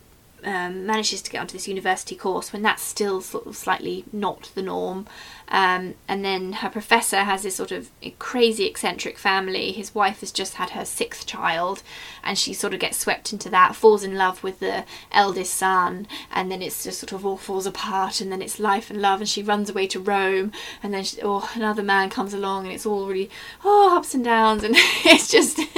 um, 0.44 0.86
manages 0.86 1.22
to 1.22 1.32
get 1.32 1.40
onto 1.40 1.54
this 1.54 1.68
university 1.68 2.16
course 2.16 2.52
when 2.52 2.62
that's 2.62 2.82
still 2.82 3.22
sort 3.22 3.46
of 3.46 3.56
slightly 3.56 4.06
not 4.12 4.52
the 4.56 4.62
norm. 4.62 5.08
Um, 5.52 5.96
and 6.08 6.24
then 6.24 6.54
her 6.54 6.70
professor 6.70 7.18
has 7.18 7.44
this 7.44 7.56
sort 7.56 7.74
of 7.74 7.90
crazy 8.20 8.66
eccentric 8.66 9.18
family. 9.18 9.74
His 9.74 9.94
wife 9.94 10.22
has 10.22 10.32
just 10.32 10.54
had 10.54 10.70
her 10.70 10.86
sixth 10.86 11.26
child, 11.28 11.84
and 12.24 12.38
she 12.38 12.54
sort 12.54 12.74
of 12.74 12.80
gets 12.80 12.98
swept 12.98 13.34
into 13.34 13.50
that, 13.50 13.76
falls 13.76 14.04
in 14.04 14.16
love 14.16 14.44
with 14.44 14.60
the 14.60 14.86
eldest 15.12 15.54
son, 15.54 16.08
and 16.32 16.50
then 16.50 16.62
it's 16.62 16.86
just 16.86 17.02
sort 17.02 17.12
of 17.12 17.26
all 17.26 17.36
falls 17.36 17.66
apart, 17.66 18.22
and 18.22 18.32
then 18.32 18.42
it's 18.42 18.60
life 18.60 18.90
and 18.90 19.02
love, 19.02 19.20
and 19.20 19.28
she 19.28 19.44
runs 19.44 19.70
away 19.70 19.88
to 19.88 20.00
Rome, 20.00 20.54
and 20.82 20.94
then 20.94 21.04
she, 21.04 21.18
oh, 21.22 21.50
another 21.54 21.84
man 21.84 22.10
comes 22.10 22.34
along, 22.34 22.66
and 22.66 22.74
it's 22.74 22.86
all 22.86 23.06
really 23.06 23.30
oh 23.66 23.98
ups 23.98 24.14
and 24.14 24.24
downs, 24.24 24.64
and 24.64 24.76
it's 24.78 25.30
just 25.30 25.58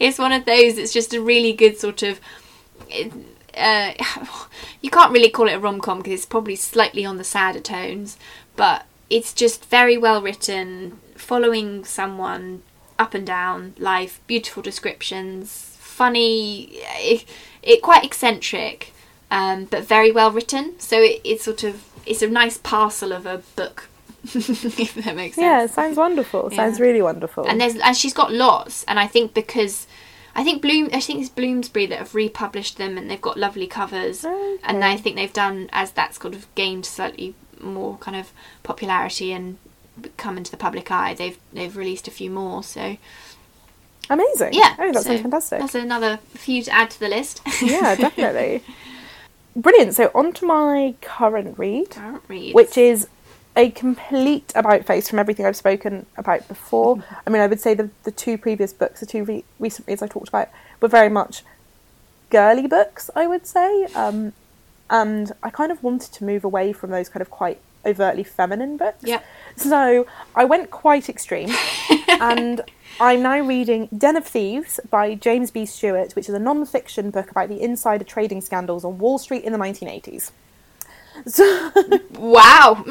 it's 0.00 0.18
one 0.18 0.30
of 0.32 0.44
those. 0.44 0.78
It's 0.78 0.92
just 0.92 1.12
a 1.12 1.20
really 1.20 1.52
good 1.52 1.76
sort 1.76 2.04
of. 2.04 2.20
It, 2.88 3.12
uh, 3.58 3.92
you 4.80 4.90
can't 4.90 5.12
really 5.12 5.30
call 5.30 5.48
it 5.48 5.54
a 5.54 5.58
rom 5.58 5.80
com 5.80 5.98
because 5.98 6.12
it's 6.12 6.26
probably 6.26 6.56
slightly 6.56 7.04
on 7.04 7.16
the 7.16 7.24
sadder 7.24 7.60
tones, 7.60 8.16
but 8.56 8.86
it's 9.10 9.32
just 9.32 9.64
very 9.66 9.96
well 9.96 10.22
written, 10.22 10.98
following 11.16 11.84
someone 11.84 12.62
up 12.98 13.14
and 13.14 13.26
down 13.26 13.74
life, 13.78 14.20
beautiful 14.26 14.62
descriptions, 14.62 15.76
funny, 15.78 16.68
it, 16.98 17.24
it 17.62 17.82
quite 17.82 18.04
eccentric, 18.04 18.92
um, 19.30 19.64
but 19.64 19.84
very 19.84 20.10
well 20.10 20.30
written. 20.30 20.78
So 20.78 21.00
it, 21.00 21.20
it's 21.24 21.44
sort 21.44 21.64
of 21.64 21.84
it's 22.06 22.22
a 22.22 22.28
nice 22.28 22.58
parcel 22.58 23.12
of 23.12 23.26
a 23.26 23.42
book, 23.56 23.88
if 24.24 24.94
that 24.94 25.16
makes 25.16 25.36
sense. 25.36 25.44
Yeah, 25.44 25.64
it 25.64 25.70
sounds 25.70 25.96
wonderful. 25.96 26.50
Sounds 26.50 26.80
really 26.80 27.02
wonderful. 27.02 27.46
And 27.46 27.60
there's 27.60 27.76
and 27.76 27.96
she's 27.96 28.14
got 28.14 28.32
lots, 28.32 28.84
and 28.84 28.98
I 28.98 29.06
think 29.06 29.34
because 29.34 29.86
I 30.38 30.44
think 30.44 30.62
Bloom 30.62 30.88
I 30.92 31.00
think 31.00 31.20
it's 31.20 31.28
Bloomsbury 31.28 31.86
that 31.86 31.98
have 31.98 32.14
republished 32.14 32.78
them, 32.78 32.96
and 32.96 33.10
they've 33.10 33.20
got 33.20 33.36
lovely 33.36 33.66
covers, 33.66 34.24
and 34.24 34.84
I 34.84 34.96
think 34.96 35.16
they've 35.16 35.32
done 35.32 35.68
as 35.72 35.90
that's 35.90 36.16
kind 36.16 36.32
of 36.34 36.46
gained 36.54 36.86
slightly 36.86 37.34
more 37.60 37.96
kind 37.98 38.16
of 38.16 38.30
popularity 38.62 39.32
and 39.32 39.58
come 40.16 40.36
into 40.38 40.52
the 40.52 40.56
public 40.56 40.92
eye. 40.92 41.12
They've 41.14 41.38
they've 41.52 41.76
released 41.76 42.06
a 42.06 42.12
few 42.12 42.30
more, 42.30 42.62
so 42.62 42.96
Amazing. 44.08 44.54
yeah. 44.54 44.76
Oh, 44.78 44.92
that 44.92 45.02
so 45.02 45.08
sounds 45.10 45.22
fantastic. 45.22 45.58
That's 45.58 45.74
another 45.74 46.18
few 46.34 46.62
to 46.62 46.70
add 46.70 46.90
to 46.92 47.00
the 47.00 47.08
list. 47.08 47.42
yeah, 47.60 47.94
definitely. 48.06 48.62
Brilliant. 49.56 49.94
So 49.96 50.10
on 50.14 50.32
to 50.34 50.46
my 50.46 50.94
current 51.00 51.58
read, 51.58 51.90
Current 51.90 52.22
reads. 52.28 52.54
which 52.54 52.78
is 52.78 53.08
a 53.58 53.70
complete 53.70 54.52
about 54.54 54.86
face 54.86 55.10
from 55.10 55.18
everything 55.18 55.44
I've 55.44 55.56
spoken 55.56 56.06
about 56.16 56.46
before. 56.46 57.04
I 57.26 57.30
mean, 57.30 57.42
I 57.42 57.48
would 57.48 57.60
say 57.60 57.74
the 57.74 57.90
the 58.04 58.12
two 58.12 58.38
previous 58.38 58.72
books, 58.72 59.00
the 59.00 59.06
two 59.06 59.24
re- 59.24 59.44
recent 59.58 59.88
reads 59.88 60.00
I 60.00 60.06
talked 60.06 60.28
about, 60.28 60.48
were 60.80 60.88
very 60.88 61.10
much 61.10 61.42
girly 62.30 62.68
books. 62.68 63.10
I 63.16 63.26
would 63.26 63.46
say, 63.46 63.84
um, 63.96 64.32
and 64.88 65.32
I 65.42 65.50
kind 65.50 65.72
of 65.72 65.82
wanted 65.82 66.12
to 66.14 66.24
move 66.24 66.44
away 66.44 66.72
from 66.72 66.90
those 66.90 67.08
kind 67.08 67.20
of 67.20 67.30
quite 67.30 67.60
overtly 67.84 68.22
feminine 68.22 68.76
books. 68.76 69.02
Yep. 69.02 69.24
So 69.56 70.06
I 70.36 70.44
went 70.44 70.70
quite 70.70 71.08
extreme, 71.08 71.50
and 72.08 72.60
I'm 73.00 73.22
now 73.22 73.40
reading 73.40 73.88
Den 73.96 74.16
of 74.16 74.24
Thieves 74.24 74.78
by 74.88 75.16
James 75.16 75.50
B. 75.50 75.66
Stewart, 75.66 76.12
which 76.14 76.28
is 76.28 76.34
a 76.34 76.38
non-fiction 76.38 77.10
book 77.10 77.32
about 77.32 77.48
the 77.48 77.60
insider 77.60 78.04
trading 78.04 78.40
scandals 78.40 78.84
on 78.84 78.98
Wall 78.98 79.18
Street 79.18 79.42
in 79.42 79.52
the 79.52 79.58
1980s. 79.58 80.30
So, 81.26 81.70
wow. 82.14 82.82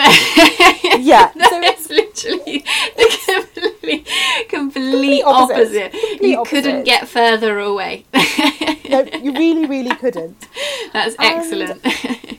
yeah, 1.00 1.32
so 1.34 1.62
That's 1.62 1.90
literally 1.90 2.64
the 2.96 3.46
complete, 3.60 4.08
complete 4.50 5.24
opposite. 5.24 5.56
opposite. 5.56 5.92
Complete 5.92 6.22
You 6.30 6.44
couldn't 6.46 6.84
get 6.84 7.08
further 7.08 7.60
away. 7.60 8.06
no, 8.90 9.04
you 9.22 9.34
really, 9.34 9.66
really 9.66 9.96
couldn't. 10.04 10.48
That's 10.94 11.16
excellent. 11.20 11.82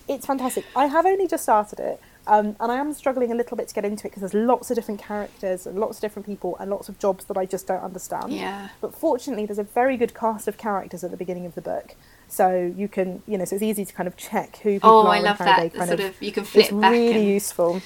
It's 0.09 0.27
fantastic. 0.27 0.64
I 0.77 0.87
have 0.87 1.05
only 1.07 1.27
just 1.27 1.42
started 1.42 1.81
it, 1.81 2.01
um, 2.27 2.57
and 2.61 2.72
I 2.72 2.77
am 2.77 2.92
struggling 2.92 3.31
a 3.33 3.35
little 3.35 3.57
bit 3.57 3.68
to 3.68 3.74
get 3.74 3.85
into 3.85 4.07
it 4.07 4.11
because 4.11 4.20
there's 4.20 4.35
lots 4.46 4.70
of 4.70 4.74
different 4.77 5.01
characters 5.01 5.66
and 5.66 5.79
lots 5.79 5.98
of 5.98 6.03
different 6.03 6.27
people 6.27 6.57
and 6.59 6.70
lots 6.70 6.88
of 6.88 6.98
jobs 6.98 7.24
that 7.27 7.37
I 7.37 7.44
just 7.46 7.66
don't 7.66 7.83
understand. 7.83 8.33
Yeah. 8.33 8.68
But 8.81 8.94
fortunately, 8.94 9.46
there's 9.46 9.59
a 9.59 9.64
very 9.64 9.96
good 9.96 10.14
cast 10.14 10.48
of 10.48 10.57
characters 10.57 11.05
at 11.05 11.11
the 11.11 11.16
beginning 11.16 11.46
of 11.46 11.55
the 11.55 11.61
book, 11.62 11.94
so 12.28 12.72
you 12.76 12.88
can, 12.88 13.22
you 13.26 13.38
know, 13.38 13.44
so 13.44 13.56
it's 13.56 13.62
easy 13.62 13.84
to 13.84 13.92
kind 13.92 14.06
of 14.06 14.16
check 14.16 14.58
who 14.58 14.74
people 14.74 14.90
oh, 14.90 15.06
are 15.06 15.14
I 15.14 15.16
and 15.16 15.24
love 15.24 15.38
that. 15.38 15.74
kind 15.74 15.88
sort 15.88 16.00
of. 16.00 16.10
of 16.10 16.22
you 16.22 16.32
can 16.32 16.44
flip 16.44 16.66
it's 16.66 16.72
really 16.72 17.16
and, 17.16 17.28
useful. 17.28 17.80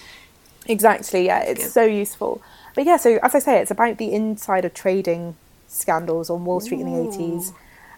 Exactly, 0.66 1.26
yeah, 1.26 1.40
it's 1.40 1.64
Good. 1.64 1.72
so 1.72 1.84
useful. 1.84 2.43
But 2.74 2.84
yeah, 2.84 2.97
so 2.97 3.18
as 3.22 3.34
I 3.34 3.38
say, 3.38 3.61
it's 3.61 3.70
about 3.70 3.99
the 3.99 4.12
insider 4.12 4.68
trading 4.68 5.36
scandals 5.66 6.28
on 6.28 6.45
Wall 6.45 6.61
Street 6.61 6.80
in 6.80 6.93
the 6.93 7.09
eighties, 7.09 7.53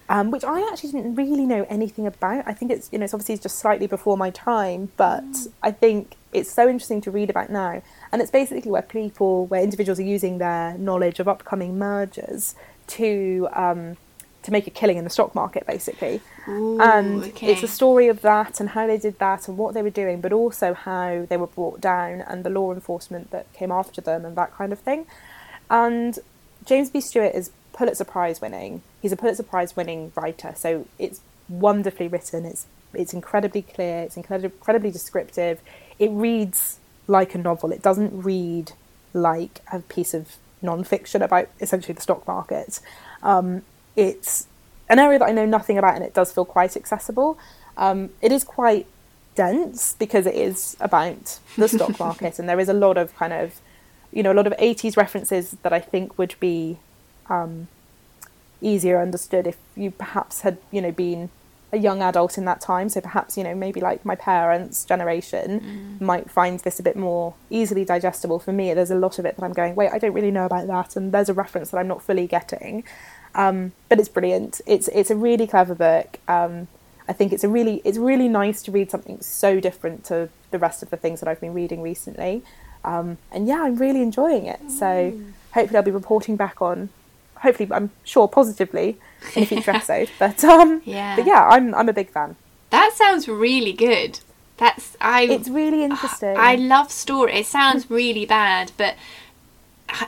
um, 0.09 0.31
which 0.31 0.45
I 0.45 0.69
actually 0.71 0.93
didn't 0.93 1.15
really 1.15 1.47
know 1.47 1.67
anything 1.69 2.07
about. 2.07 2.45
I 2.47 2.53
think 2.53 2.71
it's 2.71 2.89
you 2.93 2.99
know 2.99 3.05
it's 3.05 3.15
obviously 3.15 3.39
just 3.39 3.59
slightly 3.59 3.87
before 3.87 4.17
my 4.17 4.31
time, 4.31 4.91
but 4.97 5.25
I 5.63 5.71
think 5.71 6.17
it's 6.33 6.51
so 6.51 6.69
interesting 6.69 7.01
to 7.03 7.11
read 7.11 7.31
about 7.31 7.51
now. 7.51 7.83
And 8.13 8.21
it's 8.21 8.31
basically 8.31 8.71
where 8.71 8.83
people, 8.83 9.47
where 9.47 9.63
individuals 9.63 9.99
are 9.99 10.05
using 10.05 10.39
their 10.39 10.77
knowledge 10.79 11.21
of 11.21 11.29
upcoming 11.29 11.79
mergers 11.79 12.55
to 12.89 13.49
um, 13.53 13.97
to 14.45 14.51
make 14.51 14.67
a 14.67 14.71
killing 14.71 14.97
in 14.97 15.05
the 15.05 15.11
stock 15.11 15.35
market, 15.35 15.67
basically. 15.67 16.21
Ooh, 16.47 16.81
and 16.81 17.25
okay. 17.25 17.53
it's 17.53 17.63
a 17.63 17.69
story 17.69 18.09
of 18.09 18.21
that 18.21 18.61
and 18.61 18.71
how 18.71 18.87
they 18.87 18.99
did 18.99 19.19
that 19.19 19.49
and 19.49 19.57
what 19.57 19.75
they 19.75 19.83
were 19.83 19.91
doing, 19.91 20.21
but 20.21 20.33
also 20.33 20.75
how 20.75 21.27
they 21.29 21.37
were 21.37 21.47
brought 21.47 21.81
down 21.81 22.21
and 22.21 22.45
the 22.45 22.51
law 22.51 22.73
enforcement 22.73 23.31
that 23.31 23.51
came 23.55 23.73
after 23.73 24.01
them 24.01 24.25
and 24.25 24.37
that 24.37 24.55
kind 24.55 24.73
of 24.73 24.79
thing. 24.79 25.07
And 25.71 26.19
James 26.65 26.91
B. 26.91 27.01
Stewart 27.01 27.35
is 27.35 27.51
Pulitzer 27.73 28.05
Prize 28.05 28.41
winning. 28.41 28.83
He's 29.01 29.13
a 29.13 29.17
Pulitzer 29.17 29.43
Prize 29.43 29.75
winning 29.77 30.13
writer, 30.15 30.53
so 30.57 30.87
it's 30.99 31.21
wonderfully 31.49 32.09
written. 32.09 32.45
It's 32.45 32.67
it's 32.93 33.13
incredibly 33.13 33.63
clear. 33.63 34.03
It's 34.03 34.17
incredibly 34.17 34.57
incredibly 34.57 34.91
descriptive. 34.91 35.61
It 35.99 36.11
reads 36.11 36.79
like 37.07 37.35
a 37.35 37.39
novel. 37.39 37.73
It 37.73 37.83
doesn't 37.83 38.23
read 38.23 38.73
like 39.15 39.61
a 39.73 39.81
piece 39.81 40.15
of 40.15 40.37
non-fiction 40.63 41.23
about 41.23 41.49
essentially 41.61 41.95
the 41.95 42.01
stock 42.01 42.27
market. 42.27 42.81
Um, 43.23 43.63
it's 43.97 44.47
an 44.89 44.99
area 44.99 45.19
that 45.19 45.29
I 45.29 45.33
know 45.33 45.47
nothing 45.47 45.79
about, 45.79 45.95
and 45.95 46.05
it 46.05 46.15
does 46.15 46.33
feel 46.33 46.45
quite 46.45 46.77
accessible. 46.77 47.39
Um, 47.77 48.11
it 48.21 48.33
is 48.33 48.45
quite 48.45 48.87
dense 49.35 49.95
because 49.99 50.27
it 50.27 50.35
is 50.35 50.77
about 50.81 51.39
the 51.57 51.69
stock 51.69 51.99
market, 52.07 52.39
and 52.39 52.49
there 52.49 52.61
is 52.61 52.69
a 52.69 52.75
lot 52.75 52.97
of 52.97 53.15
kind 53.17 53.33
of, 53.33 53.61
you 54.13 54.23
know, 54.23 54.33
a 54.33 54.35
lot 54.35 54.47
of 54.47 54.53
80s 54.59 54.97
references 54.97 55.57
that 55.63 55.73
I 55.73 55.81
think 55.81 56.19
would 56.19 56.35
be 56.41 56.79
um, 57.29 57.69
easier 58.61 59.01
understood 59.01 59.47
if 59.47 59.57
you 59.77 59.91
perhaps 59.91 60.43
had, 60.43 60.59
you 60.71 60.81
know, 60.81 60.93
been 60.93 61.31
a 61.73 61.77
young 61.77 62.03
adult 62.03 62.39
in 62.39 62.45
that 62.45 62.61
time. 62.61 62.89
So 62.89 63.01
perhaps, 63.01 63.37
you 63.37 63.43
know, 63.43 63.55
maybe 63.55 63.81
like 63.81 64.05
my 64.05 64.15
parents' 64.15 64.85
generation 64.85 65.99
Mm. 65.99 66.01
might 66.01 66.31
find 66.31 66.61
this 66.61 66.79
a 66.79 66.83
bit 66.85 66.95
more 66.95 67.35
easily 67.51 67.85
digestible. 67.85 68.39
For 68.39 68.53
me, 68.53 68.73
there's 68.75 68.93
a 68.93 68.95
lot 68.95 69.19
of 69.19 69.25
it 69.27 69.37
that 69.37 69.45
I'm 69.45 69.53
going, 69.53 69.75
wait, 69.75 69.91
I 69.93 69.99
don't 69.99 70.13
really 70.13 70.31
know 70.31 70.45
about 70.47 70.69
that, 70.69 70.95
and 70.95 71.11
there's 71.11 71.29
a 71.29 71.35
reference 71.35 71.71
that 71.71 71.79
I'm 71.79 71.89
not 71.89 72.01
fully 72.03 72.29
getting. 72.29 72.85
Um, 73.35 73.73
but 73.89 73.99
it's 73.99 74.09
brilliant. 74.09 74.61
It's 74.67 74.89
it's 74.89 75.11
a 75.11 75.17
really 75.17 75.47
clever 75.47 75.75
book. 75.75 76.19
Um, 76.29 76.69
I 77.09 77.13
think 77.13 77.33
it's 77.33 77.45
a 77.45 77.49
really 77.49 77.83
it's 77.85 77.99
really 77.99 78.29
nice 78.29 78.63
to 78.63 78.71
read 78.71 78.91
something 78.91 79.21
so 79.21 79.61
different 79.61 80.05
to 80.07 80.29
the 80.51 80.59
rest 80.59 80.83
of 80.83 80.91
the 80.91 80.97
things 80.97 81.21
that 81.21 81.29
I've 81.29 81.41
been 81.41 81.55
reading 81.55 81.83
recently. 81.83 82.43
Um, 82.85 83.19
and 83.33 83.47
yeah, 83.49 83.63
I'm 83.63 83.77
really 83.77 84.03
enjoying 84.03 84.47
it. 84.47 84.61
So 84.71 85.13
hopefully 85.53 85.77
I'll 85.77 85.83
be 85.83 85.91
reporting 85.91 86.37
back 86.37 86.61
on. 86.63 86.91
Hopefully, 87.39 87.69
I'm 87.73 87.91
sure 88.05 88.27
positively 88.29 88.99
in 89.35 89.43
a 89.43 89.47
future 89.47 89.73
episode. 89.73 90.11
But 90.19 90.43
um, 90.45 90.81
Yeah. 90.85 91.17
but 91.17 91.27
yeah, 91.27 91.47
I'm 91.49 91.75
I'm 91.75 91.89
a 91.89 91.93
big 91.93 92.11
fan. 92.11 92.37
That 92.71 92.93
sounds 92.95 93.29
really 93.29 93.73
good. 93.73 94.21
That's 94.57 94.97
I. 95.01 95.25
It's 95.25 95.49
really 95.49 95.83
interesting. 95.89 96.37
I 96.39 96.55
love 96.55 96.91
story. 96.93 97.35
It 97.41 97.47
sounds 97.47 97.91
really 97.91 98.25
bad, 98.27 98.73
but 98.77 98.95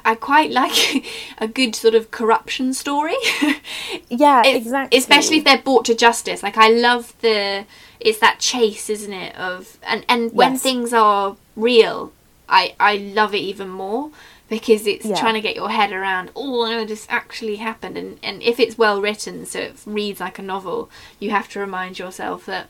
I, 0.04 0.14
quite 0.16 0.50
like 0.50 1.04
a 1.38 1.46
good 1.46 1.74
sort 1.76 1.94
of 1.94 2.10
corruption 2.10 2.72
story. 2.74 3.14
yeah, 4.08 4.40
It's- 4.40 4.56
exactly. 4.66 4.98
Especially 4.98 5.36
if 5.38 5.44
they're 5.44 5.62
brought 5.62 5.84
to 5.86 5.94
justice. 5.94 6.42
Like 6.42 6.56
I 6.58 6.68
love 6.68 7.14
the 7.20 7.64
it's 8.00 8.18
that 8.18 8.38
chase, 8.40 8.90
isn't 8.90 9.12
it? 9.12 9.34
Of 9.36 9.78
and 9.86 10.04
and 10.08 10.32
when 10.32 10.52
Yes. 10.52 10.62
things 10.62 10.92
are 10.92 11.36
real, 11.54 12.12
I 12.48 12.74
I 12.80 12.96
love 12.96 13.34
it 13.34 13.38
even 13.52 13.68
more 13.68 14.10
because 14.48 14.86
it's 14.86 15.04
Yeah. 15.06 15.16
trying 15.16 15.34
to 15.34 15.40
get 15.40 15.56
your 15.56 15.70
head 15.70 15.92
around. 15.92 16.30
Oh 16.34 16.66
no, 16.66 16.84
this 16.84 17.06
actually 17.08 17.56
happened, 17.56 17.96
and 17.96 18.18
and 18.22 18.42
if 18.42 18.58
it's 18.58 18.76
well 18.78 19.00
written, 19.00 19.46
so 19.46 19.58
it 19.60 19.76
reads 19.86 20.20
like 20.20 20.38
a 20.38 20.42
novel, 20.42 20.90
you 21.20 21.30
have 21.30 21.48
to 21.50 21.60
remind 21.60 21.98
yourself 21.98 22.46
that 22.46 22.66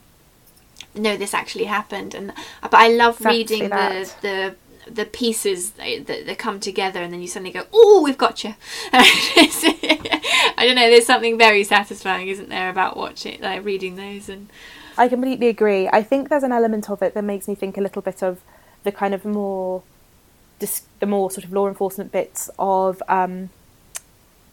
no, 0.94 1.16
this 1.16 1.34
actually 1.34 1.64
happened. 1.64 2.14
And 2.14 2.32
but 2.62 2.74
I 2.74 2.88
love 2.88 3.16
Exactly 3.16 3.38
reading 3.38 3.68
that. 3.70 4.06
the 4.22 4.28
the 4.28 4.54
pieces 5.04 5.72
that, 5.72 6.06
that, 6.06 6.26
that 6.26 6.38
come 6.38 6.60
together 6.60 7.02
and 7.02 7.12
then 7.12 7.20
you 7.20 7.26
suddenly 7.26 7.50
go 7.50 7.64
oh 7.72 8.02
we've 8.04 8.16
got 8.18 8.44
you 8.44 8.54
i 8.92 10.54
don't 10.58 10.76
know 10.76 10.88
there's 10.88 11.06
something 11.06 11.36
very 11.36 11.64
satisfying 11.64 12.28
isn't 12.28 12.48
there 12.48 12.70
about 12.70 12.96
watching 12.96 13.40
like 13.40 13.64
reading 13.64 13.96
those 13.96 14.28
and 14.28 14.48
I 14.98 15.08
completely 15.08 15.48
agree. 15.48 15.90
I 15.92 16.02
think 16.02 16.30
there's 16.30 16.42
an 16.42 16.52
element 16.52 16.88
of 16.88 17.02
it 17.02 17.12
that 17.12 17.22
makes 17.22 17.48
me 17.48 17.54
think 17.54 17.76
a 17.76 17.82
little 17.82 18.00
bit 18.00 18.22
of 18.22 18.40
the 18.82 18.90
kind 18.90 19.12
of 19.12 19.26
more, 19.26 19.82
dis- 20.58 20.84
the 21.00 21.06
more 21.06 21.30
sort 21.30 21.44
of 21.44 21.52
law 21.52 21.68
enforcement 21.68 22.12
bits 22.12 22.48
of 22.58 23.02
um, 23.06 23.50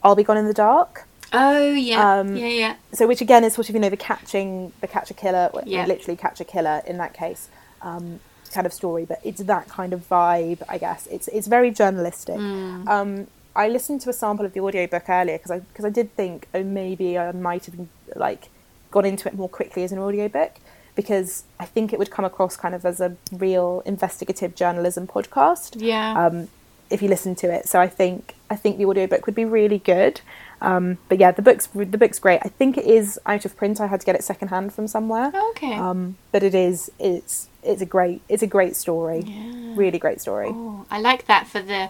"I'll 0.03 0.17
Be 0.17 0.23
Gone 0.23 0.35
in 0.35 0.45
the 0.45 0.53
Dark." 0.53 1.07
oh 1.31 1.71
yeah 1.71 2.19
Um, 2.19 2.35
yeah 2.35 2.47
yeah 2.47 2.75
So, 2.91 3.07
which 3.07 3.21
again 3.21 3.45
is 3.45 3.53
sort 3.53 3.69
of 3.69 3.75
you 3.75 3.79
know 3.79 3.87
the 3.89 3.95
catching, 3.95 4.73
the 4.81 4.87
catch 4.89 5.09
a 5.09 5.13
killer, 5.13 5.49
Yeah. 5.65 5.85
literally 5.85 6.17
catch 6.17 6.41
a 6.41 6.43
killer 6.43 6.81
in 6.85 6.97
that 6.97 7.13
case, 7.13 7.47
um, 7.81 8.19
kind 8.53 8.65
of 8.65 8.73
story. 8.73 9.05
But 9.05 9.19
it's 9.23 9.41
that 9.43 9.67
kind 9.67 9.93
of 9.93 10.07
vibe, 10.07 10.61
I 10.69 10.77
guess. 10.77 11.07
It's 11.07 11.27
it's 11.29 11.47
very 11.47 11.71
journalistic. 11.71 12.35
Mm. 12.35 12.87
Um, 12.87 13.27
I 13.55 13.67
listened 13.67 14.01
to 14.01 14.09
a 14.09 14.13
sample 14.13 14.45
of 14.45 14.53
the 14.53 14.61
audiobook 14.61 15.09
earlier 15.09 15.37
because 15.37 15.51
I 15.51 15.59
because 15.59 15.85
I 15.85 15.89
did 15.89 16.15
think 16.15 16.47
oh 16.53 16.63
maybe 16.63 17.17
I 17.17 17.31
might 17.31 17.65
have 17.65 17.75
like 18.15 18.49
gone 18.91 19.05
into 19.05 19.27
it 19.27 19.35
more 19.35 19.49
quickly 19.49 19.83
as 19.83 19.91
an 19.91 19.99
audiobook 19.99 20.55
because 20.95 21.43
I 21.59 21.65
think 21.65 21.91
it 21.93 21.99
would 21.99 22.11
come 22.11 22.25
across 22.25 22.55
kind 22.55 22.75
of 22.75 22.85
as 22.85 22.99
a 22.99 23.15
real 23.31 23.81
investigative 23.85 24.53
journalism 24.55 25.07
podcast 25.07 25.81
yeah 25.81 26.25
um, 26.25 26.47
if 26.89 27.01
you 27.01 27.07
listen 27.07 27.33
to 27.35 27.51
it. 27.51 27.67
So 27.67 27.79
I 27.79 27.87
think 27.87 28.35
I 28.49 28.55
think 28.55 28.77
the 28.77 28.85
audiobook 28.85 29.25
would 29.25 29.35
be 29.35 29.45
really 29.45 29.79
good. 29.79 30.21
Um, 30.63 30.97
but 31.09 31.19
yeah, 31.19 31.31
the 31.31 31.41
book's 31.41 31.67
the 31.67 31.97
book's 31.97 32.19
great. 32.19 32.39
I 32.43 32.49
think 32.49 32.77
it 32.77 32.85
is 32.85 33.19
out 33.25 33.43
of 33.45 33.55
print. 33.57 33.79
I 33.81 33.87
had 33.87 33.99
to 33.99 34.05
get 34.05 34.15
it 34.15 34.23
secondhand 34.23 34.73
from 34.73 34.87
somewhere. 34.87 35.31
okay 35.51 35.73
Um, 35.73 36.15
but 36.31 36.41
it 36.43 36.55
is 36.55 36.89
it's 36.99 37.49
it's 37.63 37.81
a 37.81 37.85
great 37.85 38.21
it's 38.29 38.43
a 38.43 38.47
great 38.47 38.75
story. 38.75 39.21
Yeah. 39.25 39.73
Really 39.75 39.99
great 39.99 40.21
story. 40.21 40.49
oh, 40.51 40.85
i 40.89 40.99
like 40.99 41.25
that 41.27 41.47
for 41.47 41.61
the 41.61 41.89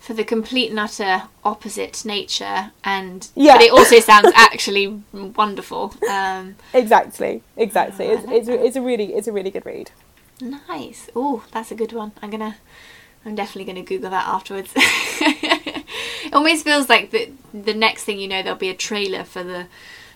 for 0.00 0.14
the 0.14 0.24
complete 0.24 0.70
and 0.70 0.80
utter 0.80 1.22
opposite 1.44 2.04
nature 2.06 2.72
and 2.82 3.28
Yeah. 3.36 3.54
but 3.56 3.62
it 3.66 3.70
also 3.72 4.00
sounds 4.10 4.32
actually 4.34 4.86
wonderful 5.12 5.94
um 6.10 6.56
Exactly, 6.74 7.42
exactly. 7.56 8.06
Oh, 8.08 8.12
It's, 8.14 8.26
like 8.26 8.36
it's, 8.38 8.48
a- 8.48 8.64
it's 8.66 8.76
a 8.76 8.82
really 8.82 9.08
it's 9.14 9.28
a 9.28 9.32
really 9.32 9.50
good 9.50 9.66
read. 9.66 9.90
Nice. 10.40 11.10
Oh, 11.14 11.44
that's 11.52 11.70
a 11.70 11.74
good 11.74 11.92
one. 11.92 12.12
I'm 12.22 12.30
gonna, 12.30 12.56
I'm 13.26 13.34
definitely 13.34 13.66
gonna 13.70 13.84
Google 13.84 14.10
that 14.10 14.26
afterwards. 14.26 14.72
it 16.30 16.34
almost 16.34 16.64
feels 16.64 16.88
like 16.88 17.10
the 17.10 17.32
the 17.52 17.74
next 17.74 18.04
thing 18.04 18.18
you 18.20 18.28
know, 18.28 18.42
there'll 18.42 18.58
be 18.58 18.70
a 18.70 18.74
trailer 18.74 19.24
for 19.24 19.42
the, 19.42 19.66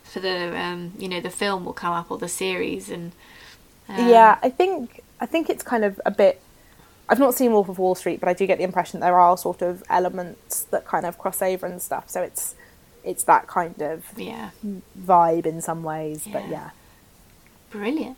for 0.05 0.21
the 0.21 0.57
um, 0.59 0.93
you 0.99 1.09
know, 1.09 1.21
the 1.21 1.31
film 1.31 1.65
will 1.65 1.73
come 1.73 1.93
up 1.93 2.11
or 2.11 2.19
the 2.19 2.29
series 2.29 2.91
and. 2.91 3.13
um, 3.89 3.97
yeah, 3.99 4.39
I 4.43 4.51
think 4.51 5.03
I 5.21 5.27
think 5.27 5.51
it's 5.51 5.63
kind 5.63 5.85
of 5.85 6.01
a 6.07 6.11
bit. 6.11 6.41
I've 7.09 7.19
not 7.19 7.35
seen 7.35 7.53
Wolf 7.53 7.69
of 7.69 7.79
Wall 7.79 7.95
Street, 7.95 8.21
but 8.21 8.29
I 8.29 8.35
do 8.35 8.47
get 8.47 8.59
the 8.59 8.65
impression 8.65 9.01
there 9.01 9.21
are 9.21 9.37
sort 9.37 9.63
of 9.63 9.83
elements 9.91 10.65
that 10.71 10.87
kind 10.87 11.05
of 11.07 11.19
cross 11.19 11.43
over 11.43 11.67
and 11.67 11.83
stuff. 11.83 12.09
So 12.11 12.23
it's 12.23 12.55
it's 13.03 13.25
that 13.25 13.47
kind 13.47 13.81
of 13.83 14.07
Yeah. 14.17 14.51
vibe 14.99 15.47
in 15.47 15.61
some 15.61 15.83
ways. 15.83 16.29
But 16.33 16.47
Yeah. 16.47 16.49
yeah, 16.49 16.71
Brilliant. 17.71 18.17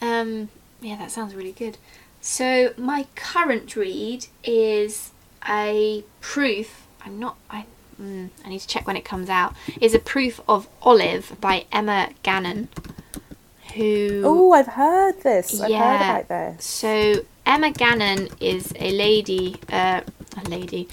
Um, 0.00 0.48
yeah, 0.80 0.96
that 0.96 1.10
sounds 1.10 1.34
really 1.34 1.52
good. 1.52 1.78
So 2.20 2.74
my 2.76 3.06
current 3.14 3.76
read 3.76 4.26
is 4.44 5.12
a 5.48 6.04
proof. 6.20 6.86
I'm 7.04 7.18
not. 7.18 7.36
I. 7.50 7.64
Mm, 8.00 8.30
I 8.44 8.48
need 8.48 8.60
to 8.60 8.66
check 8.66 8.86
when 8.86 8.96
it 8.96 9.04
comes 9.04 9.28
out. 9.28 9.54
Is 9.80 9.94
a 9.94 9.98
proof 9.98 10.40
of 10.48 10.68
Olive 10.82 11.36
by 11.40 11.66
Emma 11.70 12.10
Gannon, 12.22 12.68
who. 13.74 14.22
Oh, 14.24 14.52
I've 14.52 14.66
heard 14.68 15.22
this. 15.22 15.60
I've 15.60 15.70
Yeah. 15.70 15.98
heard 15.98 16.22
about 16.24 16.28
this. 16.56 16.64
So 16.64 17.24
Emma 17.46 17.70
Gannon 17.72 18.28
is 18.40 18.72
a 18.76 18.90
lady. 18.90 19.56
Uh, 19.70 20.00
a 20.44 20.48
lady. 20.48 20.88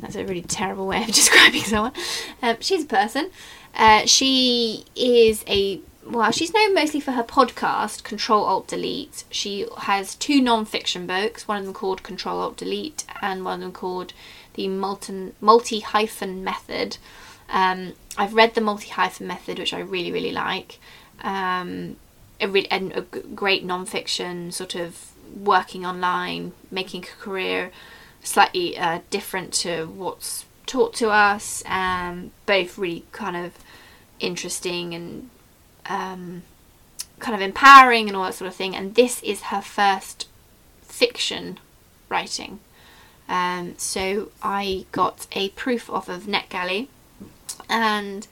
That's 0.00 0.14
a 0.14 0.24
really 0.24 0.42
terrible 0.42 0.86
way 0.86 1.00
of 1.02 1.06
describing 1.12 1.62
someone. 1.62 1.92
Um, 2.40 2.56
she's 2.60 2.84
a 2.84 2.86
person. 2.86 3.30
Uh, 3.74 4.06
she 4.06 4.84
is 4.94 5.44
a 5.48 5.80
well. 6.06 6.30
She's 6.30 6.54
known 6.54 6.72
mostly 6.74 7.00
for 7.00 7.12
her 7.12 7.24
podcast, 7.24 8.04
Control 8.04 8.44
Alt 8.44 8.68
Delete. 8.68 9.24
She 9.30 9.66
has 9.78 10.14
two 10.14 10.40
non-fiction 10.40 11.06
books. 11.06 11.48
One 11.48 11.58
of 11.58 11.64
them 11.64 11.74
called 11.74 12.02
Control 12.04 12.40
Alt 12.40 12.56
Delete, 12.56 13.04
and 13.20 13.44
one 13.44 13.54
of 13.54 13.60
them 13.60 13.72
called 13.72 14.12
the 14.66 15.32
multi 15.40 15.80
hyphen 15.80 16.42
method. 16.42 16.98
Um, 17.50 17.94
I've 18.16 18.34
read 18.34 18.54
the 18.54 18.60
multi 18.60 18.88
hyphen 18.88 19.26
method, 19.26 19.58
which 19.58 19.72
I 19.72 19.80
really 19.80 20.12
really 20.12 20.32
like. 20.32 20.78
Um, 21.22 21.96
a, 22.40 22.48
re- 22.48 22.68
a 22.70 23.00
great 23.00 23.64
non-fiction 23.64 24.52
sort 24.52 24.74
of 24.74 25.10
working 25.34 25.84
online, 25.84 26.52
making 26.70 27.04
a 27.04 27.22
career 27.22 27.70
slightly 28.22 28.78
uh, 28.78 29.00
different 29.10 29.52
to 29.52 29.86
what's 29.86 30.44
taught 30.66 30.94
to 30.94 31.10
us. 31.10 31.62
Um, 31.66 32.30
both 32.46 32.78
really 32.78 33.04
kind 33.12 33.36
of 33.36 33.54
interesting 34.20 34.94
and 34.94 35.30
um, 35.86 36.42
kind 37.18 37.34
of 37.34 37.40
empowering 37.40 38.08
and 38.08 38.16
all 38.16 38.24
that 38.24 38.34
sort 38.34 38.48
of 38.48 38.54
thing. 38.54 38.76
And 38.76 38.94
this 38.94 39.22
is 39.22 39.42
her 39.42 39.60
first 39.60 40.28
fiction 40.82 41.58
writing. 42.08 42.60
Um, 43.28 43.74
so 43.76 44.30
I 44.42 44.86
got 44.92 45.26
a 45.32 45.50
proof 45.50 45.90
off 45.90 46.08
of 46.08 46.24
NetGalley, 46.24 46.88
and 47.68 48.26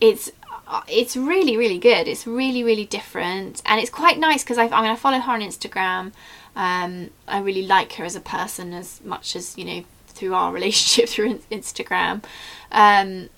it's 0.00 0.30
uh, 0.66 0.82
it's 0.88 1.16
really 1.16 1.56
really 1.56 1.78
good. 1.78 2.08
It's 2.08 2.26
really 2.26 2.64
really 2.64 2.86
different, 2.86 3.62
and 3.64 3.80
it's 3.80 3.90
quite 3.90 4.18
nice 4.18 4.42
because 4.42 4.58
I 4.58 4.64
I 4.66 4.82
mean 4.82 4.90
I 4.90 4.96
follow 4.96 5.18
her 5.18 5.32
on 5.32 5.40
Instagram. 5.40 6.12
Um, 6.54 7.10
I 7.26 7.40
really 7.40 7.66
like 7.66 7.94
her 7.94 8.04
as 8.04 8.16
a 8.16 8.20
person 8.20 8.72
as 8.72 9.00
much 9.04 9.36
as 9.36 9.56
you 9.56 9.64
know 9.64 9.84
through 10.08 10.34
our 10.34 10.52
relationship 10.58 11.08
through 11.08 11.38
Instagram. 11.50 12.24
Um, 12.70 13.28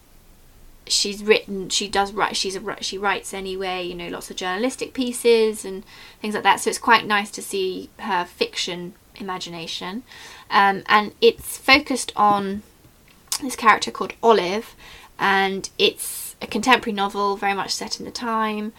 she's 0.86 1.22
written 1.22 1.68
she 1.68 1.88
does 1.88 2.12
write 2.12 2.36
she's 2.36 2.56
a 2.56 2.76
she 2.82 2.98
writes 2.98 3.32
anyway 3.32 3.82
you 3.82 3.94
know 3.94 4.08
lots 4.08 4.30
of 4.30 4.36
journalistic 4.36 4.92
pieces 4.92 5.64
and 5.64 5.82
things 6.20 6.34
like 6.34 6.42
that 6.42 6.60
so 6.60 6.68
it's 6.68 6.78
quite 6.78 7.06
nice 7.06 7.30
to 7.30 7.40
see 7.40 7.88
her 8.00 8.24
fiction 8.24 8.92
imagination 9.16 10.02
um, 10.50 10.82
and 10.86 11.12
it's 11.20 11.56
focused 11.56 12.12
on 12.16 12.62
this 13.42 13.56
character 13.56 13.90
called 13.90 14.12
olive 14.22 14.74
and 15.18 15.70
it's 15.78 16.36
a 16.42 16.46
contemporary 16.46 16.94
novel 16.94 17.36
very 17.36 17.54
much 17.54 17.70
set 17.72 17.98
in 17.98 18.04
the 18.04 18.10
time 18.10 18.72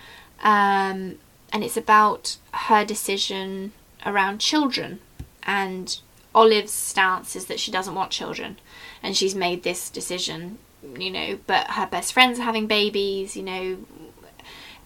um, 0.44 1.18
and 1.52 1.64
it's 1.64 1.78
about 1.78 2.38
her 2.54 2.86
decision 2.86 3.72
around 4.06 4.40
children 4.40 5.00
and 5.44 6.00
Olive's 6.36 6.74
stance 6.74 7.36
is 7.36 7.46
that 7.46 7.62
she 7.62 7.72
doesn't 7.72 7.96
want 7.96 8.12
children, 8.12 8.58
and 9.02 9.16
she's 9.16 9.34
made 9.34 9.64
this 9.64 9.90
decision. 9.90 10.60
You 10.84 11.10
know, 11.10 11.40
but 11.48 11.72
her 11.72 11.88
best 11.88 12.14
friends 12.14 12.38
are 12.38 12.44
having 12.44 12.68
babies. 12.68 13.36
You 13.38 13.44
know, 13.44 13.78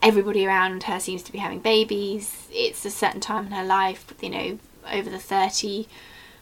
everybody 0.02 0.45
around 0.45 0.84
her 0.84 1.00
seems 1.00 1.24
to 1.24 1.32
be 1.32 1.39
having 1.39 1.60
babies. 1.60 2.47
It's 2.52 2.86
a 2.86 2.91
certain 2.91 3.20
time 3.20 3.47
in 3.47 3.52
her 3.52 3.66
life. 3.66 4.14
You 4.22 4.30
know, 4.30 4.60
over 4.91 5.09
the 5.09 5.19
thirty 5.19 5.88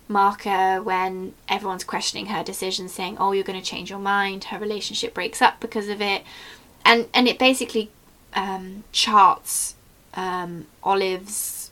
marker 0.07 0.81
when 0.81 1.33
everyone's 1.49 1.83
questioning 1.83 2.27
her 2.27 2.41
decision 2.41 2.87
saying 2.87 3.17
oh 3.19 3.33
you're 3.33 3.43
going 3.43 3.59
to 3.59 3.65
change 3.65 3.89
your 3.89 3.99
mind. 3.99 4.45
Her 4.45 4.59
relationship 4.59 5.13
breaks 5.13 5.41
up 5.41 5.59
because 5.59 5.89
of 5.89 6.01
it. 6.01 6.23
And 6.85 7.07
and 7.13 7.27
it 7.27 7.37
basically 7.39 7.91
um, 8.33 8.83
charts 8.91 9.75
um, 10.13 10.67
olive's 10.83 11.71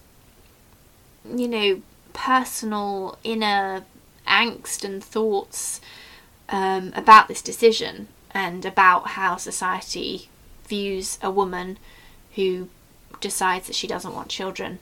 you 1.26 1.48
know 1.48 1.82
personal 2.14 3.18
inner 3.24 3.84
angst 4.28 4.84
and 4.84 5.04
thoughts 5.04 5.82
um, 6.50 6.94
about 6.96 7.28
this 7.28 7.42
decision 7.42 8.08
and 8.32 8.66
about 8.66 9.10
how 9.10 9.36
society 9.36 10.30
views 10.68 11.18
a 11.22 11.32
woman 11.32 11.78
who 12.36 12.70
decides 13.22 13.68
that 13.68 13.76
she 13.76 13.88
doesn't 13.88 14.14
want 14.14 14.30
children 14.30 14.80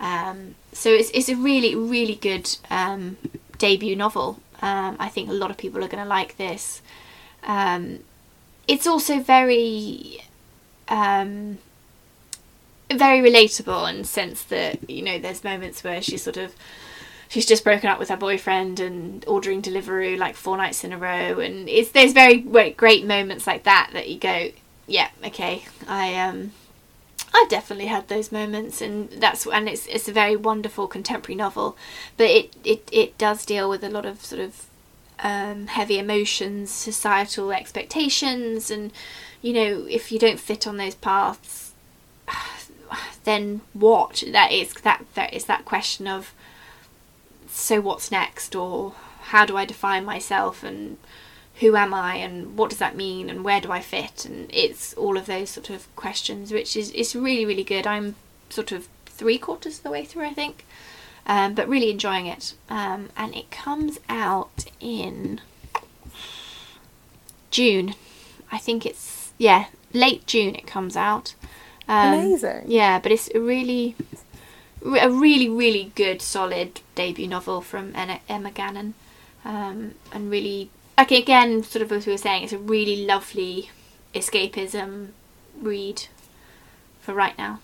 um, 0.00 0.54
so 0.72 0.90
it's, 0.90 1.10
it's 1.10 1.28
a 1.28 1.36
really, 1.36 1.74
really 1.74 2.16
good 2.16 2.56
um, 2.70 3.18
debut 3.58 3.94
novel. 3.94 4.40
Um, 4.62 4.96
I 4.98 5.08
think 5.08 5.28
a 5.28 5.34
lot 5.34 5.50
of 5.50 5.56
people 5.56 5.84
are 5.84 5.88
going 5.88 6.02
to 6.02 6.08
like 6.08 6.36
this. 6.36 6.82
Um, 7.44 8.00
it's 8.66 8.86
also 8.86 9.20
very, 9.20 10.24
um, 10.88 11.58
very 12.90 13.20
relatable 13.20 13.88
in 13.90 13.98
the 13.98 14.04
sense 14.04 14.42
that 14.44 14.90
you 14.90 15.02
know 15.02 15.18
there's 15.18 15.44
moments 15.44 15.84
where 15.84 16.02
she's 16.02 16.22
sort 16.22 16.36
of 16.36 16.54
she's 17.28 17.46
just 17.46 17.62
broken 17.62 17.88
up 17.88 17.98
with 17.98 18.08
her 18.08 18.16
boyfriend 18.16 18.80
and 18.80 19.24
ordering 19.26 19.62
Deliveroo 19.62 20.18
like 20.18 20.34
four 20.34 20.56
nights 20.56 20.82
in 20.84 20.92
a 20.92 20.98
row, 20.98 21.38
and 21.40 21.68
it's 21.68 21.90
there's 21.90 22.12
very 22.12 22.38
great 22.38 23.06
moments 23.06 23.46
like 23.46 23.64
that 23.64 23.90
that 23.92 24.08
you 24.08 24.18
go, 24.18 24.50
yeah, 24.86 25.08
okay, 25.24 25.64
I 25.86 26.14
um 26.16 26.52
I've 27.32 27.48
definitely 27.48 27.86
had 27.86 28.08
those 28.08 28.32
moments, 28.32 28.80
and 28.80 29.10
that's 29.10 29.46
and 29.46 29.68
it's 29.68 29.86
it's 29.86 30.08
a 30.08 30.12
very 30.12 30.36
wonderful 30.36 30.88
contemporary 30.88 31.36
novel, 31.36 31.76
but 32.16 32.28
it 32.28 32.54
it 32.64 32.88
it 32.92 33.18
does 33.18 33.44
deal 33.46 33.70
with 33.70 33.84
a 33.84 33.88
lot 33.88 34.04
of 34.04 34.24
sort 34.24 34.40
of 34.40 34.66
um, 35.20 35.68
heavy 35.68 35.98
emotions, 35.98 36.70
societal 36.70 37.52
expectations, 37.52 38.70
and 38.70 38.92
you 39.42 39.52
know 39.52 39.86
if 39.88 40.10
you 40.10 40.18
don't 40.18 40.40
fit 40.40 40.66
on 40.66 40.76
those 40.76 40.96
paths, 40.96 41.72
then 43.24 43.60
what? 43.74 44.24
That 44.32 44.50
is 44.50 44.74
that 44.82 45.04
that 45.14 45.32
is 45.32 45.44
that 45.44 45.64
question 45.64 46.08
of 46.08 46.34
so 47.48 47.80
what's 47.80 48.10
next, 48.10 48.56
or 48.56 48.94
how 49.22 49.44
do 49.46 49.56
I 49.56 49.64
define 49.64 50.04
myself, 50.04 50.64
and 50.64 50.96
who 51.60 51.76
am 51.76 51.92
I 51.92 52.16
and 52.16 52.56
what 52.56 52.70
does 52.70 52.78
that 52.78 52.96
mean 52.96 53.28
and 53.30 53.44
where 53.44 53.60
do 53.60 53.70
I 53.70 53.80
fit? 53.80 54.24
And 54.24 54.50
it's 54.52 54.94
all 54.94 55.16
of 55.16 55.26
those 55.26 55.50
sort 55.50 55.70
of 55.70 55.94
questions 55.94 56.52
which 56.52 56.76
is 56.76 56.90
it's 56.92 57.14
really 57.14 57.44
really 57.46 57.64
good. 57.64 57.86
I'm 57.86 58.16
sort 58.48 58.72
of 58.72 58.88
three 59.06 59.38
quarters 59.38 59.78
of 59.78 59.82
the 59.84 59.90
way 59.90 60.04
through 60.04 60.26
I 60.26 60.34
think 60.34 60.64
um, 61.26 61.54
but 61.54 61.68
really 61.68 61.90
enjoying 61.90 62.26
it. 62.26 62.54
Um, 62.68 63.10
and 63.16 63.34
it 63.34 63.50
comes 63.50 64.00
out 64.08 64.64
in 64.80 65.40
June. 67.50 67.94
I 68.50 68.58
think 68.58 68.86
it's 68.86 69.32
yeah 69.38 69.66
late 69.92 70.26
June 70.26 70.54
it 70.54 70.66
comes 70.66 70.96
out. 70.96 71.34
Um, 71.88 72.14
amazing. 72.14 72.64
yeah 72.66 72.98
but 73.00 73.12
it's 73.12 73.28
a 73.34 73.40
really 73.40 73.96
a 74.84 75.10
really 75.10 75.48
really 75.48 75.92
good 75.94 76.22
solid 76.22 76.80
debut 76.94 77.28
novel 77.28 77.60
from 77.60 77.92
Emma 77.94 78.50
Gannon 78.52 78.94
um, 79.44 79.94
and 80.12 80.30
really 80.30 80.70
okay, 80.98 81.18
again, 81.18 81.62
sort 81.62 81.82
of 81.82 81.92
as 81.92 82.06
we 82.06 82.12
were 82.12 82.18
saying, 82.18 82.44
it's 82.44 82.52
a 82.52 82.58
really 82.58 83.04
lovely 83.04 83.70
escapism 84.14 85.08
read 85.60 86.06
for 87.00 87.14
right 87.14 87.36
now. 87.38 87.60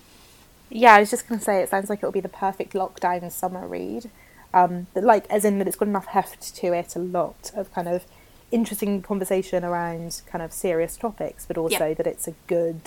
Yeah, 0.69 0.95
I 0.95 1.01
was 1.01 1.11
just 1.11 1.29
going 1.29 1.39
to 1.39 1.45
say 1.45 1.63
it 1.63 1.69
sounds 1.69 1.89
like 1.89 2.03
it 2.03 2.07
will 2.07 2.13
be 2.13 2.21
the 2.21 2.29
perfect 2.29 2.73
lockdown 2.73 3.31
summer 3.31 3.67
read. 3.67 4.11
Um, 4.53 4.87
but 4.95 5.05
like, 5.05 5.27
as 5.31 5.45
in 5.45 5.59
that 5.59 5.69
it's 5.69 5.77
got 5.77 5.89
enough 5.89 6.07
heft 6.07 6.57
to 6.57 6.73
it, 6.73 6.97
a 6.97 6.99
lot 6.99 7.53
of 7.55 7.73
kind 7.73 7.89
of 7.89 8.05
interesting 8.51 9.03
conversation 9.03 9.65
around 9.65 10.23
kind 10.27 10.43
of 10.43 10.53
serious 10.53 10.97
topics, 10.97 11.47
but 11.47 11.59
also 11.59 11.89
yep. 11.89 11.97
that 11.99 12.07
it's 12.07 12.27
a 12.27 12.35
good, 12.47 12.81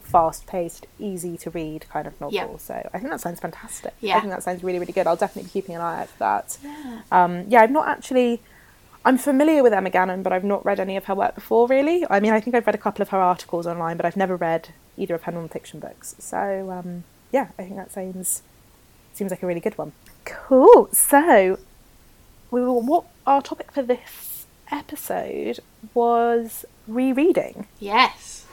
fast 0.00 0.46
paced, 0.46 0.86
easy 0.98 1.36
to 1.38 1.50
read 1.50 1.88
kind 1.88 2.06
of 2.06 2.18
novel. 2.20 2.34
Yep. 2.34 2.60
So 2.60 2.90
I 2.94 2.98
think 2.98 3.10
that 3.10 3.20
sounds 3.20 3.40
fantastic. 3.40 3.94
Yeah. 4.00 4.16
I 4.16 4.20
think 4.20 4.32
that 4.32 4.42
sounds 4.42 4.62
really, 4.62 4.78
really 4.78 4.92
good. 4.92 5.06
I'll 5.06 5.16
definitely 5.16 5.48
be 5.48 5.52
keeping 5.52 5.74
an 5.74 5.80
eye 5.80 6.02
out 6.02 6.08
for 6.08 6.18
that. 6.20 6.58
Yeah, 6.62 7.00
um, 7.10 7.44
yeah 7.48 7.62
I've 7.62 7.70
not 7.70 7.88
actually 7.88 8.40
I'm 9.06 9.18
familiar 9.18 9.62
with 9.62 9.72
Emma 9.72 9.88
Gannon, 9.88 10.24
but 10.24 10.32
I've 10.32 10.42
not 10.42 10.66
read 10.66 10.80
any 10.80 10.96
of 10.96 11.04
her 11.04 11.14
work 11.14 11.36
before, 11.36 11.68
really. 11.68 12.04
I 12.10 12.18
mean, 12.18 12.32
I 12.32 12.40
think 12.40 12.56
I've 12.56 12.66
read 12.66 12.74
a 12.74 12.78
couple 12.78 13.02
of 13.02 13.10
her 13.10 13.20
articles 13.20 13.64
online, 13.64 13.96
but 13.96 14.04
I've 14.04 14.16
never 14.16 14.34
read 14.34 14.70
either 14.96 15.14
of 15.14 15.22
her 15.22 15.32
non-fiction 15.32 15.78
books. 15.78 16.16
So, 16.18 16.72
um, 16.72 17.04
yeah, 17.30 17.50
I 17.56 17.62
think 17.62 17.76
that 17.76 17.92
seems 17.92 18.42
seems 19.14 19.30
like 19.30 19.44
a 19.44 19.46
really 19.46 19.60
good 19.60 19.78
one. 19.78 19.92
Cool. 20.24 20.88
So, 20.92 21.56
we 22.50 22.60
will, 22.60 22.82
what 22.82 23.04
our 23.24 23.40
topic 23.40 23.70
for 23.70 23.82
this 23.82 24.46
episode 24.72 25.60
was 25.94 26.64
rereading. 26.88 27.68
Yes. 27.78 28.44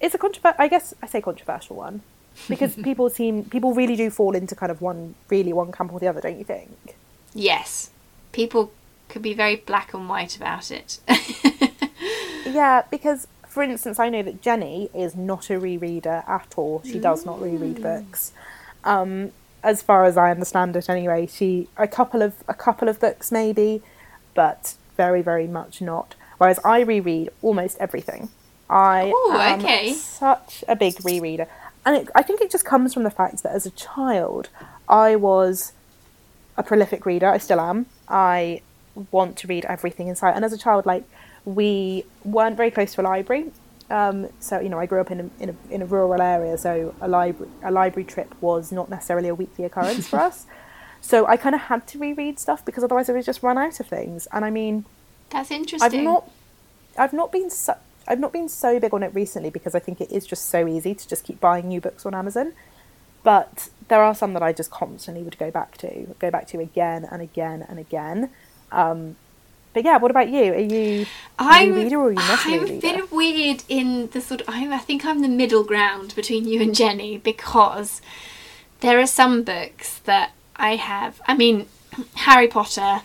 It's 0.00 0.14
a 0.14 0.18
controversial. 0.18 0.62
I 0.62 0.68
guess 0.68 0.94
I 1.02 1.08
say 1.08 1.20
controversial 1.20 1.74
one 1.74 2.02
because 2.48 2.76
people 2.84 3.10
seem 3.10 3.42
people 3.46 3.74
really 3.74 3.96
do 3.96 4.10
fall 4.10 4.36
into 4.36 4.54
kind 4.54 4.70
of 4.70 4.80
one 4.80 5.16
really 5.30 5.52
one 5.52 5.72
camp 5.72 5.92
or 5.92 5.98
the 5.98 6.06
other, 6.06 6.20
don't 6.20 6.38
you 6.38 6.44
think? 6.44 6.94
Yes. 7.34 7.90
People 8.30 8.70
could 9.08 9.22
be 9.22 9.34
very 9.34 9.56
black 9.56 9.94
and 9.94 10.08
white 10.08 10.36
about 10.36 10.70
it. 10.70 10.98
yeah, 12.46 12.82
because 12.90 13.26
for 13.56 13.62
instance, 13.62 13.98
I 13.98 14.10
know 14.10 14.22
that 14.22 14.42
Jenny 14.42 14.90
is 14.94 15.16
not 15.16 15.48
a 15.48 15.54
rereader 15.54 16.28
at 16.28 16.52
all. 16.56 16.82
She 16.84 16.98
does 16.98 17.24
not 17.24 17.40
reread 17.40 17.76
mm. 17.76 17.82
books. 17.82 18.32
Um, 18.84 19.32
as 19.62 19.80
far 19.80 20.04
as 20.04 20.18
I 20.18 20.30
understand 20.30 20.76
it, 20.76 20.90
anyway, 20.90 21.26
she 21.26 21.68
a 21.78 21.88
couple 21.88 22.20
of 22.20 22.34
a 22.48 22.52
couple 22.52 22.86
of 22.86 23.00
books 23.00 23.32
maybe, 23.32 23.82
but 24.34 24.74
very 24.96 25.22
very 25.22 25.46
much 25.46 25.80
not. 25.80 26.14
Whereas 26.36 26.60
I 26.66 26.80
reread 26.80 27.30
almost 27.40 27.78
everything. 27.80 28.28
I 28.68 29.08
Ooh, 29.08 29.32
am 29.32 29.60
okay. 29.60 29.94
such 29.94 30.62
a 30.68 30.76
big 30.76 30.96
rereader, 30.96 31.48
and 31.86 31.96
it, 31.96 32.08
I 32.14 32.22
think 32.22 32.42
it 32.42 32.50
just 32.50 32.66
comes 32.66 32.92
from 32.92 33.04
the 33.04 33.10
fact 33.10 33.42
that 33.42 33.52
as 33.52 33.64
a 33.64 33.70
child, 33.70 34.50
I 34.86 35.16
was 35.16 35.72
a 36.58 36.62
prolific 36.62 37.06
reader. 37.06 37.28
I 37.30 37.38
still 37.38 37.60
am. 37.60 37.86
I 38.06 38.60
want 39.10 39.36
to 39.38 39.46
read 39.46 39.64
everything 39.66 40.08
inside. 40.08 40.34
And 40.34 40.44
as 40.44 40.52
a 40.52 40.58
child, 40.58 40.86
like 40.86 41.04
we 41.44 42.04
weren't 42.24 42.56
very 42.56 42.70
close 42.70 42.94
to 42.94 43.00
a 43.00 43.04
library. 43.04 43.52
Um, 43.88 44.28
so 44.40 44.58
you 44.58 44.68
know, 44.68 44.78
I 44.78 44.86
grew 44.86 45.00
up 45.00 45.10
in 45.10 45.20
a, 45.20 45.42
in 45.42 45.50
a, 45.50 45.74
in 45.74 45.82
a 45.82 45.86
rural 45.86 46.20
area, 46.20 46.58
so 46.58 46.94
a 47.00 47.08
library 47.08 47.50
a 47.62 47.70
library 47.70 48.04
trip 48.04 48.34
was 48.40 48.72
not 48.72 48.90
necessarily 48.90 49.28
a 49.28 49.34
weekly 49.34 49.64
occurrence 49.64 50.08
for 50.08 50.18
us. 50.18 50.46
So 51.02 51.24
I 51.26 51.36
kind 51.36 51.54
of 51.54 51.60
had 51.60 51.86
to 51.88 51.98
reread 52.00 52.40
stuff 52.40 52.64
because 52.64 52.82
otherwise 52.82 53.08
I 53.08 53.12
would 53.12 53.24
just 53.24 53.40
run 53.40 53.56
out 53.56 53.78
of 53.78 53.86
things. 53.86 54.26
And 54.32 54.44
I 54.44 54.50
mean, 54.50 54.86
that's 55.30 55.52
interesting. 55.52 56.00
I've 56.00 56.04
not 56.04 56.28
I've 56.98 57.12
not 57.12 57.30
been 57.30 57.48
so, 57.48 57.76
I've 58.08 58.18
not 58.18 58.32
been 58.32 58.48
so 58.48 58.80
big 58.80 58.92
on 58.92 59.02
it 59.02 59.14
recently 59.14 59.50
because 59.50 59.74
I 59.76 59.78
think 59.78 60.00
it 60.00 60.10
is 60.10 60.26
just 60.26 60.46
so 60.46 60.66
easy 60.66 60.94
to 60.94 61.08
just 61.08 61.24
keep 61.24 61.40
buying 61.40 61.68
new 61.68 61.80
books 61.80 62.06
on 62.06 62.14
Amazon. 62.14 62.54
But 63.22 63.68
there 63.88 64.02
are 64.02 64.14
some 64.14 64.34
that 64.34 64.42
I 64.42 64.52
just 64.52 64.70
constantly 64.70 65.22
would 65.22 65.38
go 65.38 65.50
back 65.50 65.76
to, 65.78 66.14
go 66.18 66.30
back 66.30 66.46
to 66.48 66.60
again 66.60 67.06
and 67.10 67.20
again 67.20 67.64
and 67.68 67.78
again. 67.78 68.30
Um, 68.72 69.16
but 69.76 69.84
yeah, 69.84 69.98
what 69.98 70.10
about 70.10 70.30
you? 70.30 70.54
Are 70.54 70.58
you, 70.58 71.04
I'm, 71.38 71.72
a 71.72 71.74
reader 71.74 71.98
or 71.98 72.06
are 72.06 72.10
you 72.10 72.16
not 72.16 72.46
I'm 72.46 72.60
a, 72.60 72.78
a 72.78 72.80
bit 72.80 73.12
weird 73.12 73.62
in 73.68 74.08
the 74.08 74.22
sort 74.22 74.40
of. 74.40 74.48
I'm, 74.48 74.72
I 74.72 74.78
think 74.78 75.04
I'm 75.04 75.20
the 75.20 75.28
middle 75.28 75.64
ground 75.64 76.14
between 76.14 76.48
you 76.48 76.62
and 76.62 76.74
Jenny 76.74 77.18
because 77.18 78.00
there 78.80 78.98
are 78.98 79.06
some 79.06 79.42
books 79.42 79.98
that 80.04 80.32
I 80.56 80.76
have. 80.76 81.20
I 81.28 81.36
mean, 81.36 81.66
Harry 82.14 82.48
Potter. 82.48 83.02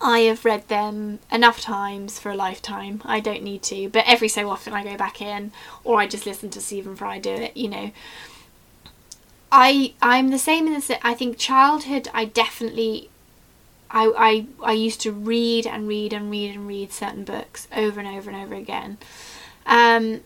I 0.00 0.20
have 0.20 0.46
read 0.46 0.68
them 0.68 1.18
enough 1.30 1.60
times 1.60 2.18
for 2.18 2.30
a 2.30 2.34
lifetime. 2.34 3.02
I 3.04 3.20
don't 3.20 3.42
need 3.42 3.62
to, 3.64 3.90
but 3.90 4.04
every 4.06 4.28
so 4.28 4.48
often 4.48 4.72
I 4.72 4.82
go 4.82 4.96
back 4.96 5.20
in, 5.20 5.52
or 5.84 6.00
I 6.00 6.06
just 6.06 6.24
listen 6.24 6.48
to 6.48 6.62
Stephen 6.62 6.96
Fry 6.96 7.18
do 7.18 7.34
it. 7.34 7.54
You 7.54 7.68
know, 7.68 7.90
I 9.52 9.92
I'm 10.00 10.30
the 10.30 10.38
same 10.38 10.66
in 10.66 10.72
the. 10.72 11.06
I 11.06 11.12
think 11.12 11.36
childhood. 11.36 12.08
I 12.14 12.24
definitely 12.24 13.10
I, 13.90 14.12
I 14.16 14.70
I 14.70 14.72
used 14.72 15.00
to 15.02 15.12
read 15.12 15.66
and 15.66 15.88
read 15.88 16.12
and 16.12 16.30
read 16.30 16.54
and 16.54 16.66
read 16.66 16.92
certain 16.92 17.24
books 17.24 17.66
over 17.74 18.00
and 18.00 18.08
over 18.08 18.30
and 18.30 18.42
over 18.42 18.54
again. 18.54 18.98
Um, 19.66 20.20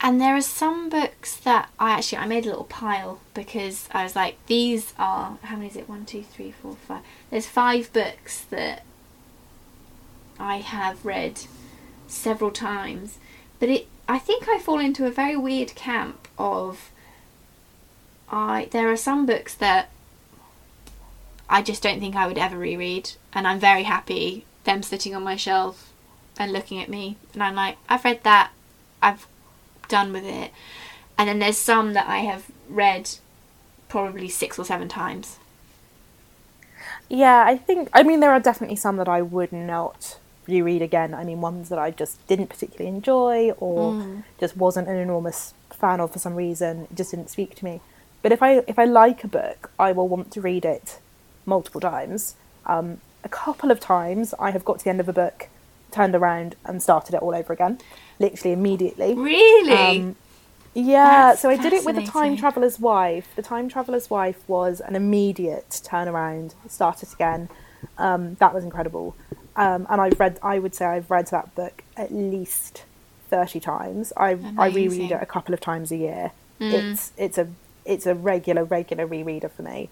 and 0.00 0.20
there 0.20 0.36
are 0.36 0.40
some 0.40 0.88
books 0.88 1.36
that 1.36 1.70
I 1.78 1.92
actually 1.92 2.18
I 2.18 2.26
made 2.26 2.46
a 2.46 2.50
little 2.50 2.64
pile 2.64 3.20
because 3.34 3.88
I 3.92 4.04
was 4.04 4.14
like, 4.14 4.36
these 4.46 4.94
are 4.98 5.38
how 5.42 5.56
many 5.56 5.68
is 5.68 5.76
it? 5.76 5.88
One, 5.88 6.04
two, 6.04 6.22
three, 6.22 6.52
four, 6.52 6.76
five. 6.76 7.02
There's 7.30 7.46
five 7.46 7.92
books 7.92 8.42
that 8.42 8.84
I 10.38 10.58
have 10.58 11.04
read 11.04 11.40
several 12.06 12.52
times, 12.52 13.18
but 13.58 13.68
it 13.68 13.88
I 14.08 14.18
think 14.18 14.48
I 14.48 14.58
fall 14.58 14.78
into 14.78 15.04
a 15.04 15.10
very 15.10 15.36
weird 15.36 15.74
camp 15.74 16.28
of 16.38 16.90
I 18.30 18.68
there 18.70 18.90
are 18.90 18.96
some 18.96 19.26
books 19.26 19.54
that 19.54 19.90
I 21.50 21.62
just 21.62 21.82
don't 21.82 22.00
think 22.00 22.14
I 22.16 22.26
would 22.26 22.38
ever 22.38 22.58
reread. 22.58 23.12
And 23.32 23.46
I'm 23.46 23.58
very 23.58 23.84
happy 23.84 24.44
them 24.64 24.82
sitting 24.82 25.14
on 25.14 25.22
my 25.24 25.36
shelf 25.36 25.92
and 26.38 26.52
looking 26.52 26.80
at 26.80 26.88
me. 26.88 27.16
And 27.32 27.42
I'm 27.42 27.54
like, 27.54 27.78
I've 27.88 28.04
read 28.04 28.22
that, 28.24 28.50
I've 29.02 29.26
done 29.88 30.12
with 30.12 30.24
it. 30.24 30.50
And 31.16 31.28
then 31.28 31.38
there's 31.38 31.56
some 31.56 31.94
that 31.94 32.06
I 32.08 32.18
have 32.18 32.44
read 32.68 33.10
probably 33.88 34.28
six 34.28 34.58
or 34.58 34.64
seven 34.64 34.88
times. 34.88 35.38
Yeah, 37.08 37.44
I 37.46 37.56
think. 37.56 37.88
I 37.92 38.02
mean, 38.02 38.20
there 38.20 38.32
are 38.32 38.40
definitely 38.40 38.76
some 38.76 38.96
that 38.98 39.08
I 39.08 39.22
would 39.22 39.52
not 39.52 40.18
reread 40.46 40.82
again. 40.82 41.14
I 41.14 41.24
mean, 41.24 41.40
ones 41.40 41.68
that 41.70 41.78
I 41.78 41.90
just 41.90 42.24
didn't 42.26 42.48
particularly 42.48 42.88
enjoy 42.94 43.50
or 43.58 43.92
Mm. 43.92 44.24
just 44.38 44.56
wasn't 44.56 44.88
an 44.88 44.96
enormous 44.96 45.54
fan 45.70 46.00
of 46.00 46.12
for 46.12 46.18
some 46.18 46.34
reason. 46.34 46.86
It 46.90 46.96
just 46.96 47.10
didn't 47.10 47.30
speak 47.30 47.54
to 47.56 47.64
me. 47.64 47.80
But 48.22 48.32
if 48.32 48.42
I 48.42 48.62
if 48.66 48.78
I 48.78 48.84
like 48.84 49.24
a 49.24 49.28
book, 49.28 49.70
I 49.78 49.92
will 49.92 50.08
want 50.08 50.30
to 50.32 50.40
read 50.40 50.64
it 50.64 50.98
multiple 51.48 51.80
times. 51.80 52.36
Um, 52.66 53.00
a 53.24 53.28
couple 53.28 53.70
of 53.70 53.80
times, 53.80 54.34
I 54.38 54.52
have 54.52 54.64
got 54.64 54.78
to 54.78 54.84
the 54.84 54.90
end 54.90 55.00
of 55.00 55.08
a 55.08 55.12
book, 55.12 55.48
turned 55.90 56.14
around, 56.14 56.54
and 56.64 56.82
started 56.82 57.14
it 57.14 57.22
all 57.22 57.34
over 57.34 57.52
again, 57.52 57.78
literally 58.18 58.52
immediately. 58.52 59.14
Really? 59.14 59.72
Um, 59.72 60.16
yeah, 60.74 61.30
That's 61.30 61.42
so 61.42 61.50
I 61.50 61.56
did 61.56 61.72
it 61.72 61.84
with 61.84 61.96
the 61.96 62.06
Time. 62.06 62.36
Traveler's 62.36 62.78
Wife. 62.78 63.28
The 63.34 63.42
Time 63.42 63.68
Traveler's 63.68 64.08
Wife 64.10 64.48
was 64.48 64.80
an 64.80 64.94
immediate 64.94 65.70
turnaround, 65.70 66.54
start 66.68 67.02
it 67.02 67.12
again. 67.12 67.48
Um, 67.96 68.36
that 68.36 68.54
was 68.54 68.62
incredible. 68.62 69.16
Um, 69.56 69.86
and 69.90 70.00
I've 70.00 70.20
read, 70.20 70.38
I 70.42 70.60
would 70.60 70.74
say 70.74 70.84
I've 70.84 71.10
read 71.10 71.26
that 71.28 71.54
book 71.56 71.82
at 71.96 72.12
least 72.12 72.84
30 73.28 73.58
times. 73.58 74.12
I, 74.16 74.38
I 74.56 74.68
reread 74.68 75.10
it 75.10 75.18
a 75.20 75.26
couple 75.26 75.52
of 75.52 75.60
times 75.60 75.90
a 75.90 75.96
year. 75.96 76.30
Mm. 76.60 76.92
It's, 76.92 77.12
it's, 77.16 77.38
a, 77.38 77.48
it's 77.84 78.06
a 78.06 78.14
regular, 78.14 78.64
regular 78.64 79.06
rereader 79.06 79.50
for 79.50 79.62
me. 79.62 79.90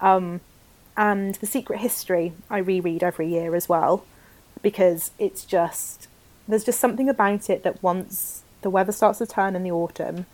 Um, 0.00 0.40
and 0.96 1.34
The 1.36 1.46
Secret 1.46 1.78
History, 1.80 2.32
I 2.50 2.58
reread 2.58 3.02
every 3.02 3.28
year 3.28 3.54
as 3.54 3.68
well 3.68 4.04
because 4.60 5.10
it's 5.18 5.44
just 5.44 6.08
there's 6.46 6.64
just 6.64 6.80
something 6.80 7.08
about 7.08 7.48
it 7.48 7.62
that 7.62 7.82
once 7.82 8.42
the 8.62 8.70
weather 8.70 8.92
starts 8.92 9.18
to 9.18 9.26
turn 9.26 9.56
in 9.56 9.62
the 9.62 9.70
autumn, 9.70 10.26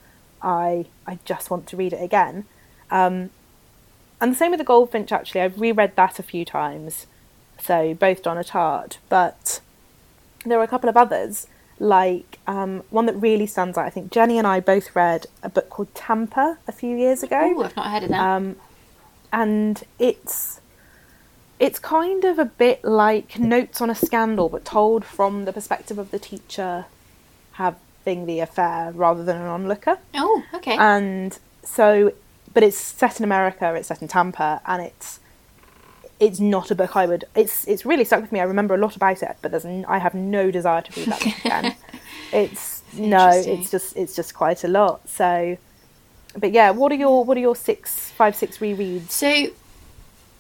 I 0.43 0.87
I 1.07 1.19
just 1.25 1.51
want 1.51 1.67
to 1.69 1.77
read 1.77 1.93
it 1.93 2.03
again. 2.03 2.45
Um, 2.91 3.31
and 4.21 4.33
the 4.33 4.37
same 4.37 4.51
with 4.51 4.59
the 4.59 4.65
Goldfinch. 4.65 5.13
Actually, 5.13 5.43
I've 5.43 5.61
reread 5.61 5.95
that 5.97 6.19
a 6.19 6.23
few 6.23 6.45
times. 6.45 7.07
So 7.61 7.95
both 7.95 8.23
Donna 8.23 8.43
Tartt, 8.45 8.99
but 9.09 9.61
there 10.45 10.59
are 10.59 10.65
a 10.65 10.69
couple 10.69 10.89
of 10.91 10.97
others. 10.97 11.47
Like 11.81 12.39
um, 12.49 12.83
one 12.91 13.07
that 13.07 13.15
really 13.15 13.47
stands 13.47 13.79
out. 13.79 13.87
I 13.87 13.91
think 13.91 14.11
Jenny 14.11 14.37
and 14.39 14.47
I 14.47 14.59
both 14.59 14.97
read 14.97 15.27
a 15.45 15.49
book 15.49 15.71
called 15.71 15.95
Tampa 15.95 16.59
a 16.67 16.73
few 16.73 16.97
years 16.97 17.23
ago 17.23 17.41
Ooh, 17.57 17.63
I've 17.63 17.77
not 17.77 17.87
heard 17.93 18.03
of 18.03 18.09
that. 18.09 18.21
um, 18.21 18.57
and 19.33 19.83
it's 19.99 20.61
it's 21.59 21.79
kind 21.79 22.25
of 22.25 22.39
a 22.39 22.45
bit 22.45 22.85
like 22.85 23.39
notes 23.39 23.81
on 23.81 23.91
a 23.91 23.95
scandal, 23.95 24.49
but 24.49 24.65
told 24.65 25.05
from 25.05 25.45
the 25.45 25.53
perspective 25.53 25.99
of 25.99 26.11
the 26.11 26.19
teacher 26.19 26.87
having 27.53 28.27
the 28.27 28.41
affair 28.41 28.93
rather 28.95 29.25
than 29.25 29.37
an 29.37 29.49
onlooker. 29.49 29.99
oh, 30.15 30.45
okay. 30.55 30.77
And 30.79 31.37
so, 31.65 32.13
but 32.55 32.63
it's 32.63 32.77
set 32.79 33.19
in 33.19 33.25
America. 33.25 33.75
It's 33.75 33.89
set 33.89 34.03
in 34.03 34.09
Tampa, 34.09 34.61
and 34.67 34.83
it's 34.83 35.21
it's 36.21 36.41
not 36.41 36.71
a 36.71 36.75
book 36.75 36.97
I 36.97 37.07
would. 37.07 37.25
It's 37.35 37.67
it's 37.67 37.85
really 37.85 38.05
stuck 38.05 38.21
with 38.23 38.33
me. 38.33 38.41
I 38.41 38.45
remember 38.45 38.75
a 38.75 38.79
lot 38.79 38.97
about 38.97 39.23
it, 39.23 39.37
but 39.43 39.51
there's 39.51 39.65
n- 39.65 39.85
I 39.89 39.99
have 39.99 40.15
no 40.15 40.51
desire 40.51 40.83
to 40.83 41.01
read 41.01 41.09
that 41.09 41.21
book 41.25 41.45
again. 41.45 41.75
It's 42.31 42.83
no, 42.93 43.31
it's 43.31 43.71
just 43.71 43.97
it's 43.97 44.15
just 44.15 44.35
quite 44.35 44.63
a 44.63 44.69
lot. 44.69 45.09
So, 45.09 45.57
but 46.37 46.53
yeah, 46.53 46.71
what 46.71 46.93
are 46.93 46.97
your 46.97 47.25
what 47.25 47.37
are 47.37 47.41
your 47.41 47.57
six 47.57 48.11
five 48.11 48.35
six 48.37 48.59
rereads? 48.59 49.11
So, 49.11 49.49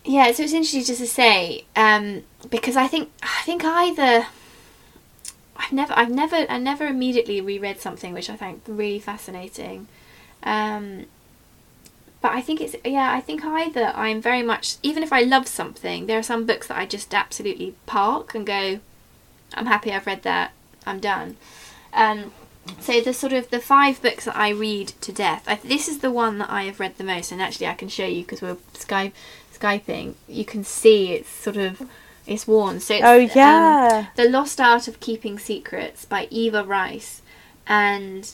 yeah, 0.05 0.30
so 0.32 0.43
it's 0.43 0.53
interesting 0.53 0.84
just 0.84 1.01
to 1.01 1.07
say 1.07 1.64
um, 1.76 2.24
because 2.51 2.76
I 2.76 2.86
think 2.86 3.11
I 3.22 3.43
think 3.45 3.64
either 3.64 4.26
I've 5.57 5.72
never 5.72 5.93
I've 5.97 6.11
never 6.11 6.47
I 6.49 6.59
never 6.59 6.86
immediately 6.86 7.41
reread 7.41 7.80
something 7.80 8.12
which 8.12 8.30
I 8.30 8.36
find 8.36 8.61
really 8.66 9.01
fascinating, 9.01 9.89
um, 10.43 11.07
but 12.20 12.32
I 12.32 12.41
think 12.41 12.61
it's 12.61 12.76
yeah 12.84 13.12
I 13.12 13.20
think 13.20 13.45
either 13.45 13.93
I'm 13.95 14.20
very 14.20 14.43
much 14.43 14.76
even 14.82 15.03
if 15.03 15.12
I 15.12 15.22
love 15.22 15.49
something 15.49 16.07
there 16.07 16.18
are 16.18 16.22
some 16.22 16.47
books 16.47 16.68
that 16.68 16.78
I 16.78 16.86
just 16.86 17.14
absolutely 17.14 17.74
park 17.86 18.34
and 18.34 18.47
go 18.47 18.80
I'm 19.55 19.66
happy 19.66 19.93
I've 19.93 20.07
read 20.07 20.22
that 20.22 20.53
I'm 20.86 21.01
done. 21.01 21.36
Um, 21.93 22.32
so 22.80 23.00
the 23.00 23.12
sort 23.12 23.32
of 23.32 23.50
the 23.50 23.60
five 23.60 24.00
books 24.02 24.24
that 24.26 24.36
I 24.36 24.50
read 24.50 24.88
to 25.02 25.12
death. 25.12 25.44
I, 25.46 25.56
this 25.56 25.88
is 25.88 25.98
the 25.98 26.10
one 26.10 26.38
that 26.38 26.50
I 26.50 26.64
have 26.64 26.80
read 26.80 26.96
the 26.98 27.04
most, 27.04 27.32
and 27.32 27.40
actually 27.42 27.66
I 27.66 27.74
can 27.74 27.88
show 27.88 28.06
you 28.06 28.22
because 28.22 28.42
we're 28.42 28.56
Skype 28.74 29.12
skyping. 29.54 30.14
You 30.28 30.44
can 30.44 30.64
see 30.64 31.12
it's 31.12 31.28
sort 31.28 31.56
of 31.56 31.82
it's 32.26 32.46
worn. 32.46 32.80
So 32.80 32.94
it's, 32.94 33.04
Oh 33.04 33.20
um, 33.22 33.30
yeah, 33.34 34.06
the 34.16 34.28
Lost 34.28 34.60
Art 34.60 34.88
of 34.88 35.00
Keeping 35.00 35.38
Secrets 35.38 36.04
by 36.04 36.28
Eva 36.30 36.64
Rice, 36.64 37.22
and 37.66 38.30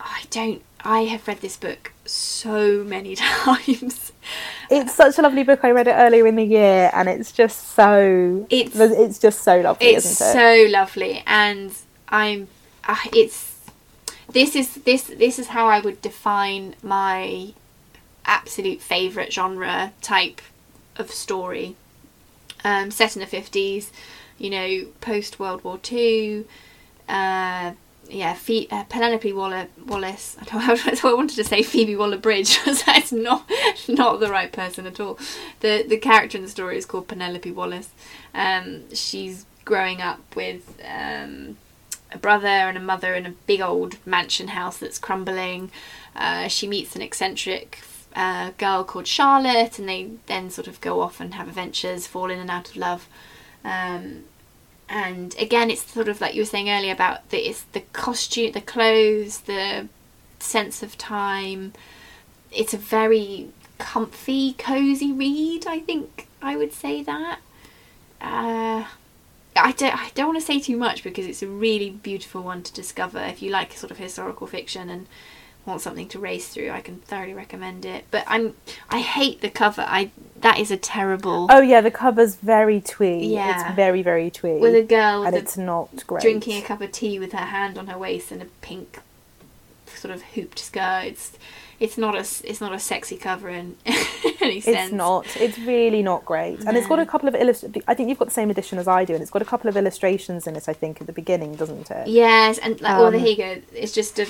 I 0.00 0.22
don't. 0.30 0.62
I 0.84 1.02
have 1.02 1.28
read 1.28 1.40
this 1.40 1.56
book 1.56 1.92
so 2.04 2.82
many 2.82 3.14
times. 3.16 4.10
it's 4.68 4.94
such 4.94 5.16
a 5.18 5.22
lovely 5.22 5.44
book. 5.44 5.60
I 5.62 5.70
read 5.70 5.86
it 5.86 5.92
earlier 5.92 6.26
in 6.26 6.34
the 6.36 6.44
year, 6.44 6.90
and 6.92 7.08
it's 7.08 7.30
just 7.30 7.74
so 7.74 8.46
It's- 8.50 8.74
it's 8.92 9.18
just 9.20 9.42
so 9.42 9.60
lovely, 9.60 9.86
it's 9.88 10.04
isn't 10.20 10.26
it? 10.26 10.32
so 10.32 10.70
lovely 10.72 11.22
and 11.26 11.72
i'm 12.08 12.46
uh, 12.84 12.96
it's 13.12 13.60
this 14.30 14.56
is 14.56 14.74
this 14.76 15.04
this 15.04 15.38
is 15.38 15.48
how 15.48 15.66
i 15.66 15.80
would 15.80 16.00
define 16.02 16.74
my 16.82 17.52
absolute 18.24 18.80
favorite 18.80 19.32
genre 19.32 19.92
type 20.00 20.40
of 20.96 21.10
story 21.10 21.74
um 22.64 22.90
set 22.90 23.16
in 23.16 23.20
the 23.20 23.26
50s 23.26 23.90
you 24.38 24.50
know 24.50 24.86
post 25.00 25.38
world 25.38 25.62
war 25.64 25.78
two 25.78 26.46
uh 27.08 27.72
yeah, 28.08 28.34
Phe- 28.34 28.68
uh, 28.70 28.84
Penelope 28.84 29.32
Waller 29.32 29.68
Wallace. 29.86 30.36
I, 30.40 30.44
don't, 30.44 30.84
that's 30.84 31.02
what 31.02 31.10
I 31.12 31.14
wanted 31.14 31.36
to 31.36 31.44
say. 31.44 31.62
Phoebe 31.62 31.96
Waller 31.96 32.18
Bridge. 32.18 32.58
That's 32.86 33.12
not 33.12 33.50
not 33.88 34.20
the 34.20 34.30
right 34.30 34.52
person 34.52 34.86
at 34.86 35.00
all. 35.00 35.18
the 35.60 35.84
The 35.86 35.96
character 35.96 36.36
in 36.36 36.44
the 36.44 36.50
story 36.50 36.76
is 36.76 36.86
called 36.86 37.08
Penelope 37.08 37.50
Wallace. 37.52 37.90
Um, 38.34 38.92
she's 38.94 39.46
growing 39.64 40.00
up 40.02 40.20
with 40.34 40.80
um, 40.84 41.56
a 42.12 42.18
brother 42.18 42.46
and 42.46 42.76
a 42.76 42.80
mother 42.80 43.14
in 43.14 43.26
a 43.26 43.34
big 43.46 43.60
old 43.60 43.96
mansion 44.06 44.48
house 44.48 44.78
that's 44.78 44.98
crumbling. 44.98 45.70
Uh, 46.14 46.48
she 46.48 46.66
meets 46.66 46.94
an 46.94 47.02
eccentric 47.02 47.80
uh, 48.14 48.50
girl 48.58 48.84
called 48.84 49.06
Charlotte, 49.06 49.78
and 49.78 49.88
they 49.88 50.10
then 50.26 50.50
sort 50.50 50.68
of 50.68 50.80
go 50.80 51.00
off 51.00 51.20
and 51.20 51.34
have 51.34 51.48
adventures, 51.48 52.06
fall 52.06 52.30
in 52.30 52.38
and 52.38 52.50
out 52.50 52.70
of 52.70 52.76
love. 52.76 53.08
Um, 53.64 54.24
and 54.88 55.34
again, 55.38 55.70
it's 55.70 55.90
sort 55.90 56.08
of 56.08 56.20
like 56.20 56.34
you 56.34 56.42
were 56.42 56.46
saying 56.46 56.68
earlier 56.68 56.92
about 56.92 57.30
the 57.30 57.48
it's 57.48 57.62
the 57.72 57.80
costume, 57.92 58.52
the 58.52 58.60
clothes, 58.60 59.40
the 59.40 59.88
sense 60.38 60.82
of 60.82 60.98
time. 60.98 61.72
It's 62.50 62.74
a 62.74 62.78
very 62.78 63.48
comfy, 63.78 64.52
cozy 64.52 65.12
read. 65.12 65.66
I 65.66 65.78
think 65.80 66.28
I 66.42 66.56
would 66.56 66.72
say 66.72 67.02
that. 67.02 67.40
Uh, 68.20 68.84
I 69.56 69.72
don't, 69.72 69.94
I 69.94 70.10
don't 70.14 70.28
want 70.28 70.40
to 70.40 70.46
say 70.46 70.60
too 70.60 70.76
much 70.76 71.02
because 71.02 71.26
it's 71.26 71.42
a 71.42 71.48
really 71.48 71.90
beautiful 71.90 72.42
one 72.42 72.62
to 72.62 72.72
discover. 72.72 73.18
If 73.20 73.42
you 73.42 73.50
like 73.50 73.72
sort 73.74 73.90
of 73.90 73.98
historical 73.98 74.46
fiction 74.46 74.88
and 74.88 75.06
want 75.66 75.80
something 75.80 76.08
to 76.08 76.18
race 76.18 76.48
through, 76.48 76.70
I 76.70 76.80
can 76.80 77.00
thoroughly 77.00 77.34
recommend 77.34 77.84
it. 77.84 78.04
But 78.10 78.24
I'm 78.26 78.54
I 78.90 79.00
hate 79.00 79.40
the 79.40 79.50
cover. 79.50 79.84
I 79.86 80.10
that 80.40 80.58
is 80.58 80.70
a 80.70 80.76
terrible 80.76 81.46
Oh 81.50 81.60
yeah, 81.60 81.80
the 81.80 81.90
cover's 81.90 82.36
very 82.36 82.80
twee. 82.80 83.26
Yeah. 83.26 83.66
It's 83.66 83.76
very 83.76 84.02
very 84.02 84.30
twee. 84.30 84.58
with 84.58 84.74
a 84.74 84.82
girl 84.82 85.24
and 85.24 85.36
it's 85.36 85.56
not 85.56 86.06
great. 86.06 86.22
drinking 86.22 86.62
a 86.62 86.66
cup 86.66 86.80
of 86.80 86.92
tea 86.92 87.18
with 87.18 87.32
her 87.32 87.46
hand 87.46 87.78
on 87.78 87.86
her 87.88 87.98
waist 87.98 88.32
and 88.32 88.42
a 88.42 88.46
pink 88.60 89.00
sort 89.86 90.14
of 90.14 90.22
hooped 90.22 90.58
skirt. 90.58 91.02
It's 91.04 91.32
it's 91.82 91.98
not 91.98 92.14
a 92.14 92.20
it's 92.48 92.60
not 92.60 92.72
a 92.72 92.78
sexy 92.78 93.16
cover 93.16 93.48
in 93.48 93.76
any 94.40 94.60
sense. 94.60 94.76
It's 94.78 94.92
not. 94.92 95.26
It's 95.36 95.58
really 95.58 96.02
not 96.02 96.24
great. 96.24 96.60
And 96.66 96.76
it's 96.76 96.86
got 96.86 96.98
a 97.00 97.06
couple 97.06 97.28
of 97.28 97.34
illust- 97.34 97.64
I 97.88 97.94
think 97.94 98.08
you've 98.08 98.18
got 98.18 98.28
the 98.32 98.38
same 98.40 98.50
edition 98.50 98.78
as 98.78 98.86
I 98.88 99.04
do, 99.04 99.12
and 99.14 99.22
it's 99.22 99.30
got 99.30 99.42
a 99.42 99.50
couple 99.52 99.68
of 99.68 99.76
illustrations 99.76 100.46
in 100.46 100.54
it. 100.56 100.68
I 100.68 100.72
think 100.72 101.00
at 101.00 101.06
the 101.06 101.12
beginning, 101.12 101.56
doesn't 101.56 101.90
it? 101.90 102.06
Yes, 102.08 102.58
and 102.58 102.80
like, 102.80 102.96
oh, 102.98 103.06
Um, 103.06 103.12
there 103.14 103.26
you 103.26 103.36
go. 103.36 103.50
It's 103.74 103.92
just 103.92 104.18
a 104.18 104.26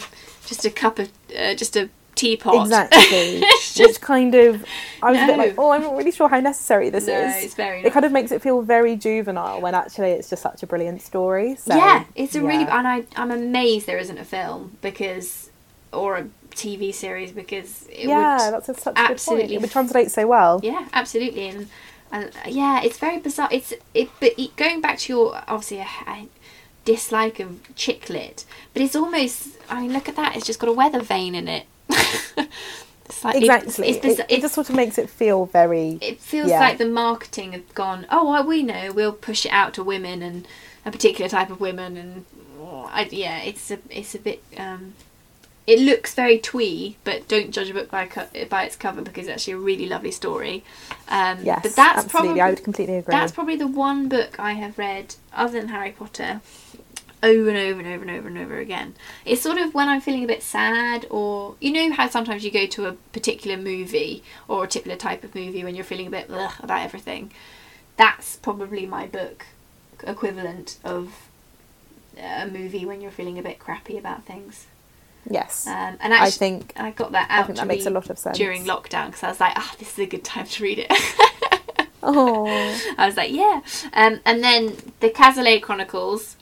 just 0.47 0.65
a 0.65 0.71
cup 0.71 0.99
of 0.99 1.11
uh, 1.39 1.55
just 1.55 1.77
a 1.77 1.89
teapot. 2.15 2.55
Exactly. 2.63 3.43
It's 3.73 3.79
Which 3.79 3.89
just- 3.89 4.01
kind 4.03 4.35
of, 4.35 4.65
I 5.03 5.11
was 5.13 5.21
a 5.21 5.27
bit 5.27 5.39
like, 5.39 5.55
oh, 5.59 5.71
I'm 5.71 5.81
not 5.83 5.97
really 5.97 6.11
sure 6.13 6.29
how 6.29 6.41
necessary 6.41 6.91
this 6.91 7.07
no, 7.07 7.15
is. 7.15 7.45
it's 7.45 7.55
very. 7.55 7.83
It 7.85 7.93
kind 7.93 8.05
of 8.05 8.13
makes 8.13 8.31
it 8.33 8.43
feel 8.43 8.61
very 8.61 8.97
juvenile 8.97 9.61
when 9.63 9.75
actually 9.75 10.11
it's 10.11 10.29
just 10.29 10.43
such 10.43 10.63
a 10.63 10.67
brilliant 10.67 11.01
story. 11.01 11.57
So, 11.57 11.75
yeah, 11.75 12.05
it's 12.15 12.35
a 12.35 12.43
really 12.43 12.65
and 12.65 12.87
I 12.87 13.05
I'm 13.17 13.31
amazed 13.31 13.87
there 13.87 13.99
isn't 13.99 14.19
a 14.19 14.25
film 14.27 14.77
because 14.83 15.51
or 15.93 16.17
a 16.17 16.27
TV 16.55 16.95
series 16.95 17.33
because 17.33 17.87
it 17.89 18.09
yeah, 18.09 18.51
would 18.51 18.55
that's 18.55 18.69
a, 18.69 18.75
such 18.75 18.93
a 18.93 18.95
good 18.95 18.95
point. 18.95 19.11
absolutely 19.11 19.55
It 19.55 19.61
would 19.61 19.71
translate 19.71 20.11
so 20.11 20.27
well. 20.27 20.61
Yeah, 20.63 20.89
absolutely, 20.93 21.49
and, 21.49 21.69
and 22.11 22.27
uh, 22.27 22.49
yeah, 22.49 22.83
it's 22.83 22.99
very 22.99 23.19
bizarre. 23.19 23.49
It's 23.51 23.73
it, 23.95 24.11
but 24.21 24.33
it, 24.39 24.57
going 24.57 24.81
back 24.81 24.99
to 24.99 25.13
your 25.13 25.43
obviously 25.49 25.79
a, 25.79 25.87
a 26.07 26.29
dislike 26.85 27.41
of 27.41 27.75
chick 27.75 28.09
lit, 28.09 28.45
but 28.73 28.83
it's 28.83 28.97
almost. 28.97 29.51
I 29.69 29.83
mean, 29.83 29.93
look 29.93 30.09
at 30.09 30.17
that. 30.17 30.37
It's 30.37 30.47
just 30.47 30.59
got 30.59 30.69
a 30.69 30.73
weather 30.73 31.01
vane 31.01 31.35
in 31.35 31.49
it. 31.49 31.67
Like- 33.25 33.37
exactly. 33.37 33.89
It's, 33.89 34.05
it's, 34.05 34.21
it, 34.21 34.27
it 34.29 34.41
just 34.41 34.55
sort 34.55 34.69
of 34.71 34.77
makes 34.77 34.99
it 34.99 35.09
feel 35.09 35.47
very. 35.47 35.99
it 36.01 36.21
feels 36.21 36.51
yeah. 36.51 36.61
like 36.61 36.79
the 36.79 36.87
marketing 36.87 37.53
has 37.53 37.63
gone. 37.75 38.07
Oh, 38.11 38.31
well, 38.31 38.45
we 38.47 38.63
know. 38.63 38.93
We'll 38.93 39.13
push 39.13 39.47
it 39.47 39.51
out 39.51 39.75
to 39.75 39.85
women 39.85 40.23
and 40.23 40.47
a 40.85 40.91
particular 40.91 41.29
type 41.29 41.51
of 41.51 41.61
women, 41.61 41.97
and 41.97 42.25
oh, 42.59 42.91
I, 42.93 43.09
yeah, 43.11 43.39
it's 43.39 43.71
a 43.71 43.79
it's 43.91 44.15
a 44.15 44.19
bit. 44.19 44.43
Um, 44.57 44.95
it 45.67 45.79
looks 45.79 46.15
very 46.15 46.39
twee, 46.39 46.97
but 47.05 47.29
don't 47.29 47.51
judge 47.53 47.71
a 47.71 47.75
book 47.75 47.91
by 47.91 48.07
co- 48.07 48.29
by 48.49 48.65
its 48.65 48.77
cover 48.77 49.03
because 49.03 49.27
it's 49.29 49.35
actually 49.35 49.55
a 49.55 49.59
really 49.59 49.87
lovely 49.89 50.11
story. 50.11 50.65
Um, 51.09 51.39
Yes, 51.43 51.61
but 51.63 51.77
that's 51.77 52.05
absolutely. 52.05 52.11
probably 52.11 52.41
I 52.41 52.51
would 52.51 52.65
completely 52.65 52.97
agree. 52.97 53.13
that's 53.13 53.33
probably 53.33 53.57
the 53.57 53.67
one 53.69 54.09
book 54.09 54.39
I 54.39 54.55
have 54.55 54.79
read 54.79 55.15
other 55.33 55.61
than 55.61 55.69
Harry 55.69 55.93
Potter 55.93 56.41
over 57.23 57.49
and 57.51 57.59
over 57.59 57.79
and 57.81 57.89
over 57.89 58.03
and 58.03 58.11
over 58.11 58.29
and 58.29 58.39
over 58.39 58.59
again. 58.59 58.95
It's 59.25 59.41
sort 59.43 59.59
of 59.59 59.75
when 59.75 59.89
I'm 59.89 60.01
feeling 60.01 60.25
a 60.25 60.27
bit 60.27 60.43
sad, 60.43 61.07
or 61.11 61.55
you 61.61 61.73
know 61.73 61.93
how 61.93 62.09
sometimes 62.09 62.45
you 62.45 62.51
go 62.51 62.67
to 62.67 62.87
a 62.87 62.93
particular 63.13 63.57
movie 63.57 64.25
or 64.49 64.65
a 64.65 64.67
particular 64.67 64.97
type 64.97 65.23
of 65.23 65.35
movie 65.35 65.63
when 65.63 65.77
you're 65.77 65.85
feeling 65.85 66.09
a 66.09 66.11
bit 66.11 66.27
ugh 66.31 66.55
about 66.61 66.83
everything. 66.83 67.31
That's 67.97 68.37
probably 68.37 68.87
my 68.87 69.07
book 69.07 69.47
equivalent 70.05 70.79
of 70.83 71.29
a 72.19 72.47
movie 72.49 72.85
when 72.85 73.01
you're 73.01 73.13
feeling 73.13 73.39
a 73.39 73.43
bit 73.43 73.61
crappy 73.61 73.97
about 73.97 74.25
things. 74.25 74.67
Yes. 75.29 75.67
Um, 75.67 75.97
and 76.01 76.13
I 76.15 76.19
actually, 76.19 76.33
think 76.39 76.73
I 76.77 76.91
got 76.91 77.13
that 77.13 77.29
I 77.31 77.43
think 77.45 77.59
that 77.59 77.67
makes 77.67 77.87
a 77.87 77.91
lot 77.91 78.11
of 78.11 78.19
sense. 78.19 78.37
during 78.37 78.65
lockdown 78.65 79.07
because 79.07 79.23
I 79.23 79.29
was 79.29 79.41
like, 79.41 79.53
ah, 79.57 79.75
this 79.79 79.93
is 79.93 79.99
a 79.99 80.07
good 80.07 80.25
time 80.25 80.47
to 80.47 80.63
read 80.63 80.79
it. 80.79 80.93
Oh, 82.03 82.47
I 82.99 83.07
was 83.07 83.17
like, 83.17 83.31
yeah. 83.31 83.61
Um, 83.93 84.21
and 84.25 84.43
then 84.43 84.77
the 85.01 85.11
Cazalet 85.11 85.63
Chronicles, 85.63 86.37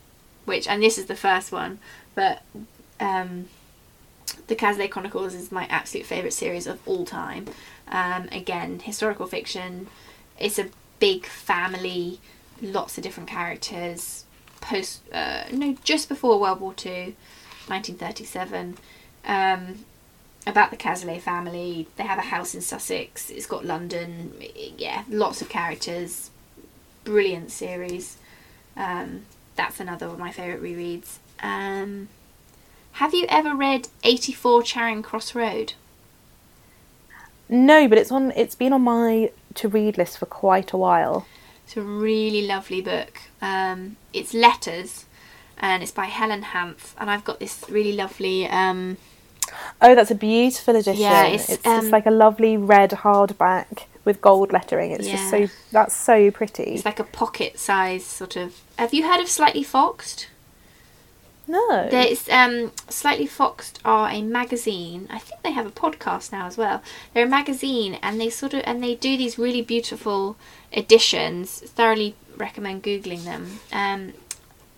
which, 0.44 0.66
and 0.66 0.82
this 0.82 0.98
is 0.98 1.06
the 1.06 1.16
first 1.16 1.52
one, 1.52 1.78
but 2.14 2.42
um, 2.98 3.46
the 4.46 4.56
Cazalet 4.56 4.90
Chronicles 4.90 5.34
is 5.34 5.52
my 5.52 5.66
absolute 5.66 6.06
favourite 6.06 6.32
series 6.32 6.66
of 6.66 6.80
all 6.86 7.04
time. 7.04 7.46
Um, 7.88 8.28
again, 8.32 8.80
historical 8.80 9.26
fiction. 9.26 9.88
It's 10.38 10.58
a 10.58 10.68
big 10.98 11.26
family, 11.26 12.20
lots 12.62 12.96
of 12.96 13.04
different 13.04 13.28
characters. 13.28 14.24
Post, 14.60 15.02
uh, 15.12 15.44
no, 15.52 15.76
just 15.84 16.08
before 16.08 16.38
World 16.38 16.60
War 16.60 16.74
Two, 16.74 17.14
1937. 17.70 18.76
Um, 19.24 19.84
about 20.46 20.70
the 20.70 20.76
Cazalet 20.76 21.20
family. 21.20 21.86
They 21.96 22.04
have 22.04 22.18
a 22.18 22.22
house 22.22 22.54
in 22.54 22.60
Sussex. 22.60 23.30
It's 23.30 23.46
got 23.46 23.64
London. 23.64 24.34
Yeah, 24.76 25.04
lots 25.08 25.42
of 25.42 25.48
characters. 25.48 26.30
Brilliant 27.04 27.50
series. 27.50 28.16
Um, 28.76 29.22
that's 29.56 29.80
another 29.80 30.06
one 30.06 30.14
of 30.14 30.20
my 30.20 30.32
favourite 30.32 30.62
rereads. 30.62 31.18
Um, 31.42 32.08
have 32.92 33.14
you 33.14 33.26
ever 33.28 33.54
read 33.54 33.88
84 34.04 34.62
Charing 34.62 35.02
Cross 35.02 35.34
Road? 35.34 35.74
no, 37.48 37.88
but 37.88 37.98
it's 37.98 38.12
on. 38.12 38.30
It's 38.36 38.54
been 38.54 38.72
on 38.72 38.82
my 38.82 39.32
to 39.54 39.68
read 39.68 39.98
list 39.98 40.18
for 40.18 40.26
quite 40.26 40.72
a 40.72 40.76
while. 40.76 41.26
It's 41.64 41.76
a 41.76 41.82
really 41.82 42.46
lovely 42.46 42.80
book. 42.80 43.20
Um, 43.42 43.96
it's 44.12 44.32
letters, 44.34 45.06
and 45.60 45.82
it's 45.82 45.92
by 45.92 46.06
Helen 46.06 46.42
Hanff. 46.42 46.94
And 46.98 47.08
I've 47.10 47.24
got 47.24 47.38
this 47.38 47.64
really 47.68 47.92
lovely. 47.92 48.46
Um, 48.48 48.96
Oh, 49.82 49.94
that's 49.94 50.10
a 50.10 50.14
beautiful 50.14 50.76
edition. 50.76 51.00
Yeah, 51.00 51.26
it's, 51.26 51.48
it's 51.48 51.66
um, 51.66 51.80
just 51.80 51.92
like 51.92 52.06
a 52.06 52.10
lovely 52.10 52.56
red 52.56 52.90
hardback 52.90 53.84
with 54.04 54.20
gold 54.20 54.52
lettering. 54.52 54.92
It's 54.92 55.08
just 55.08 55.30
so 55.30 55.48
that's 55.72 55.96
so 55.96 56.30
pretty. 56.30 56.74
it's 56.74 56.84
like 56.84 57.00
a 57.00 57.04
pocket 57.04 57.58
size 57.58 58.04
sort 58.04 58.36
of. 58.36 58.60
Have 58.76 58.94
you 58.94 59.06
heard 59.08 59.20
of 59.20 59.28
Slightly 59.28 59.62
Foxed? 59.62 60.28
no, 61.48 61.88
There's 61.90 62.28
um, 62.28 62.72
Slightly 62.88 63.26
Foxed 63.26 63.80
are 63.84 64.08
a 64.08 64.22
magazine. 64.22 65.08
I 65.10 65.18
think 65.18 65.42
they 65.42 65.50
have 65.50 65.66
a 65.66 65.70
podcast 65.70 66.30
now 66.30 66.46
as 66.46 66.56
well. 66.56 66.82
They're 67.12 67.26
a 67.26 67.28
magazine, 67.28 67.98
and 68.02 68.20
they 68.20 68.30
sort 68.30 68.54
of 68.54 68.62
and 68.64 68.82
they 68.82 68.94
do 68.94 69.16
these 69.16 69.38
really 69.38 69.62
beautiful 69.62 70.36
editions. 70.72 71.60
Thoroughly 71.60 72.14
recommend 72.36 72.82
googling 72.84 73.24
them. 73.24 73.60
Um, 73.72 74.12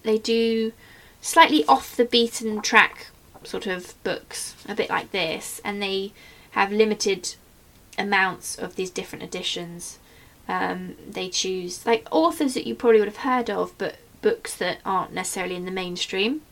they 0.02 0.18
do 0.18 0.72
slightly 1.20 1.64
off 1.66 1.96
the 1.96 2.04
beaten 2.04 2.60
track 2.60 3.08
sort 3.44 3.66
of 3.66 3.94
books, 4.04 4.54
a 4.68 4.74
bit 4.74 4.90
like 4.90 5.12
this, 5.12 5.60
and 5.64 5.82
they 5.82 6.12
have 6.52 6.72
limited 6.72 7.34
amounts 7.98 8.56
of 8.56 8.76
these 8.76 8.90
different 8.90 9.22
editions. 9.22 9.98
Um, 10.48 10.96
they 11.08 11.28
choose 11.28 11.86
like 11.86 12.06
authors 12.10 12.54
that 12.54 12.66
you 12.66 12.74
probably 12.74 12.98
would 12.98 13.08
have 13.08 13.18
heard 13.18 13.48
of, 13.50 13.76
but 13.78 13.96
books 14.20 14.54
that 14.56 14.78
aren't 14.84 15.12
necessarily 15.12 15.54
in 15.54 15.64
the 15.64 15.70
mainstream. 15.70 16.42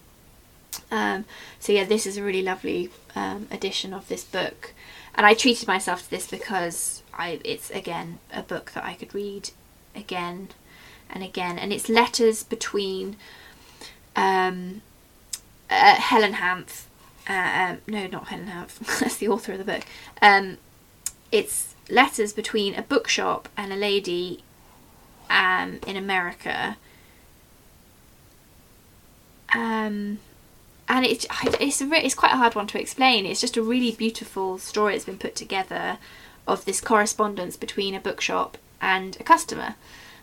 Um, 0.90 1.24
so 1.58 1.72
yeah, 1.72 1.84
this 1.84 2.06
is 2.06 2.16
a 2.16 2.22
really 2.22 2.42
lovely 2.42 2.90
um, 3.14 3.48
edition 3.50 3.92
of 3.92 4.08
this 4.08 4.24
book, 4.24 4.72
and 5.14 5.26
I 5.26 5.34
treated 5.34 5.66
myself 5.66 6.04
to 6.04 6.10
this 6.10 6.28
because 6.28 7.02
I 7.12 7.40
it's 7.44 7.70
again 7.70 8.18
a 8.32 8.42
book 8.42 8.72
that 8.72 8.84
I 8.84 8.94
could 8.94 9.14
read 9.14 9.50
again 9.94 10.50
and 11.08 11.24
again, 11.24 11.58
and 11.58 11.72
it's 11.72 11.88
letters 11.88 12.44
between 12.44 13.16
um, 14.20 14.82
uh, 15.70 15.94
Helen 15.94 16.34
Hanff. 16.34 16.84
Uh, 17.28 17.72
um, 17.72 17.78
no, 17.86 18.06
not 18.06 18.28
Helen 18.28 18.48
Hanff. 18.48 18.78
That's 19.00 19.16
the 19.16 19.28
author 19.28 19.52
of 19.52 19.58
the 19.58 19.64
book. 19.64 19.82
Um, 20.20 20.58
it's 21.32 21.74
letters 21.88 22.32
between 22.32 22.74
a 22.74 22.82
bookshop 22.82 23.48
and 23.56 23.72
a 23.72 23.76
lady 23.76 24.42
um, 25.28 25.80
in 25.86 25.96
America. 25.96 26.76
Um, 29.54 30.18
and 30.88 31.06
it's 31.06 31.26
it's 31.60 31.80
re- 31.82 32.02
it's 32.02 32.14
quite 32.14 32.32
a 32.32 32.36
hard 32.36 32.54
one 32.54 32.66
to 32.68 32.80
explain. 32.80 33.26
It's 33.26 33.40
just 33.40 33.56
a 33.56 33.62
really 33.62 33.92
beautiful 33.92 34.58
story 34.58 34.94
that's 34.94 35.04
been 35.04 35.18
put 35.18 35.34
together 35.34 35.98
of 36.46 36.64
this 36.64 36.80
correspondence 36.80 37.56
between 37.56 37.94
a 37.94 38.00
bookshop 38.00 38.58
and 38.80 39.16
a 39.20 39.22
customer, 39.22 39.76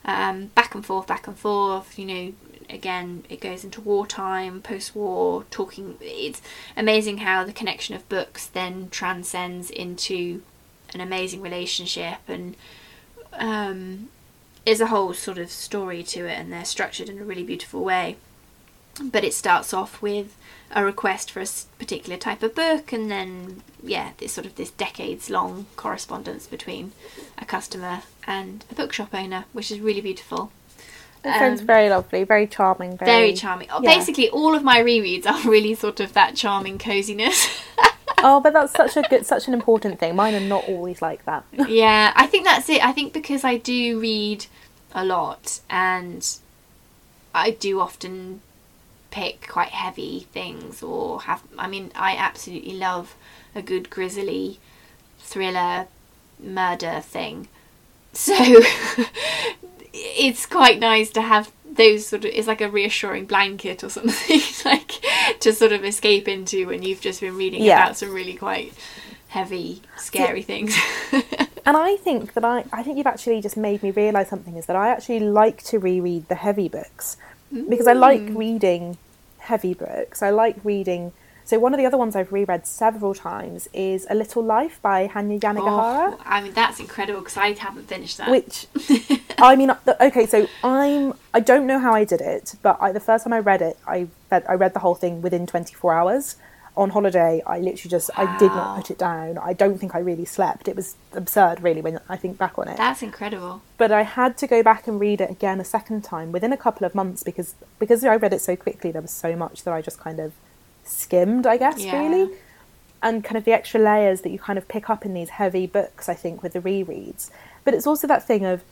um, 0.06 0.48
back 0.56 0.76
and 0.76 0.86
forth, 0.86 1.08
back 1.08 1.28
and 1.28 1.38
forth. 1.38 1.98
You 1.98 2.06
know, 2.06 2.34
again, 2.70 3.24
it 3.30 3.42
goes 3.42 3.64
into 3.64 3.82
wartime, 3.82 4.62
post-war, 4.62 5.46
talking. 5.52 5.98
It's 6.02 6.42
amazing 6.76 7.20
how 7.20 7.44
the 7.44 7.54
connection 7.54 7.96
of 7.96 8.08
books 8.10 8.46
then 8.48 8.90
transcends 8.90 9.70
into 9.70 10.42
an 10.94 11.02
amazing 11.02 11.42
relationship 11.42 12.20
and 12.28 12.56
um, 13.34 14.10
is 14.66 14.82
a 14.82 14.88
whole 14.88 15.14
sort 15.14 15.38
of 15.38 15.50
story 15.50 16.04
to 16.04 16.26
it, 16.26 16.38
and 16.38 16.52
they're 16.52 16.66
structured 16.66 17.10
in 17.10 17.20
a 17.20 17.24
really 17.24 17.44
beautiful 17.44 17.84
way. 17.84 18.18
But 19.02 19.24
it 19.24 19.34
starts 19.34 19.74
off 19.74 20.02
with 20.02 20.36
a 20.72 20.84
request 20.84 21.32
for 21.32 21.40
a 21.40 21.48
particular 21.78 22.18
type 22.18 22.44
of 22.44 22.56
book, 22.56 22.92
and 22.92 23.10
then 23.10 23.62
yeah, 23.84 24.12
this 24.18 24.34
sort 24.34 24.48
of 24.48 24.56
this 24.56 24.72
decades-long 24.72 25.68
correspondence 25.76 26.48
between 26.48 26.92
a 27.38 27.46
customer 27.46 28.02
and 28.26 28.66
a 28.72 28.76
bookshop 28.76 29.14
owner, 29.14 29.46
which 29.54 29.72
is 29.72 29.80
really 29.80 30.02
beautiful. 30.02 30.52
It 31.28 31.40
sounds 31.40 31.62
um, 31.62 31.68
very 31.68 31.90
lovely, 31.90 32.24
very 32.24 32.48
charming, 32.48 32.98
very, 32.98 33.12
Very 33.12 33.34
charming. 33.34 33.70
Oh, 33.72 33.82
yeah. 33.82 33.96
Basically, 33.96 34.30
all 34.30 34.56
of 34.56 34.64
my 34.64 34.80
rereads 34.82 35.26
are 35.26 35.42
really 35.50 35.76
sort 35.76 36.00
of 36.00 36.14
that 36.14 36.36
charming 36.36 36.78
coziness. 36.78 37.48
Oh, 38.20 38.40
but 38.40 38.54
that's 38.54 38.74
such 38.74 38.98
a 38.98 39.04
good, 39.04 39.26
such 39.26 39.48
an 39.48 39.54
important 39.54 40.00
thing. 40.00 40.16
Mine 40.16 40.34
are 40.34 40.40
not 40.40 40.68
always 40.68 41.02
like 41.02 41.24
that. 41.26 41.46
yeah, 41.70 42.14
I 42.16 42.26
think 42.26 42.46
that's 42.46 42.68
it. 42.68 42.84
I 42.84 42.92
think 42.92 43.14
because 43.14 43.44
I 43.44 43.58
do 43.58 44.00
read 44.00 44.48
a 44.94 45.06
lot 45.06 45.60
and 45.70 46.28
I 47.36 47.52
do 47.52 47.80
often 47.80 48.42
pick 49.12 49.48
quite 49.48 49.70
heavy 49.70 50.28
things 50.32 50.82
or 50.82 51.22
have 51.22 51.44
I 51.58 51.68
mean 51.68 51.92
I 51.96 52.16
absolutely 52.16 52.74
love 52.74 53.16
a 53.56 53.62
good 53.62 53.90
grisly 53.90 54.60
thriller 55.20 55.88
murder 56.40 57.00
thing. 57.02 57.48
So 58.14 58.34
it's 60.00 60.46
quite 60.46 60.80
nice 60.80 61.10
to 61.12 61.22
have 61.22 61.52
those 61.66 62.08
sort 62.08 62.26
of 62.26 62.32
it's 62.34 62.48
like 62.48 62.62
a 62.62 62.70
reassuring 62.70 63.26
blanket 63.26 63.84
or 63.84 63.90
something 63.98 64.42
like 64.66 64.94
to 65.40 65.54
sort 65.54 65.72
of 65.72 65.84
escape 65.84 66.28
into 66.28 66.68
when 66.68 66.84
you've 66.84 67.02
just 67.02 67.22
been 67.22 67.36
reading 67.36 67.64
Yeah. 67.64 67.84
about 67.84 67.98
some 67.98 68.14
really 68.14 68.34
quite 68.34 68.74
heavy 69.30 69.82
scary 69.98 70.42
things. 70.42 70.76
And 71.68 71.76
I 71.76 71.98
think 71.98 72.34
that 72.34 72.46
I, 72.46 72.64
I 72.72 72.82
think 72.82 72.96
you've 72.96 73.08
actually 73.08 73.42
just 73.42 73.58
made 73.58 73.84
me 73.84 73.92
realise 73.92 74.30
something 74.30 74.56
is 74.56 74.68
that 74.68 74.78
I 74.78 74.88
actually 74.88 75.20
like 75.20 75.62
to 75.64 75.80
reread 75.80 76.30
the 76.30 76.36
heavy 76.36 76.70
books 76.70 77.18
because 77.52 77.88
I 77.88 77.92
like 77.92 78.22
mm. 78.22 78.38
reading 78.38 78.98
heavy 79.40 79.74
books. 79.74 80.24
I 80.24 80.30
like 80.30 80.56
reading. 80.64 81.12
So 81.48 81.58
one 81.60 81.74
of 81.74 81.78
the 81.78 81.86
other 81.86 81.98
ones 81.98 82.14
I've 82.14 82.34
reread 82.34 82.68
several 82.68 83.14
times 83.16 83.70
is 83.72 84.06
A 84.10 84.16
Little 84.16 84.44
Life 84.44 84.82
by 84.82 85.08
Hanya 85.08 85.40
Yanagihara. 85.40 86.16
Oh, 86.16 86.20
I 86.26 86.42
mean, 86.42 86.52
that's 86.52 86.78
incredible 86.82 87.22
because 87.22 87.38
I 87.38 87.54
haven't 87.54 87.88
finished 87.88 88.18
that. 88.18 88.30
which 88.30 88.68
I 89.38 89.56
mean, 89.56 89.72
okay, 90.02 90.26
so 90.26 90.46
I'm 90.62 91.14
I 91.34 91.40
don't 91.40 91.66
know 91.66 91.80
how 91.80 91.94
I 91.94 92.04
did 92.04 92.20
it, 92.20 92.56
but 92.62 92.78
I, 92.82 92.92
the 92.92 93.00
first 93.00 93.24
time 93.24 93.32
I 93.32 93.40
read 93.40 93.62
it, 93.62 93.78
I 93.88 94.08
read, 94.30 94.44
I 94.50 94.56
read 94.56 94.74
the 94.74 94.80
whole 94.82 94.96
thing 94.96 95.22
within 95.22 95.48
24 95.48 95.94
hours. 95.94 96.36
On 96.76 96.90
holiday, 96.90 97.42
I 97.48 97.60
literally 97.60 97.90
just 97.90 98.10
I 98.18 98.38
did 98.38 98.52
not 98.52 98.76
put 98.76 98.92
it 98.92 99.00
down. 99.00 99.38
I 99.38 99.54
don't 99.54 99.80
think 99.80 99.96
I 99.96 100.00
really 100.00 100.26
slept. 100.26 100.68
It 100.68 100.76
was 100.76 100.96
absurd, 101.14 101.64
really, 101.64 101.82
when 101.82 102.00
I 102.10 102.18
think 102.18 102.38
back 102.38 102.60
on 102.60 102.68
it. 102.68 102.76
That's 102.78 103.02
incredible. 103.02 103.62
but 103.78 103.92
I 103.92 104.04
had 104.04 104.38
to 104.40 104.48
go 104.48 104.62
back 104.62 104.86
and 104.86 105.00
read 105.00 105.22
it 105.22 105.32
again 105.32 105.60
a 105.62 105.66
second 105.66 106.04
time 106.04 106.34
within 106.34 106.52
a 106.52 106.58
couple 106.58 106.86
of 106.86 106.94
months 106.94 107.24
because 107.24 107.56
because 107.80 108.04
I 108.04 108.18
read 108.18 108.34
it 108.34 108.42
so 108.42 108.58
quickly. 108.58 108.92
There 108.92 109.02
was 109.02 109.12
so 109.12 109.34
much 109.38 109.64
that 109.64 109.74
I 109.74 109.82
just 109.82 109.98
kind 109.98 110.20
of 110.20 110.34
skimmed, 110.88 111.46
I 111.48 111.58
guess, 111.58 111.84
Yeah. 111.84 112.00
really. 112.00 112.32
and 113.04 113.24
kind 113.24 113.38
of 113.38 113.44
the 113.46 113.52
extra 113.54 113.80
layers 113.80 114.22
that 114.22 114.30
you 114.32 114.40
kind 114.40 114.58
of 114.58 114.68
pick 114.68 114.90
up 114.90 115.06
in 115.06 115.14
these 115.14 115.30
heavy 115.30 115.68
books, 115.68 116.10
I 116.10 116.16
think, 116.16 116.42
with 116.42 116.54
the 116.54 116.60
rereads. 116.60 117.30
But 117.64 117.76
it's 117.76 117.86
also 117.86 118.08
that 118.08 118.26
thing 118.26 118.44
of 118.44 118.64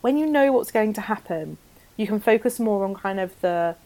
when 0.00 0.16
you 0.16 0.26
know 0.26 0.52
what's 0.52 0.72
going 0.72 0.94
to 0.94 1.02
happen, 1.02 1.58
you 1.96 2.06
can 2.06 2.18
focus 2.18 2.58
more 2.58 2.84
on 2.84 2.94
kind 2.94 3.20
of 3.20 3.38
the 3.42 3.76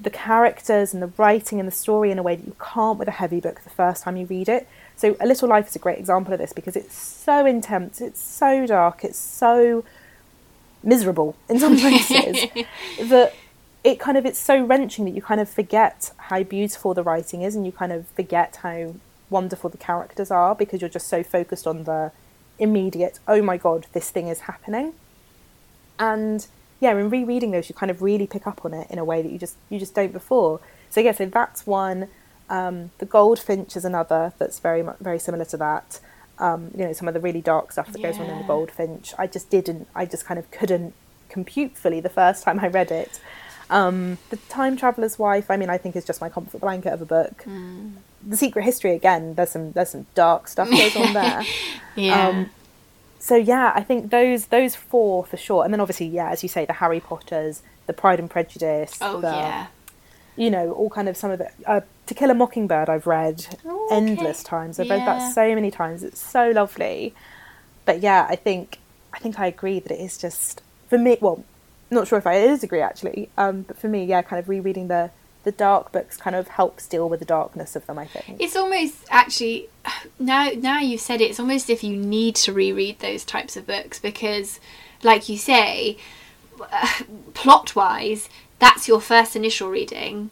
the 0.00 0.10
characters 0.10 0.92
and 0.92 1.00
the 1.02 1.12
writing 1.16 1.60
and 1.60 1.66
the 1.68 1.72
story 1.72 2.10
in 2.10 2.18
a 2.18 2.22
way 2.24 2.34
that 2.34 2.44
you 2.46 2.56
can't 2.60 2.98
with 2.98 3.06
a 3.06 3.12
heavy 3.12 3.38
book 3.40 3.60
the 3.62 3.70
first 3.70 4.02
time 4.02 4.16
you 4.16 4.26
read 4.26 4.48
it. 4.48 4.66
So 4.96 5.16
A 5.20 5.26
Little 5.26 5.48
Life 5.48 5.68
is 5.68 5.76
a 5.76 5.78
great 5.78 5.98
example 5.98 6.32
of 6.34 6.40
this 6.40 6.52
because 6.52 6.74
it's 6.76 6.94
so 6.96 7.46
intense, 7.46 8.00
it's 8.00 8.20
so 8.20 8.66
dark, 8.66 9.04
it's 9.04 9.18
so 9.18 9.84
miserable 10.82 11.36
in 11.48 11.58
some 11.60 11.76
places 11.78 12.46
that 13.08 13.32
it 13.84 13.98
kind 13.98 14.16
of 14.16 14.24
it's 14.24 14.38
so 14.38 14.62
wrenching 14.62 15.04
that 15.04 15.12
you 15.12 15.22
kind 15.22 15.40
of 15.40 15.48
forget 15.48 16.12
how 16.16 16.42
beautiful 16.42 16.94
the 16.94 17.02
writing 17.02 17.42
is 17.42 17.56
and 17.56 17.66
you 17.66 17.72
kind 17.72 17.92
of 17.92 18.06
forget 18.08 18.56
how 18.62 18.94
wonderful 19.28 19.70
the 19.70 19.78
characters 19.78 20.30
are 20.30 20.54
because 20.54 20.80
you're 20.80 20.90
just 20.90 21.08
so 21.08 21.22
focused 21.22 21.66
on 21.66 21.84
the 21.84 22.12
immediate 22.58 23.18
oh 23.26 23.42
my 23.42 23.56
god 23.56 23.86
this 23.92 24.10
thing 24.10 24.28
is 24.28 24.40
happening. 24.40 24.92
And 25.98 26.46
yeah 26.80 26.92
in 26.92 27.10
rereading 27.10 27.50
those 27.50 27.68
you 27.68 27.74
kind 27.74 27.90
of 27.90 28.02
really 28.02 28.26
pick 28.26 28.46
up 28.46 28.64
on 28.64 28.74
it 28.74 28.88
in 28.90 28.98
a 28.98 29.04
way 29.04 29.22
that 29.22 29.32
you 29.32 29.38
just 29.38 29.56
you 29.68 29.78
just 29.78 29.94
don't 29.94 30.12
before. 30.12 30.60
So 30.90 31.00
yeah 31.00 31.12
so 31.12 31.26
that's 31.26 31.66
one. 31.66 32.08
Um, 32.48 32.90
the 32.98 33.06
goldfinch 33.06 33.76
is 33.76 33.84
another 33.84 34.32
that's 34.38 34.58
very 34.60 34.84
very 35.00 35.18
similar 35.18 35.44
to 35.46 35.56
that. 35.56 36.00
Um, 36.38 36.70
you 36.76 36.84
know 36.84 36.92
some 36.92 37.08
of 37.08 37.14
the 37.14 37.20
really 37.20 37.40
dark 37.40 37.72
stuff 37.72 37.92
that 37.92 38.02
goes 38.02 38.18
on 38.18 38.26
in 38.26 38.38
the 38.38 38.44
goldfinch. 38.44 39.12
I 39.18 39.26
just 39.26 39.50
didn't 39.50 39.88
i 39.94 40.06
just 40.06 40.24
kind 40.24 40.38
of 40.38 40.50
couldn't 40.52 40.94
compute 41.28 41.78
fully 41.78 41.98
the 41.98 42.10
first 42.10 42.44
time 42.44 42.60
i 42.60 42.68
read 42.68 42.90
it 42.90 43.18
um, 43.72 44.18
the 44.30 44.36
time 44.48 44.76
traveler's 44.76 45.18
wife 45.18 45.50
i 45.50 45.56
mean 45.56 45.70
i 45.70 45.78
think 45.78 45.96
is 45.96 46.04
just 46.04 46.20
my 46.20 46.28
comfort 46.28 46.60
blanket 46.60 46.92
of 46.92 47.00
a 47.02 47.06
book 47.06 47.44
the 48.26 48.36
secret 48.36 48.62
history 48.64 48.92
again 48.94 49.34
there's 49.34 49.50
some 49.50 49.72
there's 49.72 49.90
some 49.90 50.06
dark 50.14 50.46
stuff 50.46 50.70
goes 50.70 50.94
on 50.96 51.12
there 51.14 51.42
Yeah. 51.96 52.28
um, 52.28 52.50
so 53.18 53.36
yeah, 53.36 53.70
I 53.74 53.82
think 53.82 54.10
those 54.10 54.46
those 54.46 54.74
four 54.74 55.24
for 55.24 55.36
sure, 55.36 55.62
and 55.64 55.72
then 55.72 55.80
obviously 55.80 56.06
yeah, 56.06 56.30
as 56.30 56.42
you 56.42 56.48
say, 56.48 56.64
the 56.64 56.72
Harry 56.72 56.98
Potters, 56.98 57.62
the 57.86 57.92
Pride 57.92 58.18
and 58.18 58.28
Prejudice, 58.28 58.98
oh 59.00 59.20
the, 59.20 59.28
yeah. 59.28 59.66
you 60.34 60.50
know, 60.50 60.72
all 60.72 60.90
kind 60.90 61.08
of 61.08 61.16
some 61.16 61.30
of 61.30 61.38
the 61.38 61.48
uh, 61.66 61.82
To 62.06 62.14
Kill 62.14 62.30
a 62.30 62.34
Mockingbird. 62.34 62.88
I've 62.88 63.06
read 63.06 63.46
Oh, 63.64 63.86
okay. 63.86 63.94
endless 63.96 64.42
times. 64.42 64.80
I've 64.80 64.90
read 64.90 65.06
that 65.06 65.32
so 65.34 65.54
many 65.54 65.70
times. 65.70 66.02
It's 66.02 66.18
so 66.20 66.50
lovely. 66.50 67.14
But 67.84 68.00
yeah, 68.00 68.26
I 68.28 68.34
think 68.34 68.78
I 69.12 69.18
think 69.20 69.38
I 69.38 69.46
agree 69.46 69.78
that 69.78 69.92
it 69.92 70.00
is 70.00 70.18
just 70.18 70.60
for 70.88 70.98
me. 70.98 71.16
Well, 71.20 71.44
not 71.94 72.08
sure 72.08 72.18
if 72.18 72.26
I 72.26 72.40
disagree 72.40 72.80
actually, 72.80 73.28
um, 73.36 73.62
but 73.62 73.78
for 73.78 73.88
me, 73.88 74.04
yeah, 74.04 74.22
kind 74.22 74.40
of 74.40 74.48
rereading 74.48 74.88
the 74.88 75.10
the 75.44 75.52
dark 75.52 75.90
books 75.90 76.16
kind 76.16 76.36
of 76.36 76.46
helps 76.48 76.86
deal 76.86 77.08
with 77.08 77.18
the 77.18 77.26
darkness 77.26 77.74
of 77.74 77.86
them. 77.86 77.98
I 77.98 78.06
think. 78.06 78.40
It's 78.40 78.56
almost 78.56 79.04
actually 79.10 79.68
now 80.18 80.50
now 80.56 80.78
you've 80.78 81.00
said 81.00 81.20
it, 81.20 81.30
it's 81.30 81.40
almost 81.40 81.70
if 81.70 81.82
you 81.84 81.96
need 81.96 82.36
to 82.36 82.52
reread 82.52 83.00
those 83.00 83.24
types 83.24 83.56
of 83.56 83.66
books 83.66 83.98
because, 83.98 84.60
like 85.02 85.28
you 85.28 85.36
say, 85.36 85.98
plot 87.34 87.74
wise, 87.74 88.28
that's 88.58 88.88
your 88.88 89.00
first 89.00 89.34
initial 89.34 89.68
reading, 89.68 90.30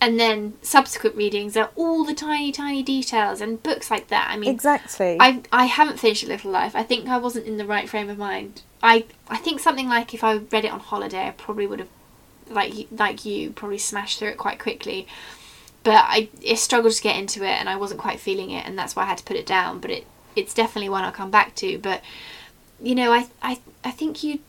and 0.00 0.18
then 0.18 0.54
subsequent 0.62 1.16
readings 1.16 1.56
are 1.56 1.70
all 1.76 2.04
the 2.04 2.14
tiny 2.14 2.52
tiny 2.52 2.82
details 2.82 3.40
and 3.40 3.62
books 3.62 3.90
like 3.90 4.08
that. 4.08 4.28
I 4.30 4.36
mean, 4.36 4.50
Exactly. 4.50 5.16
I 5.20 5.42
I 5.52 5.66
haven't 5.66 5.98
finished 5.98 6.24
A 6.24 6.26
Little 6.26 6.50
Life. 6.50 6.76
I 6.76 6.82
think 6.82 7.08
I 7.08 7.18
wasn't 7.18 7.46
in 7.46 7.56
the 7.56 7.66
right 7.66 7.88
frame 7.88 8.10
of 8.10 8.18
mind. 8.18 8.62
I 8.82 9.04
I 9.28 9.36
think 9.36 9.60
something 9.60 9.88
like 9.88 10.14
if 10.14 10.24
I 10.24 10.36
read 10.36 10.64
it 10.64 10.72
on 10.72 10.80
holiday, 10.80 11.26
I 11.28 11.30
probably 11.30 11.66
would 11.66 11.80
have 11.80 11.88
like 12.48 12.88
like 12.90 13.24
you 13.24 13.50
probably 13.50 13.78
smashed 13.78 14.18
through 14.18 14.28
it 14.28 14.38
quite 14.38 14.58
quickly. 14.58 15.06
But 15.84 16.04
I 16.08 16.28
it 16.40 16.58
struggled 16.58 16.94
to 16.94 17.02
get 17.02 17.16
into 17.16 17.42
it, 17.44 17.58
and 17.58 17.68
I 17.68 17.76
wasn't 17.76 18.00
quite 18.00 18.20
feeling 18.20 18.50
it, 18.50 18.66
and 18.66 18.78
that's 18.78 18.94
why 18.96 19.02
I 19.04 19.06
had 19.06 19.18
to 19.18 19.24
put 19.24 19.36
it 19.36 19.46
down. 19.46 19.80
But 19.80 19.90
it 19.90 20.06
it's 20.36 20.54
definitely 20.54 20.88
one 20.88 21.04
I'll 21.04 21.12
come 21.12 21.30
back 21.30 21.54
to. 21.56 21.78
But 21.78 22.02
you 22.80 22.94
know, 22.94 23.12
I 23.12 23.28
I 23.42 23.60
I 23.84 23.90
think 23.90 24.22
you. 24.22 24.40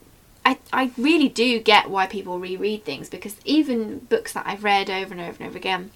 I, 0.45 0.57
I 0.73 0.91
really 0.97 1.29
do 1.29 1.61
get 1.61 1.89
why 1.89 2.05
people 2.05 2.37
reread 2.37 2.83
things 2.83 3.07
because 3.07 3.37
even 3.45 3.99
books 3.99 4.33
that 4.33 4.45
I've 4.45 4.65
read 4.65 4.89
over 4.89 5.13
and 5.13 5.21
over 5.21 5.37
and 5.41 5.47
over 5.47 5.57
again, 5.57 5.91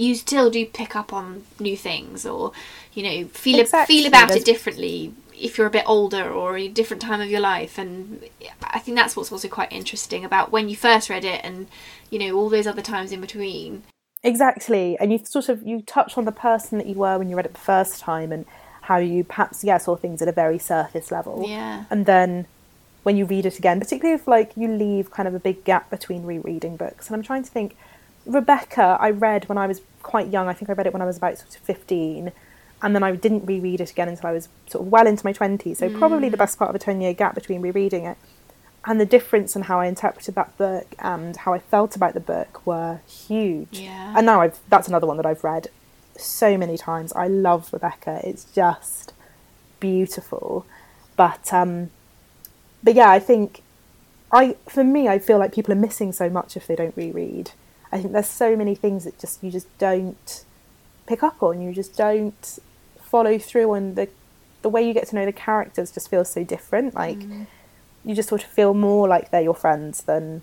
you 0.00 0.14
still 0.14 0.48
do 0.50 0.62
pick 0.80 0.92
up 1.00 1.12
on 1.12 1.26
new 1.58 1.76
things 1.76 2.24
or 2.32 2.52
you 2.94 3.02
know 3.06 3.18
feel 3.28 3.60
Exactly, 3.60 3.96
feel 3.98 4.06
about 4.08 4.28
there's- 4.28 4.42
it 4.42 4.44
differently 4.52 5.12
if 5.48 5.56
you're 5.56 5.66
a 5.66 5.70
bit 5.78 5.84
older 5.86 6.30
or 6.30 6.56
a 6.58 6.68
different 6.68 7.00
time 7.02 7.20
of 7.20 7.30
your 7.34 7.40
life 7.40 7.78
and 7.78 8.22
I 8.62 8.78
think 8.78 8.94
that's 8.96 9.14
what's 9.16 9.32
also 9.32 9.48
quite 9.48 9.72
interesting 9.80 10.22
about 10.24 10.50
when 10.52 10.68
you 10.68 10.76
first 10.76 11.08
read 11.08 11.24
it 11.24 11.40
and 11.42 11.66
you 12.10 12.18
know 12.18 12.36
all 12.36 12.48
those 12.50 12.66
other 12.66 12.82
times 12.82 13.10
in 13.12 13.20
between 13.20 13.82
Exactly, 14.22 14.98
and 15.00 15.10
you 15.12 15.18
sort 15.24 15.48
of 15.48 15.62
you 15.66 15.80
touch 15.80 16.18
on 16.18 16.26
the 16.26 16.32
person 16.32 16.76
that 16.76 16.86
you 16.86 16.94
were 16.94 17.16
when 17.18 17.30
you 17.30 17.36
read 17.36 17.46
it 17.46 17.54
the 17.54 17.58
first 17.74 18.00
time, 18.00 18.32
and 18.32 18.44
how 18.82 18.98
you 18.98 19.24
perhaps 19.24 19.64
yeah 19.64 19.78
saw 19.78 19.96
things 19.96 20.20
at 20.20 20.28
a 20.28 20.32
very 20.32 20.58
surface 20.58 21.10
level. 21.10 21.46
Yeah. 21.48 21.84
And 21.88 22.04
then 22.04 22.46
when 23.02 23.16
you 23.16 23.24
read 23.24 23.46
it 23.46 23.56
again, 23.58 23.80
particularly 23.80 24.20
if 24.20 24.28
like 24.28 24.50
you 24.56 24.68
leave 24.68 25.10
kind 25.10 25.26
of 25.26 25.34
a 25.34 25.38
big 25.40 25.64
gap 25.64 25.88
between 25.88 26.24
rereading 26.26 26.76
books, 26.76 27.06
and 27.06 27.16
I'm 27.16 27.22
trying 27.22 27.44
to 27.44 27.50
think. 27.50 27.74
Rebecca, 28.26 28.96
I 29.00 29.10
read 29.10 29.48
when 29.48 29.58
I 29.58 29.66
was 29.66 29.80
quite 30.02 30.28
young. 30.28 30.48
I 30.48 30.52
think 30.52 30.70
I 30.70 30.74
read 30.74 30.86
it 30.86 30.92
when 30.92 31.02
I 31.02 31.06
was 31.06 31.16
about 31.16 31.38
sort 31.38 31.56
of 31.56 31.62
fifteen, 31.62 32.32
and 32.82 32.94
then 32.94 33.02
I 33.02 33.14
didn't 33.14 33.46
reread 33.46 33.80
it 33.80 33.90
again 33.90 34.08
until 34.08 34.28
I 34.28 34.32
was 34.32 34.48
sort 34.66 34.84
of 34.84 34.92
well 34.92 35.06
into 35.06 35.24
my 35.24 35.32
twenties. 35.32 35.78
So 35.78 35.90
probably 35.90 36.28
the 36.28 36.36
best 36.36 36.58
part 36.58 36.70
of 36.70 36.74
a 36.74 36.78
ten 36.78 37.00
year 37.00 37.12
gap 37.14 37.34
between 37.34 37.60
rereading 37.60 38.04
it 38.04 38.16
and 38.86 39.00
the 39.00 39.06
difference 39.06 39.54
in 39.54 39.62
how 39.62 39.80
I 39.80 39.86
interpreted 39.86 40.34
that 40.34 40.56
book 40.56 40.94
and 40.98 41.36
how 41.36 41.52
I 41.52 41.58
felt 41.58 41.96
about 41.96 42.14
the 42.14 42.20
book 42.20 42.66
were 42.66 43.00
huge. 43.06 43.78
Yeah. 43.78 44.14
And 44.16 44.24
now 44.26 44.40
I've 44.40 44.58
that's 44.68 44.88
another 44.88 45.06
one 45.06 45.16
that 45.18 45.26
I've 45.26 45.44
read 45.44 45.68
so 46.16 46.56
many 46.56 46.78
times. 46.78 47.12
I 47.12 47.28
love 47.28 47.72
Rebecca. 47.72 48.20
It's 48.24 48.44
just 48.44 49.12
beautiful. 49.80 50.64
But 51.16 51.52
um 51.52 51.90
but 52.82 52.94
yeah, 52.94 53.10
I 53.10 53.18
think 53.18 53.62
I 54.32 54.56
for 54.68 54.82
me 54.82 55.08
I 55.08 55.18
feel 55.18 55.38
like 55.38 55.52
people 55.52 55.72
are 55.72 55.78
missing 55.78 56.12
so 56.12 56.30
much 56.30 56.56
if 56.56 56.66
they 56.66 56.76
don't 56.76 56.96
reread. 56.96 57.52
I 57.92 57.98
think 58.00 58.12
there's 58.12 58.26
so 58.28 58.56
many 58.56 58.74
things 58.74 59.04
that 59.04 59.18
just 59.18 59.42
you 59.42 59.50
just 59.50 59.66
don't 59.78 60.44
pick 61.06 61.22
up 61.22 61.42
on. 61.42 61.60
You 61.60 61.72
just 61.72 61.96
don't 61.96 62.58
follow 63.00 63.38
through 63.38 63.74
on 63.74 63.94
the 63.94 64.08
the 64.62 64.68
way 64.68 64.86
you 64.86 64.92
get 64.92 65.08
to 65.08 65.16
know 65.16 65.24
the 65.24 65.32
characters 65.32 65.90
just 65.90 66.08
feels 66.10 66.30
so 66.30 66.44
different. 66.44 66.94
Like 66.94 67.18
mm. 67.18 67.46
you 68.04 68.14
just 68.14 68.28
sort 68.28 68.44
of 68.44 68.50
feel 68.50 68.74
more 68.74 69.08
like 69.08 69.30
they're 69.30 69.40
your 69.40 69.54
friends 69.54 70.02
than 70.02 70.42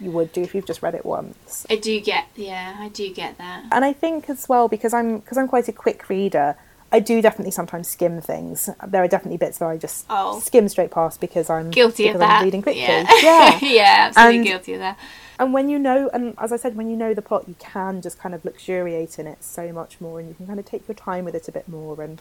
you 0.00 0.10
would 0.10 0.30
do 0.32 0.42
if 0.42 0.54
you've 0.54 0.66
just 0.66 0.82
read 0.82 0.94
it 0.94 1.04
once. 1.06 1.66
I 1.70 1.76
do 1.76 2.00
get 2.00 2.26
yeah 2.36 2.76
I 2.78 2.88
do 2.88 3.12
get 3.12 3.38
that 3.38 3.64
And 3.72 3.84
I 3.84 3.92
think 3.92 4.28
as 4.30 4.48
well 4.48 4.68
because 4.68 4.92
I'm 4.94 5.18
because 5.18 5.38
I'm 5.38 5.48
quite 5.48 5.68
a 5.68 5.72
quick 5.72 6.08
reader, 6.08 6.56
I 6.92 7.00
do 7.00 7.20
definitely 7.20 7.50
sometimes 7.50 7.88
skim 7.88 8.20
things. 8.20 8.68
There 8.86 9.02
are 9.02 9.08
definitely 9.08 9.38
bits 9.38 9.58
that 9.58 9.66
I 9.66 9.76
just 9.76 10.06
Oh. 10.08 10.38
skim 10.40 10.68
straight 10.68 10.90
past 10.90 11.20
because 11.20 11.50
I'm 11.50 11.70
guilty 11.70 12.04
because 12.04 12.16
of 12.16 12.22
I'm 12.22 12.28
that 12.28 12.44
reading 12.44 12.62
quickly. 12.62 12.82
yeah 12.82 13.08
yeah. 13.22 13.58
yeah 13.62 13.96
absolutely 14.08 14.36
And- 14.38 14.46
guilty 14.46 14.72
of 14.74 14.80
that 14.80 14.98
And 15.38 15.52
when 15.52 15.68
you 15.68 15.78
know, 15.78 16.08
and 16.14 16.34
as 16.38 16.50
I 16.52 16.56
said, 16.56 16.76
when 16.76 16.88
you 16.90 16.96
know 16.96 17.12
the 17.14 17.22
plot, 17.22 17.44
you 17.46 17.54
can 17.58 18.00
just 18.00 18.18
kind 18.18 18.34
of 18.34 18.44
luxuriate 18.44 19.18
in 19.18 19.26
it 19.26 19.44
so 19.44 19.72
much 19.72 20.00
more, 20.00 20.18
and 20.18 20.28
you 20.28 20.34
can 20.34 20.46
kind 20.46 20.58
of 20.58 20.64
take 20.66 20.86
your 20.88 20.94
time 20.94 21.24
with 21.24 21.34
it 21.34 21.46
a 21.48 21.52
bit 21.52 21.68
more, 21.68 22.00
and 22.02 22.20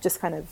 just 0.00 0.20
kind 0.20 0.34
of 0.34 0.46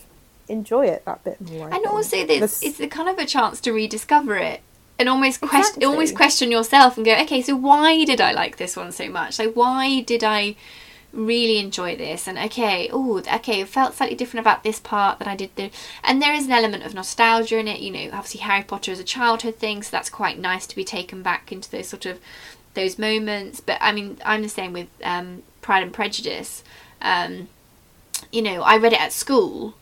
enjoy 0.49 0.87
it 0.87 1.05
that 1.07 1.25
bit 1.25 1.41
more. 1.41 1.69
And 1.73 1.87
also 1.87 2.19
there's, 2.27 2.29
There's- 2.41 2.63
it's 2.63 2.81
a 2.81 2.89
kind 2.89 3.09
of 3.09 3.19
a 3.19 3.25
chance 3.27 3.61
to 3.63 3.73
rediscover 3.73 4.37
it 4.37 4.61
and 4.99 5.09
almost 5.09 5.41
question 5.41 5.61
Exactly. 5.61 5.85
almost 5.87 6.15
question 6.15 6.51
yourself 6.53 6.97
and 6.99 7.07
go 7.07 7.15
okay 7.17 7.41
so 7.41 7.57
why 7.57 8.05
did 8.05 8.21
i 8.21 8.31
like 8.31 8.59
this 8.59 8.77
one 8.77 8.93
so 8.93 9.09
much 9.09 9.39
like 9.39 9.55
why 9.55 10.01
did 10.03 10.23
i 10.23 10.55
really 11.13 11.59
enjoy 11.59 11.95
this 11.95 12.27
and 12.27 12.39
okay 12.39 12.89
oh 12.91 13.19
okay 13.19 13.61
it 13.61 13.69
felt 13.69 13.95
slightly 13.95 14.17
different 14.17 14.43
about 14.45 14.63
this 14.63 14.81
part 14.81 15.19
than 15.19 15.29
i 15.29 15.37
did 15.37 15.55
the 15.57 15.71
and 16.03 16.23
there 16.23 16.33
is 16.33 16.47
an 16.47 16.53
element 16.53 16.83
of 16.83 16.95
nostalgia 16.95 17.59
in 17.59 17.69
it 17.69 17.81
you 17.81 17.91
know 17.91 18.09
obviously 18.13 18.41
harry 18.41 18.63
potter 18.63 18.91
is 18.91 18.99
a 18.99 19.05
childhood 19.05 19.57
thing 19.57 19.83
so 19.83 19.91
that's 19.91 20.09
quite 20.09 20.39
nice 20.39 20.67
to 20.67 20.75
be 20.75 20.85
taken 20.85 21.23
back 21.23 21.53
into 21.53 21.71
those 21.71 21.89
sort 21.89 22.07
of 22.07 22.19
those 22.75 22.99
moments 22.99 23.61
but 23.61 23.77
i 23.81 23.93
mean 23.93 24.17
i'm 24.25 24.43
the 24.43 24.49
same 24.49 24.73
with 24.73 24.89
um, 25.05 25.43
pride 25.61 25.83
and 25.83 25.93
prejudice. 25.93 26.65
Um, 27.03 27.49
you 28.31 28.41
know 28.41 28.63
i 28.63 28.77
read 28.77 28.93
it 28.93 29.01
at 29.01 29.13
school 29.13 29.75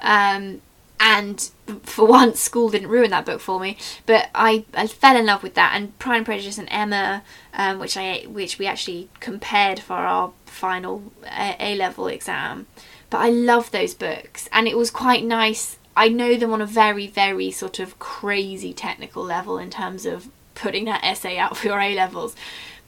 um, 0.00 0.60
and 1.00 1.50
for 1.82 2.06
once 2.06 2.40
school 2.40 2.70
didn't 2.70 2.88
ruin 2.88 3.10
that 3.10 3.26
book 3.26 3.40
for 3.40 3.60
me. 3.60 3.76
But 4.06 4.30
I, 4.34 4.64
I 4.74 4.86
fell 4.86 5.16
in 5.16 5.26
love 5.26 5.42
with 5.42 5.54
that 5.54 5.72
and 5.74 5.98
Pride 5.98 6.18
and 6.18 6.26
Prejudice 6.26 6.58
and 6.58 6.68
Emma 6.70 7.22
um, 7.54 7.78
which 7.78 7.96
I 7.96 8.20
which 8.28 8.58
we 8.58 8.66
actually 8.66 9.08
compared 9.20 9.80
for 9.80 9.94
our 9.94 10.32
final 10.46 11.12
A 11.30 11.74
level 11.76 12.08
exam. 12.08 12.66
But 13.10 13.18
I 13.18 13.30
love 13.30 13.70
those 13.70 13.94
books 13.94 14.48
and 14.52 14.66
it 14.68 14.76
was 14.76 14.90
quite 14.90 15.24
nice. 15.24 15.78
I 15.96 16.08
know 16.08 16.36
them 16.36 16.52
on 16.52 16.62
a 16.62 16.66
very 16.66 17.06
very 17.06 17.50
sort 17.50 17.78
of 17.78 17.98
crazy 17.98 18.72
technical 18.72 19.22
level 19.22 19.58
in 19.58 19.70
terms 19.70 20.06
of 20.06 20.28
putting 20.54 20.84
that 20.86 21.04
essay 21.04 21.38
out 21.38 21.56
for 21.58 21.68
your 21.68 21.80
A 21.80 21.94
levels 21.94 22.34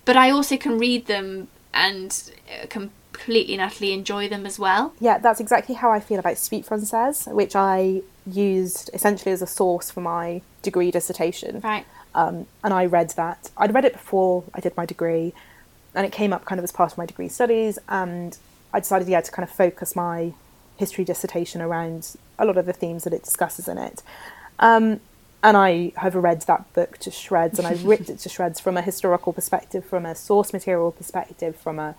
but 0.04 0.16
I 0.16 0.30
also 0.30 0.56
can 0.56 0.78
read 0.78 1.06
them 1.06 1.48
and 1.72 2.32
uh, 2.50 2.66
completely 3.20 3.54
and 3.54 3.62
utterly 3.62 3.92
enjoy 3.92 4.28
them 4.28 4.46
as 4.46 4.58
well 4.58 4.92
Yeah, 5.00 5.18
that's 5.18 5.40
exactly 5.40 5.74
how 5.74 5.90
I 5.90 6.00
feel 6.00 6.18
about 6.18 6.38
Suite 6.38 6.66
Française, 6.66 7.32
which 7.32 7.54
I 7.54 8.02
used 8.26 8.90
essentially 8.94 9.32
as 9.32 9.42
a 9.42 9.46
source 9.46 9.90
for 9.90 10.00
my 10.00 10.42
degree 10.62 10.90
dissertation. 10.90 11.60
right 11.60 11.86
Um, 12.14 12.46
and 12.64 12.74
I 12.74 12.86
read 12.86 13.10
that. 13.10 13.50
I'd 13.56 13.72
read 13.74 13.84
it 13.84 13.92
before 13.92 14.44
I 14.52 14.60
did 14.60 14.76
my 14.76 14.86
degree, 14.86 15.32
and 15.94 16.04
it 16.06 16.12
came 16.12 16.32
up 16.32 16.44
kind 16.44 16.58
of 16.58 16.64
as 16.64 16.72
part 16.72 16.92
of 16.92 16.98
my 16.98 17.06
degree 17.06 17.28
studies. 17.28 17.78
And 17.88 18.36
I 18.72 18.80
decided, 18.80 19.08
yeah, 19.08 19.20
to 19.20 19.30
kind 19.30 19.48
of 19.48 19.54
focus 19.54 19.94
my 19.94 20.32
history 20.76 21.04
dissertation 21.04 21.60
around 21.60 22.16
a 22.38 22.44
lot 22.44 22.56
of 22.56 22.66
the 22.66 22.72
themes 22.72 23.04
that 23.04 23.12
it 23.12 23.22
discusses 23.22 23.68
in 23.68 23.78
it. 23.78 24.02
Um, 24.58 25.00
and 25.42 25.56
I 25.56 25.92
have 25.96 26.14
read 26.14 26.42
that 26.42 26.72
book 26.74 26.98
to 26.98 27.10
shreds, 27.10 27.58
and 27.58 27.66
I've 27.66 27.84
ripped 27.92 28.10
it 28.10 28.18
to 28.20 28.28
shreds 28.28 28.60
from 28.60 28.76
a 28.76 28.82
historical 28.82 29.32
perspective, 29.32 29.84
from 29.84 30.04
a 30.04 30.14
source 30.14 30.52
material 30.52 30.90
perspective, 30.92 31.56
from 31.56 31.78
a, 31.78 31.94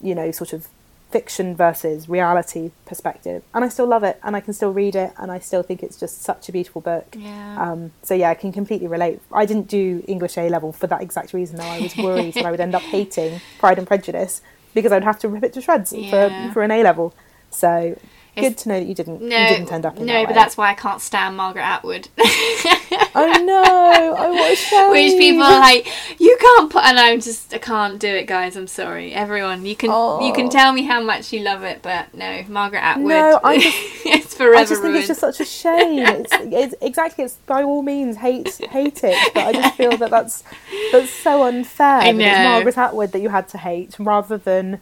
you 0.00 0.14
know, 0.14 0.30
sort 0.30 0.52
of 0.52 0.68
fiction 1.10 1.54
versus 1.54 2.08
reality 2.08 2.72
perspective. 2.84 3.42
And 3.54 3.64
I 3.64 3.68
still 3.68 3.86
love 3.86 4.02
it, 4.02 4.18
and 4.22 4.34
I 4.36 4.40
can 4.40 4.52
still 4.52 4.72
read 4.72 4.94
it, 4.96 5.12
and 5.16 5.30
I 5.30 5.38
still 5.38 5.62
think 5.62 5.82
it's 5.82 5.98
just 5.98 6.22
such 6.22 6.48
a 6.48 6.52
beautiful 6.52 6.80
book. 6.80 7.14
Yeah. 7.16 7.56
Um, 7.62 7.92
so 8.02 8.12
yeah, 8.14 8.30
I 8.30 8.34
can 8.34 8.52
completely 8.52 8.88
relate. 8.88 9.20
I 9.32 9.46
didn't 9.46 9.68
do 9.68 10.04
English 10.08 10.36
A 10.36 10.48
level 10.48 10.72
for 10.72 10.86
that 10.88 11.00
exact 11.02 11.32
reason, 11.32 11.56
though. 11.56 11.64
I 11.64 11.80
was 11.80 11.96
worried 11.96 12.34
that 12.34 12.44
I 12.44 12.50
would 12.50 12.60
end 12.60 12.74
up 12.74 12.82
hating 12.82 13.40
Pride 13.58 13.78
and 13.78 13.86
Prejudice 13.86 14.42
because 14.74 14.92
I'd 14.92 15.04
have 15.04 15.18
to 15.20 15.28
rip 15.28 15.44
it 15.44 15.52
to 15.54 15.60
shreds 15.62 15.92
Yeah. 15.92 16.48
for 16.48 16.54
for 16.54 16.62
an 16.62 16.70
A 16.72 16.82
level. 16.82 17.14
So 17.50 17.96
good 18.42 18.58
to 18.58 18.68
know 18.68 18.78
that 18.80 18.86
you 18.86 18.94
didn't 18.94 19.20
no, 19.22 19.36
you 19.36 19.48
didn't 19.48 19.72
end 19.72 19.86
up 19.86 19.96
in 19.96 20.06
no, 20.06 20.12
that 20.12 20.26
but 20.28 20.34
that's 20.34 20.56
why 20.56 20.70
I 20.70 20.74
can't 20.74 21.00
stand 21.00 21.36
Margaret 21.36 21.62
Atwood. 21.62 22.08
Oh 22.18 23.42
no! 23.44 24.14
I 24.14 24.52
a 24.52 24.56
shame. 24.56 24.90
Which 24.90 25.18
people 25.18 25.42
are 25.42 25.58
like, 25.60 25.86
you 26.20 26.36
can't 26.40 26.70
put, 26.70 26.84
and 26.84 26.98
I'm 26.98 27.20
just, 27.20 27.52
I 27.54 27.58
can't 27.58 27.98
do 27.98 28.08
it, 28.08 28.26
guys. 28.26 28.56
I'm 28.56 28.66
sorry, 28.66 29.12
everyone. 29.12 29.64
You 29.66 29.74
can, 29.76 29.90
you 30.22 30.32
can 30.32 30.46
Oh. 30.46 30.50
tell 30.50 30.72
me 30.72 30.82
how 30.82 31.00
much 31.02 31.32
you 31.32 31.40
love 31.40 31.62
it, 31.62 31.80
but 31.82 32.12
no, 32.14 32.42
Margaret 32.48 32.80
Atwood. 32.82 33.08
No, 33.08 33.40
I 33.42 33.58
just- 33.58 33.76
it's 34.06 34.34
forever 34.34 34.56
I 34.56 34.64
just 34.64 34.82
think 34.82 34.96
it's 34.96 35.08
just 35.08 35.20
such 35.20 35.40
a 35.40 35.44
shame. 35.44 35.98
It's, 36.06 36.32
it's 36.32 36.74
exactly. 36.82 37.24
It's 37.24 37.34
by 37.46 37.62
all 37.62 37.82
means 37.82 38.16
hate 38.18 38.54
hate 38.70 39.02
it, 39.02 39.34
but 39.34 39.44
I 39.46 39.52
just 39.52 39.74
feel 39.76 39.96
that 39.96 40.10
that's 40.10 40.44
that's 40.92 41.10
so 41.10 41.44
unfair. 41.44 41.86
I 42.00 42.12
that 42.12 42.18
it's. 42.18 42.44
Margaret 42.44 42.78
Atwood 42.78 43.12
that 43.12 43.20
you 43.20 43.30
had 43.30 43.48
to 43.48 43.58
hate 43.58 43.96
rather 43.98 44.36
than 44.36 44.80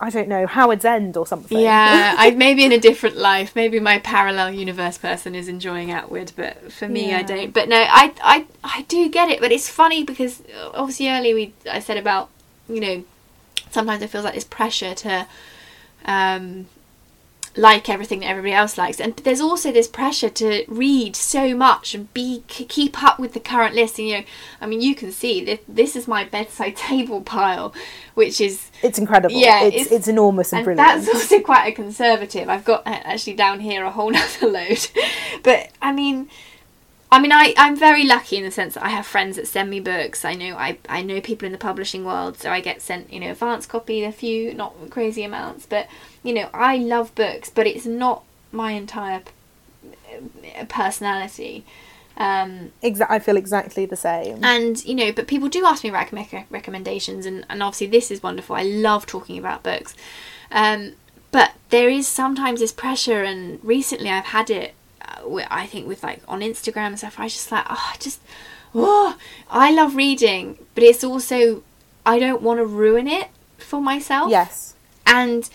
I 0.00 0.10
don't 0.10 0.28
know 0.28 0.46
Howard's 0.46 0.84
End 0.84 1.16
or 1.16 1.26
something. 1.26 1.58
Yeah, 1.58 2.14
I 2.18 2.30
maybe 2.32 2.64
in 2.64 2.72
a 2.72 2.78
different 2.78 3.16
life, 3.16 3.54
maybe 3.54 3.78
my 3.80 3.98
parallel 3.98 4.52
universe 4.52 4.98
person 4.98 5.34
is 5.34 5.48
enjoying 5.48 5.90
Atwood, 5.90 6.32
but 6.36 6.72
for 6.72 6.88
me, 6.88 7.14
I 7.14 7.22
don't. 7.22 7.54
But 7.54 7.68
no, 7.68 7.76
I, 7.76 8.12
I, 8.22 8.46
I 8.62 8.82
do 8.82 9.08
get 9.08 9.30
it. 9.30 9.40
But 9.40 9.52
it's 9.52 9.68
funny 9.68 10.04
because 10.04 10.42
uh, 10.42 10.70
obviously 10.74 11.08
earlier 11.08 11.34
we 11.34 11.54
I 11.70 11.78
said 11.78 11.96
about 11.96 12.28
you 12.68 12.80
know 12.80 13.04
sometimes 13.70 14.02
it 14.02 14.10
feels 14.10 14.24
like 14.24 14.34
this 14.34 14.44
pressure 14.44 14.94
to 14.94 15.26
um, 16.04 16.66
like 17.56 17.88
everything 17.88 18.20
that 18.20 18.26
everybody 18.26 18.52
else 18.52 18.76
likes, 18.76 19.00
and 19.00 19.14
there's 19.18 19.40
also 19.40 19.70
this 19.70 19.86
pressure 19.86 20.28
to 20.30 20.64
read 20.66 21.14
so 21.14 21.54
much 21.54 21.94
and 21.94 22.12
be 22.12 22.42
keep 22.48 23.02
up 23.02 23.18
with 23.18 23.32
the 23.32 23.40
current 23.40 23.74
list. 23.74 23.98
And 23.98 24.08
you 24.08 24.18
know, 24.18 24.24
I 24.60 24.66
mean, 24.66 24.80
you 24.80 24.94
can 24.94 25.12
see 25.12 25.44
that 25.44 25.60
this 25.68 25.94
is 25.94 26.08
my 26.08 26.24
bedside 26.24 26.76
table 26.90 27.20
pile, 27.20 27.72
which 28.14 28.40
is 28.40 28.70
it's 28.82 28.98
incredible. 28.98 29.34
Yeah, 29.36 29.62
it's 29.64 29.76
it's- 29.76 29.92
it's, 29.92 30.08
enormous 30.08 30.52
and, 30.52 30.58
and 30.58 30.64
brilliant. 30.76 31.04
that's 31.04 31.14
also 31.14 31.40
quite 31.40 31.66
a 31.68 31.72
conservative. 31.72 32.48
I've 32.48 32.64
got 32.64 32.86
uh, 32.86 33.00
actually 33.04 33.34
down 33.34 33.60
here 33.60 33.84
a 33.84 33.90
whole 33.90 34.10
nother 34.18 34.48
load. 34.48 34.86
but 35.42 35.70
I 35.80 35.92
mean, 35.92 36.28
I 37.12 37.20
mean, 37.20 37.30
I 37.30 37.54
I'm 37.56 37.76
very 37.76 38.04
lucky 38.04 38.36
in 38.36 38.42
the 38.42 38.50
sense 38.50 38.74
that 38.74 38.84
I 38.84 38.88
have 38.88 39.06
friends 39.06 39.36
that 39.36 39.46
send 39.46 39.70
me 39.70 39.78
books. 39.78 40.24
I 40.24 40.34
know 40.34 40.56
I 40.56 40.78
I 40.88 41.02
know 41.02 41.20
people 41.20 41.46
in 41.46 41.52
the 41.52 41.58
publishing 41.58 42.04
world, 42.04 42.36
so 42.38 42.50
I 42.50 42.60
get 42.60 42.82
sent 42.82 43.12
you 43.12 43.20
know 43.20 43.30
advance 43.30 43.66
copy, 43.66 44.02
a 44.02 44.10
few 44.10 44.52
not 44.54 44.74
crazy 44.90 45.22
amounts, 45.22 45.66
but 45.66 45.86
you 46.24 46.32
know 46.34 46.48
I 46.52 46.76
love 46.78 47.14
books, 47.14 47.48
but 47.50 47.66
it's 47.68 47.86
not 47.86 48.24
my 48.50 48.72
entire 48.72 49.22
uh, 50.12 50.64
personality. 50.68 51.64
Um, 52.16 52.70
Exa- 52.82 53.10
I 53.10 53.18
feel 53.18 53.36
exactly 53.36 53.86
the 53.86 53.96
same. 53.96 54.38
and 54.44 54.84
you 54.84 54.94
know 54.94 55.10
but 55.10 55.26
people 55.26 55.48
do 55.48 55.66
ask 55.66 55.82
me 55.82 55.90
rec- 55.90 56.12
rec- 56.12 56.46
recommendations 56.48 57.26
and, 57.26 57.44
and 57.48 57.60
obviously 57.60 57.88
this 57.88 58.08
is 58.12 58.22
wonderful 58.22 58.54
i 58.54 58.62
love 58.62 59.04
talking 59.04 59.36
about 59.36 59.64
books 59.64 59.96
um, 60.52 60.92
but 61.32 61.54
there 61.70 61.88
is 61.88 62.06
sometimes 62.06 62.60
this 62.60 62.70
pressure 62.70 63.24
and 63.24 63.58
recently 63.64 64.08
i've 64.10 64.26
had 64.26 64.48
it 64.48 64.74
uh, 65.02 65.42
i 65.50 65.66
think 65.66 65.88
with 65.88 66.04
like 66.04 66.20
on 66.28 66.38
instagram 66.40 66.86
and 66.86 66.98
stuff 66.98 67.18
i 67.18 67.26
just 67.26 67.50
like 67.50 67.66
oh 67.68 67.90
I 67.92 67.96
just 67.98 68.20
oh 68.76 69.16
i 69.50 69.72
love 69.72 69.96
reading 69.96 70.56
but 70.76 70.84
it's 70.84 71.02
also 71.02 71.64
i 72.06 72.20
don't 72.20 72.42
want 72.42 72.60
to 72.60 72.64
ruin 72.64 73.08
it 73.08 73.26
for 73.58 73.80
myself 73.82 74.30
yes, 74.30 74.74
and 75.04 75.50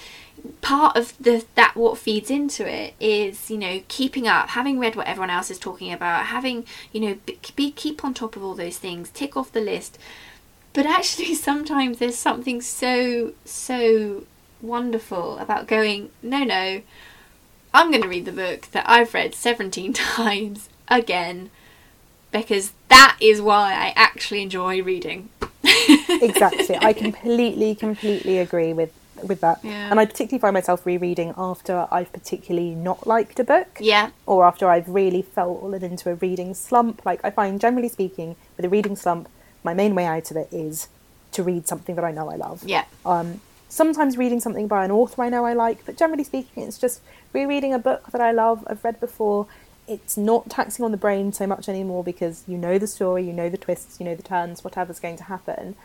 part 0.62 0.96
of 0.96 1.18
the 1.20 1.46
that 1.56 1.76
what 1.76 1.98
feeds 1.98 2.30
into 2.30 2.68
it 2.68 2.94
is 3.00 3.50
you 3.50 3.58
know 3.58 3.82
keeping 3.88 4.28
up 4.28 4.50
having 4.50 4.80
read 4.80 4.96
what 4.96 5.08
everyone 5.08 5.30
else 5.30 5.50
is 5.50 5.60
talking 5.60 5.92
about 5.92 6.28
having 6.28 6.66
you 6.92 7.00
know 7.00 7.18
be, 7.26 7.40
be 7.56 7.72
keep 7.72 8.04
on 8.04 8.14
top 8.14 8.36
of 8.36 8.44
all 8.44 8.56
those 8.56 8.78
things 8.78 9.10
tick 9.10 9.36
off 9.36 9.52
the 9.52 9.62
list 9.62 9.98
but 10.74 10.86
actually 10.86 11.34
sometimes 11.50 12.00
there's 12.00 12.18
something 12.18 12.62
so 12.62 13.34
so 13.46 14.24
wonderful 14.62 15.38
about 15.38 15.68
going 15.68 16.10
no 16.22 16.44
no 16.44 16.82
i'm 17.74 17.90
going 17.92 18.04
to 18.04 18.10
read 18.10 18.26
the 18.26 18.32
book 18.32 18.68
that 18.72 18.84
i've 18.88 19.14
read 19.14 19.34
17 19.34 19.94
times 19.94 20.70
again 20.88 21.50
because 22.32 22.74
that 22.90 23.18
is 23.22 23.42
why 23.42 23.74
i 23.74 23.94
actually 23.96 24.42
enjoy 24.42 24.82
reading 24.82 25.30
exactly. 26.10 26.78
I 26.80 26.94
completely, 26.94 27.76
completely 27.76 28.40
agree 28.40 28.74
with 28.74 28.94
with 29.28 29.42
that. 29.42 29.60
Yeah. 29.64 29.90
And 29.90 30.00
I 30.00 30.06
particularly 30.06 30.42
find 30.42 30.54
myself 30.54 30.86
rereading 30.86 31.34
after 31.38 31.88
I've 31.92 32.12
particularly 32.14 32.76
not 32.76 33.06
liked 33.08 33.40
a 33.40 33.44
book. 33.44 33.78
yeah 33.80 34.12
or 34.26 34.46
after 34.46 34.70
I've 34.70 34.88
really 34.88 35.22
fallen 35.22 35.84
into 35.84 36.10
a 36.10 36.16
reading 36.16 36.54
slump. 36.54 37.06
Like 37.06 37.20
I 37.24 37.30
find, 37.32 37.60
generally 37.60 37.90
speaking, 37.90 38.36
with 38.56 38.66
a 38.66 38.70
reading 38.70 38.96
slump, 38.96 39.30
my 39.64 39.74
main 39.74 39.96
way 39.96 40.06
out 40.06 40.32
of 40.32 40.38
it 40.38 40.50
is 40.52 40.88
to 41.32 41.44
read 41.44 41.68
something 41.68 41.96
that 41.96 42.04
I 42.06 42.12
know 42.12 42.30
I 42.30 42.36
love. 42.36 42.64
yeah 42.66 42.86
Um, 43.06 43.42
sometimes 43.68 44.18
reading 44.18 44.40
something 44.40 44.68
by 44.68 44.84
an 44.84 44.92
author 44.92 45.22
I 45.24 45.30
know 45.30 45.46
I 45.46 45.54
like, 45.54 45.86
but 45.86 45.96
generally 45.98 46.24
speaking, 46.24 46.64
it's 46.64 46.80
just 46.80 47.02
rereading 47.34 47.74
a 47.74 47.80
book 47.80 48.12
that 48.12 48.22
I 48.22 48.32
love, 48.32 48.64
I've 48.68 48.84
read 48.84 49.00
before. 49.00 49.46
It's 49.88 50.18
not 50.18 50.50
taxing 50.50 50.86
on 50.86 50.92
the 50.92 50.98
brain 50.98 51.34
so 51.34 51.48
much 51.48 51.68
anymore 51.70 52.04
because 52.04 52.44
you 52.48 52.58
know 52.58 52.78
the 52.78 52.88
story, 52.88 53.24
you 53.24 53.34
know 53.34 53.50
the 53.50 53.58
twists, 53.58 54.00
you 54.00 54.06
know 54.06 54.16
the 54.16 54.24
turns, 54.24 54.64
whatever's 54.64 55.00
going 55.00 55.18
to 55.18 55.24
happen. 55.26 55.76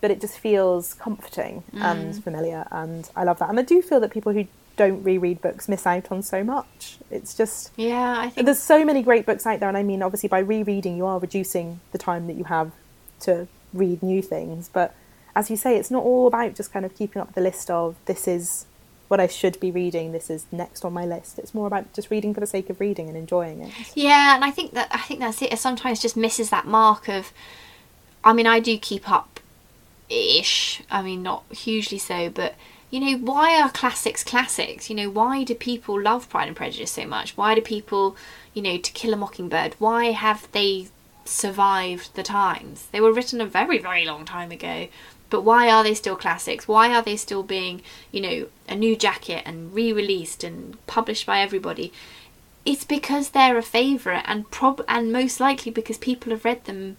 But 0.00 0.10
it 0.10 0.20
just 0.20 0.38
feels 0.38 0.94
comforting 0.94 1.62
and 1.74 2.14
mm. 2.14 2.22
familiar, 2.22 2.66
and 2.70 3.08
I 3.14 3.24
love 3.24 3.38
that. 3.40 3.50
And 3.50 3.58
I 3.58 3.62
do 3.62 3.82
feel 3.82 4.00
that 4.00 4.10
people 4.10 4.32
who 4.32 4.46
don't 4.76 5.02
reread 5.02 5.42
books 5.42 5.68
miss 5.68 5.86
out 5.86 6.10
on 6.10 6.22
so 6.22 6.42
much. 6.42 6.96
It's 7.10 7.34
just 7.34 7.70
yeah 7.76 8.14
i 8.18 8.30
think 8.30 8.46
there's 8.46 8.58
so 8.58 8.82
many 8.82 9.02
great 9.02 9.26
books 9.26 9.46
out 9.46 9.60
there, 9.60 9.68
and 9.68 9.76
I 9.76 9.82
mean, 9.82 10.02
obviously, 10.02 10.28
by 10.28 10.38
rereading, 10.38 10.96
you 10.96 11.06
are 11.06 11.18
reducing 11.18 11.80
the 11.92 11.98
time 11.98 12.26
that 12.28 12.36
you 12.36 12.44
have 12.44 12.72
to 13.20 13.46
read 13.72 14.02
new 14.02 14.22
things. 14.22 14.70
But 14.72 14.94
as 15.36 15.50
you 15.50 15.56
say, 15.56 15.76
it's 15.76 15.90
not 15.90 16.02
all 16.02 16.26
about 16.26 16.54
just 16.54 16.72
kind 16.72 16.84
of 16.84 16.94
keeping 16.96 17.20
up 17.20 17.34
the 17.34 17.40
list 17.40 17.70
of 17.70 17.96
this 18.06 18.26
is 18.26 18.66
what 19.08 19.18
I 19.18 19.26
should 19.26 19.58
be 19.58 19.72
reading, 19.72 20.12
this 20.12 20.30
is 20.30 20.46
next 20.52 20.84
on 20.84 20.92
my 20.92 21.04
list. 21.04 21.38
It's 21.40 21.52
more 21.52 21.66
about 21.66 21.92
just 21.92 22.12
reading 22.12 22.32
for 22.32 22.38
the 22.38 22.46
sake 22.46 22.70
of 22.70 22.78
reading 22.78 23.08
and 23.08 23.16
enjoying 23.16 23.60
it. 23.60 23.72
Yeah, 23.94 24.36
and 24.36 24.44
I 24.44 24.52
think 24.52 24.72
that 24.74 24.88
I 24.92 24.98
think 24.98 25.18
that's 25.18 25.42
it. 25.42 25.52
It 25.52 25.58
sometimes 25.58 26.00
just 26.00 26.16
misses 26.16 26.50
that 26.50 26.66
mark 26.66 27.08
of. 27.08 27.32
I 28.22 28.32
mean, 28.32 28.46
I 28.46 28.60
do 28.60 28.78
keep 28.78 29.10
up, 29.10 29.40
ish. 30.10 30.82
I 30.90 31.02
mean, 31.02 31.22
not 31.22 31.44
hugely 31.50 31.98
so, 31.98 32.28
but 32.28 32.54
you 32.90 33.00
know, 33.00 33.18
why 33.18 33.60
are 33.60 33.70
classics 33.70 34.24
classics? 34.24 34.90
You 34.90 34.96
know, 34.96 35.10
why 35.10 35.44
do 35.44 35.54
people 35.54 36.00
love 36.00 36.28
Pride 36.28 36.48
and 36.48 36.56
Prejudice 36.56 36.90
so 36.90 37.06
much? 37.06 37.36
Why 37.36 37.54
do 37.54 37.60
people, 37.60 38.16
you 38.52 38.62
know, 38.62 38.76
To 38.76 38.92
Kill 38.92 39.14
a 39.14 39.16
Mockingbird? 39.16 39.76
Why 39.78 40.06
have 40.06 40.48
they 40.52 40.88
survived 41.24 42.14
the 42.16 42.24
times? 42.24 42.88
They 42.90 43.00
were 43.00 43.12
written 43.12 43.40
a 43.40 43.46
very, 43.46 43.78
very 43.78 44.04
long 44.04 44.24
time 44.24 44.50
ago. 44.50 44.88
But 45.30 45.42
why 45.42 45.70
are 45.70 45.84
they 45.84 45.94
still 45.94 46.16
classics? 46.16 46.66
Why 46.66 46.92
are 46.92 47.02
they 47.02 47.16
still 47.16 47.44
being, 47.44 47.82
you 48.10 48.20
know, 48.20 48.46
a 48.68 48.74
new 48.74 48.96
jacket 48.96 49.44
and 49.46 49.72
re-released 49.72 50.42
and 50.42 50.84
published 50.88 51.24
by 51.24 51.40
everybody? 51.40 51.92
it's 52.64 52.84
because 52.84 53.30
they're 53.30 53.58
a 53.58 53.62
favourite 53.62 54.24
and 54.26 54.50
prob 54.50 54.84
and 54.86 55.12
most 55.12 55.40
likely 55.40 55.72
because 55.72 55.98
people 55.98 56.30
have 56.30 56.44
read 56.44 56.64
them 56.64 56.96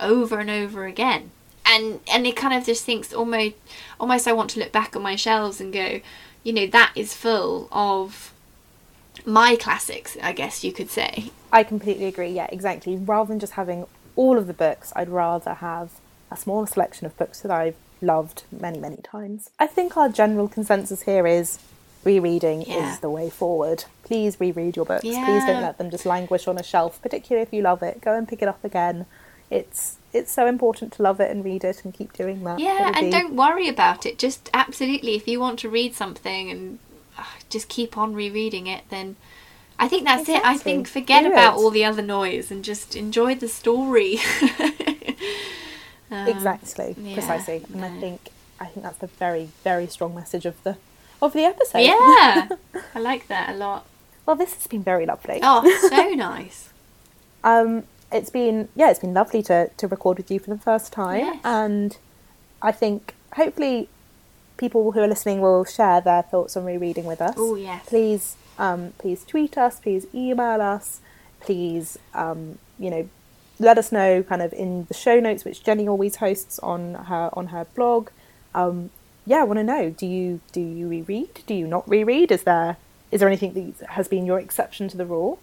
over 0.00 0.40
and 0.40 0.50
over 0.50 0.86
again. 0.86 1.30
And 1.66 2.00
and 2.12 2.26
it 2.26 2.36
kind 2.36 2.54
of 2.54 2.64
just 2.66 2.84
thinks 2.84 3.12
almost 3.12 3.54
almost 3.98 4.28
I 4.28 4.32
want 4.32 4.50
to 4.50 4.60
look 4.60 4.72
back 4.72 4.94
on 4.96 5.02
my 5.02 5.16
shelves 5.16 5.60
and 5.60 5.72
go, 5.72 6.00
you 6.42 6.52
know, 6.52 6.66
that 6.66 6.92
is 6.94 7.14
full 7.14 7.68
of 7.72 8.32
my 9.24 9.56
classics, 9.56 10.16
I 10.22 10.32
guess 10.32 10.62
you 10.64 10.72
could 10.72 10.90
say. 10.90 11.30
I 11.52 11.62
completely 11.62 12.04
agree. 12.06 12.30
Yeah, 12.30 12.48
exactly. 12.50 12.96
Rather 12.96 13.28
than 13.28 13.38
just 13.40 13.54
having 13.54 13.86
all 14.16 14.36
of 14.38 14.46
the 14.46 14.52
books, 14.52 14.92
I'd 14.94 15.08
rather 15.08 15.54
have 15.54 15.90
a 16.30 16.36
smaller 16.36 16.66
selection 16.66 17.06
of 17.06 17.16
books 17.16 17.40
that 17.40 17.50
I've 17.50 17.76
loved 18.02 18.42
many, 18.52 18.78
many 18.78 18.96
times. 18.96 19.50
I 19.58 19.66
think 19.66 19.96
our 19.96 20.08
general 20.08 20.48
consensus 20.48 21.02
here 21.02 21.26
is 21.26 21.58
rereading 22.04 22.62
Yeah. 22.62 22.92
is 22.92 22.98
the 23.00 23.08
way 23.08 23.30
forward. 23.30 23.84
Please 24.02 24.38
reread 24.38 24.76
your 24.76 24.84
books. 24.84 25.02
Please 25.02 25.16
don't 25.46 25.62
let 25.62 25.78
them 25.78 25.90
just 25.90 26.04
languish 26.04 26.46
on 26.46 26.58
a 26.58 26.62
shelf, 26.62 27.00
particularly 27.00 27.42
if 27.46 27.52
you 27.52 27.62
love 27.62 27.82
it. 27.82 28.00
Go 28.02 28.14
and 28.14 28.28
pick 28.28 28.42
it 28.42 28.48
up 28.48 28.62
again. 28.64 29.06
It's 29.50 29.96
it's 30.12 30.32
so 30.32 30.46
important 30.46 30.92
to 30.94 31.02
love 31.02 31.20
it 31.20 31.30
and 31.30 31.44
read 31.44 31.64
it 31.64 31.84
and 31.84 31.92
keep 31.92 32.12
doing 32.12 32.44
that. 32.44 32.58
Yeah, 32.60 32.92
and 32.94 33.06
be- 33.06 33.10
don't 33.10 33.34
worry 33.34 33.68
about 33.68 34.06
it. 34.06 34.18
Just 34.18 34.48
absolutely, 34.54 35.14
if 35.14 35.26
you 35.26 35.40
want 35.40 35.58
to 35.60 35.68
read 35.68 35.94
something 35.94 36.50
and 36.50 36.78
uh, 37.18 37.24
just 37.50 37.68
keep 37.68 37.98
on 37.98 38.14
rereading 38.14 38.66
it, 38.66 38.84
then 38.90 39.16
I 39.78 39.88
think 39.88 40.04
that's 40.04 40.28
it. 40.28 40.44
I 40.44 40.56
think 40.56 40.86
forget 40.88 41.24
Do 41.24 41.32
about 41.32 41.54
it. 41.54 41.58
all 41.58 41.70
the 41.70 41.84
other 41.84 42.02
noise 42.02 42.50
and 42.50 42.64
just 42.64 42.94
enjoy 42.96 43.34
the 43.34 43.48
story. 43.48 44.18
Um, 46.10 46.28
exactly 46.28 46.94
yeah, 46.98 47.14
precisely 47.14 47.64
and 47.72 47.82
i 47.82 47.88
think 47.98 48.28
i 48.60 48.66
think 48.66 48.84
that's 48.84 48.98
the 48.98 49.06
very 49.06 49.48
very 49.64 49.86
strong 49.86 50.14
message 50.14 50.44
of 50.44 50.62
the 50.62 50.76
of 51.22 51.32
the 51.32 51.44
episode. 51.44 51.78
Yeah, 51.78 52.48
I 52.94 52.98
like 53.00 53.28
that 53.28 53.48
a 53.54 53.56
lot. 53.56 53.86
Well, 54.26 54.36
this 54.36 54.54
has 54.54 54.66
been 54.66 54.82
very 54.82 55.06
lovely. 55.06 55.40
Oh, 55.42 55.62
so 55.88 56.10
nice. 56.14 56.70
Um, 57.42 57.84
it's 58.14 58.30
been 58.30 58.68
yeah, 58.74 58.90
it's 58.90 59.00
been 59.00 59.12
lovely 59.14 59.42
to 59.44 59.68
to 59.76 59.88
record 59.88 60.16
with 60.18 60.30
you 60.30 60.38
for 60.38 60.50
the 60.50 60.58
first 60.58 60.92
time, 60.92 61.18
Yes. 61.20 61.40
and 61.44 61.96
I 62.62 62.72
think 62.72 63.14
hopefully 63.34 63.88
people 64.56 64.92
who 64.92 65.00
are 65.00 65.08
listening 65.08 65.40
will 65.40 65.64
share 65.64 66.00
their 66.00 66.22
thoughts 66.22 66.56
on 66.56 66.64
rereading 66.64 67.04
with 67.04 67.20
us. 67.20 67.34
Oh, 67.36 67.56
yes. 67.56 67.84
Please, 67.86 68.36
um, 68.58 68.92
please 68.98 69.24
tweet 69.24 69.58
us. 69.58 69.80
Please 69.80 70.06
email 70.14 70.60
us. 70.62 71.00
Please, 71.40 71.98
um, 72.14 72.58
you 72.78 72.88
know, 72.88 73.08
let 73.58 73.76
us 73.78 73.90
know 73.92 74.22
kind 74.22 74.40
of 74.42 74.52
in 74.52 74.84
the 74.86 74.94
show 74.94 75.18
notes, 75.20 75.44
which 75.44 75.62
Jenny 75.64 75.86
always 75.88 76.16
hosts 76.16 76.58
on 76.60 76.94
her 76.94 77.30
on 77.34 77.48
her 77.48 77.66
blog. 77.74 78.10
Um, 78.54 78.90
yeah, 79.26 79.38
I 79.38 79.44
want 79.44 79.58
to 79.58 79.64
know. 79.64 79.90
Do 79.90 80.06
you 80.06 80.40
do 80.52 80.60
you 80.60 80.88
reread? 80.88 81.40
Do 81.46 81.54
you 81.54 81.66
not 81.66 81.88
reread? 81.88 82.30
Is 82.30 82.44
there 82.44 82.76
is 83.10 83.20
there 83.20 83.28
anything 83.28 83.52
that 83.80 83.90
has 83.90 84.08
been 84.08 84.24
your 84.24 84.38
exception 84.38 84.88
to 84.88 84.96
the 84.96 85.06
rule? 85.06 85.38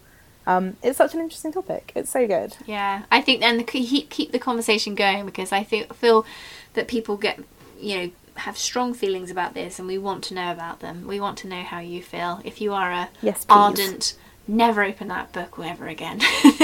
Um, 0.46 0.76
it's 0.82 0.98
such 0.98 1.14
an 1.14 1.20
interesting 1.20 1.52
topic. 1.52 1.92
It's 1.94 2.10
so 2.10 2.26
good. 2.26 2.56
Yeah, 2.66 3.02
I 3.10 3.20
think 3.20 3.40
then 3.40 3.64
keep 3.64 4.10
keep 4.10 4.32
the 4.32 4.38
conversation 4.38 4.94
going 4.94 5.24
because 5.24 5.52
I 5.52 5.64
feel 5.64 5.86
feel 5.88 6.26
that 6.74 6.88
people 6.88 7.16
get 7.16 7.40
you 7.78 7.96
know 7.96 8.10
have 8.34 8.56
strong 8.56 8.94
feelings 8.94 9.30
about 9.30 9.54
this 9.54 9.78
and 9.78 9.86
we 9.86 9.98
want 9.98 10.24
to 10.24 10.34
know 10.34 10.50
about 10.50 10.80
them. 10.80 11.06
We 11.06 11.20
want 11.20 11.38
to 11.38 11.48
know 11.48 11.62
how 11.62 11.80
you 11.80 12.02
feel. 12.02 12.40
If 12.44 12.60
you 12.60 12.72
are 12.72 12.90
a 12.90 13.08
Yes, 13.20 13.46
ardent, 13.48 14.14
never 14.48 14.82
open 14.82 15.08
that 15.08 15.32
book 15.32 15.58
ever 15.62 15.86
again, 15.86 16.20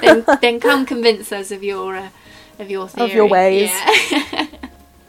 then 0.00 0.24
then 0.40 0.60
come 0.60 0.86
convince 0.86 1.30
us 1.32 1.50
of 1.50 1.62
your 1.62 1.96
uh, 1.96 2.08
of 2.58 2.70
your 2.70 2.88
theory. 2.88 3.10
Of 3.10 3.14
your 3.14 3.28
ways. 3.28 3.70
Yeah. 3.70 4.46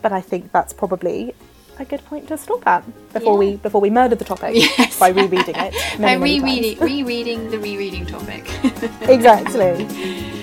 But 0.02 0.12
I 0.12 0.22
think 0.22 0.52
that's 0.52 0.72
probably 0.72 1.34
a 1.80 1.86
good 1.86 2.04
point 2.06 2.28
to 2.30 2.38
stop 2.38 2.66
at 2.68 2.84
before 3.14 3.34
Yeah. 3.34 3.52
we 3.52 3.56
before 3.58 3.82
we 3.82 3.90
murder 3.90 4.16
the 4.16 4.26
topic 4.26 4.56
Yes. 4.56 5.00
by 5.00 5.10
rereading 5.10 5.56
it. 5.56 5.74
By 6.00 6.18
Many, 6.18 6.40
rereading 6.40 6.80
rereading 6.80 7.52
the 7.52 7.58
rereading 7.60 8.06
topic. 8.06 8.44
Exactly. 9.10 9.88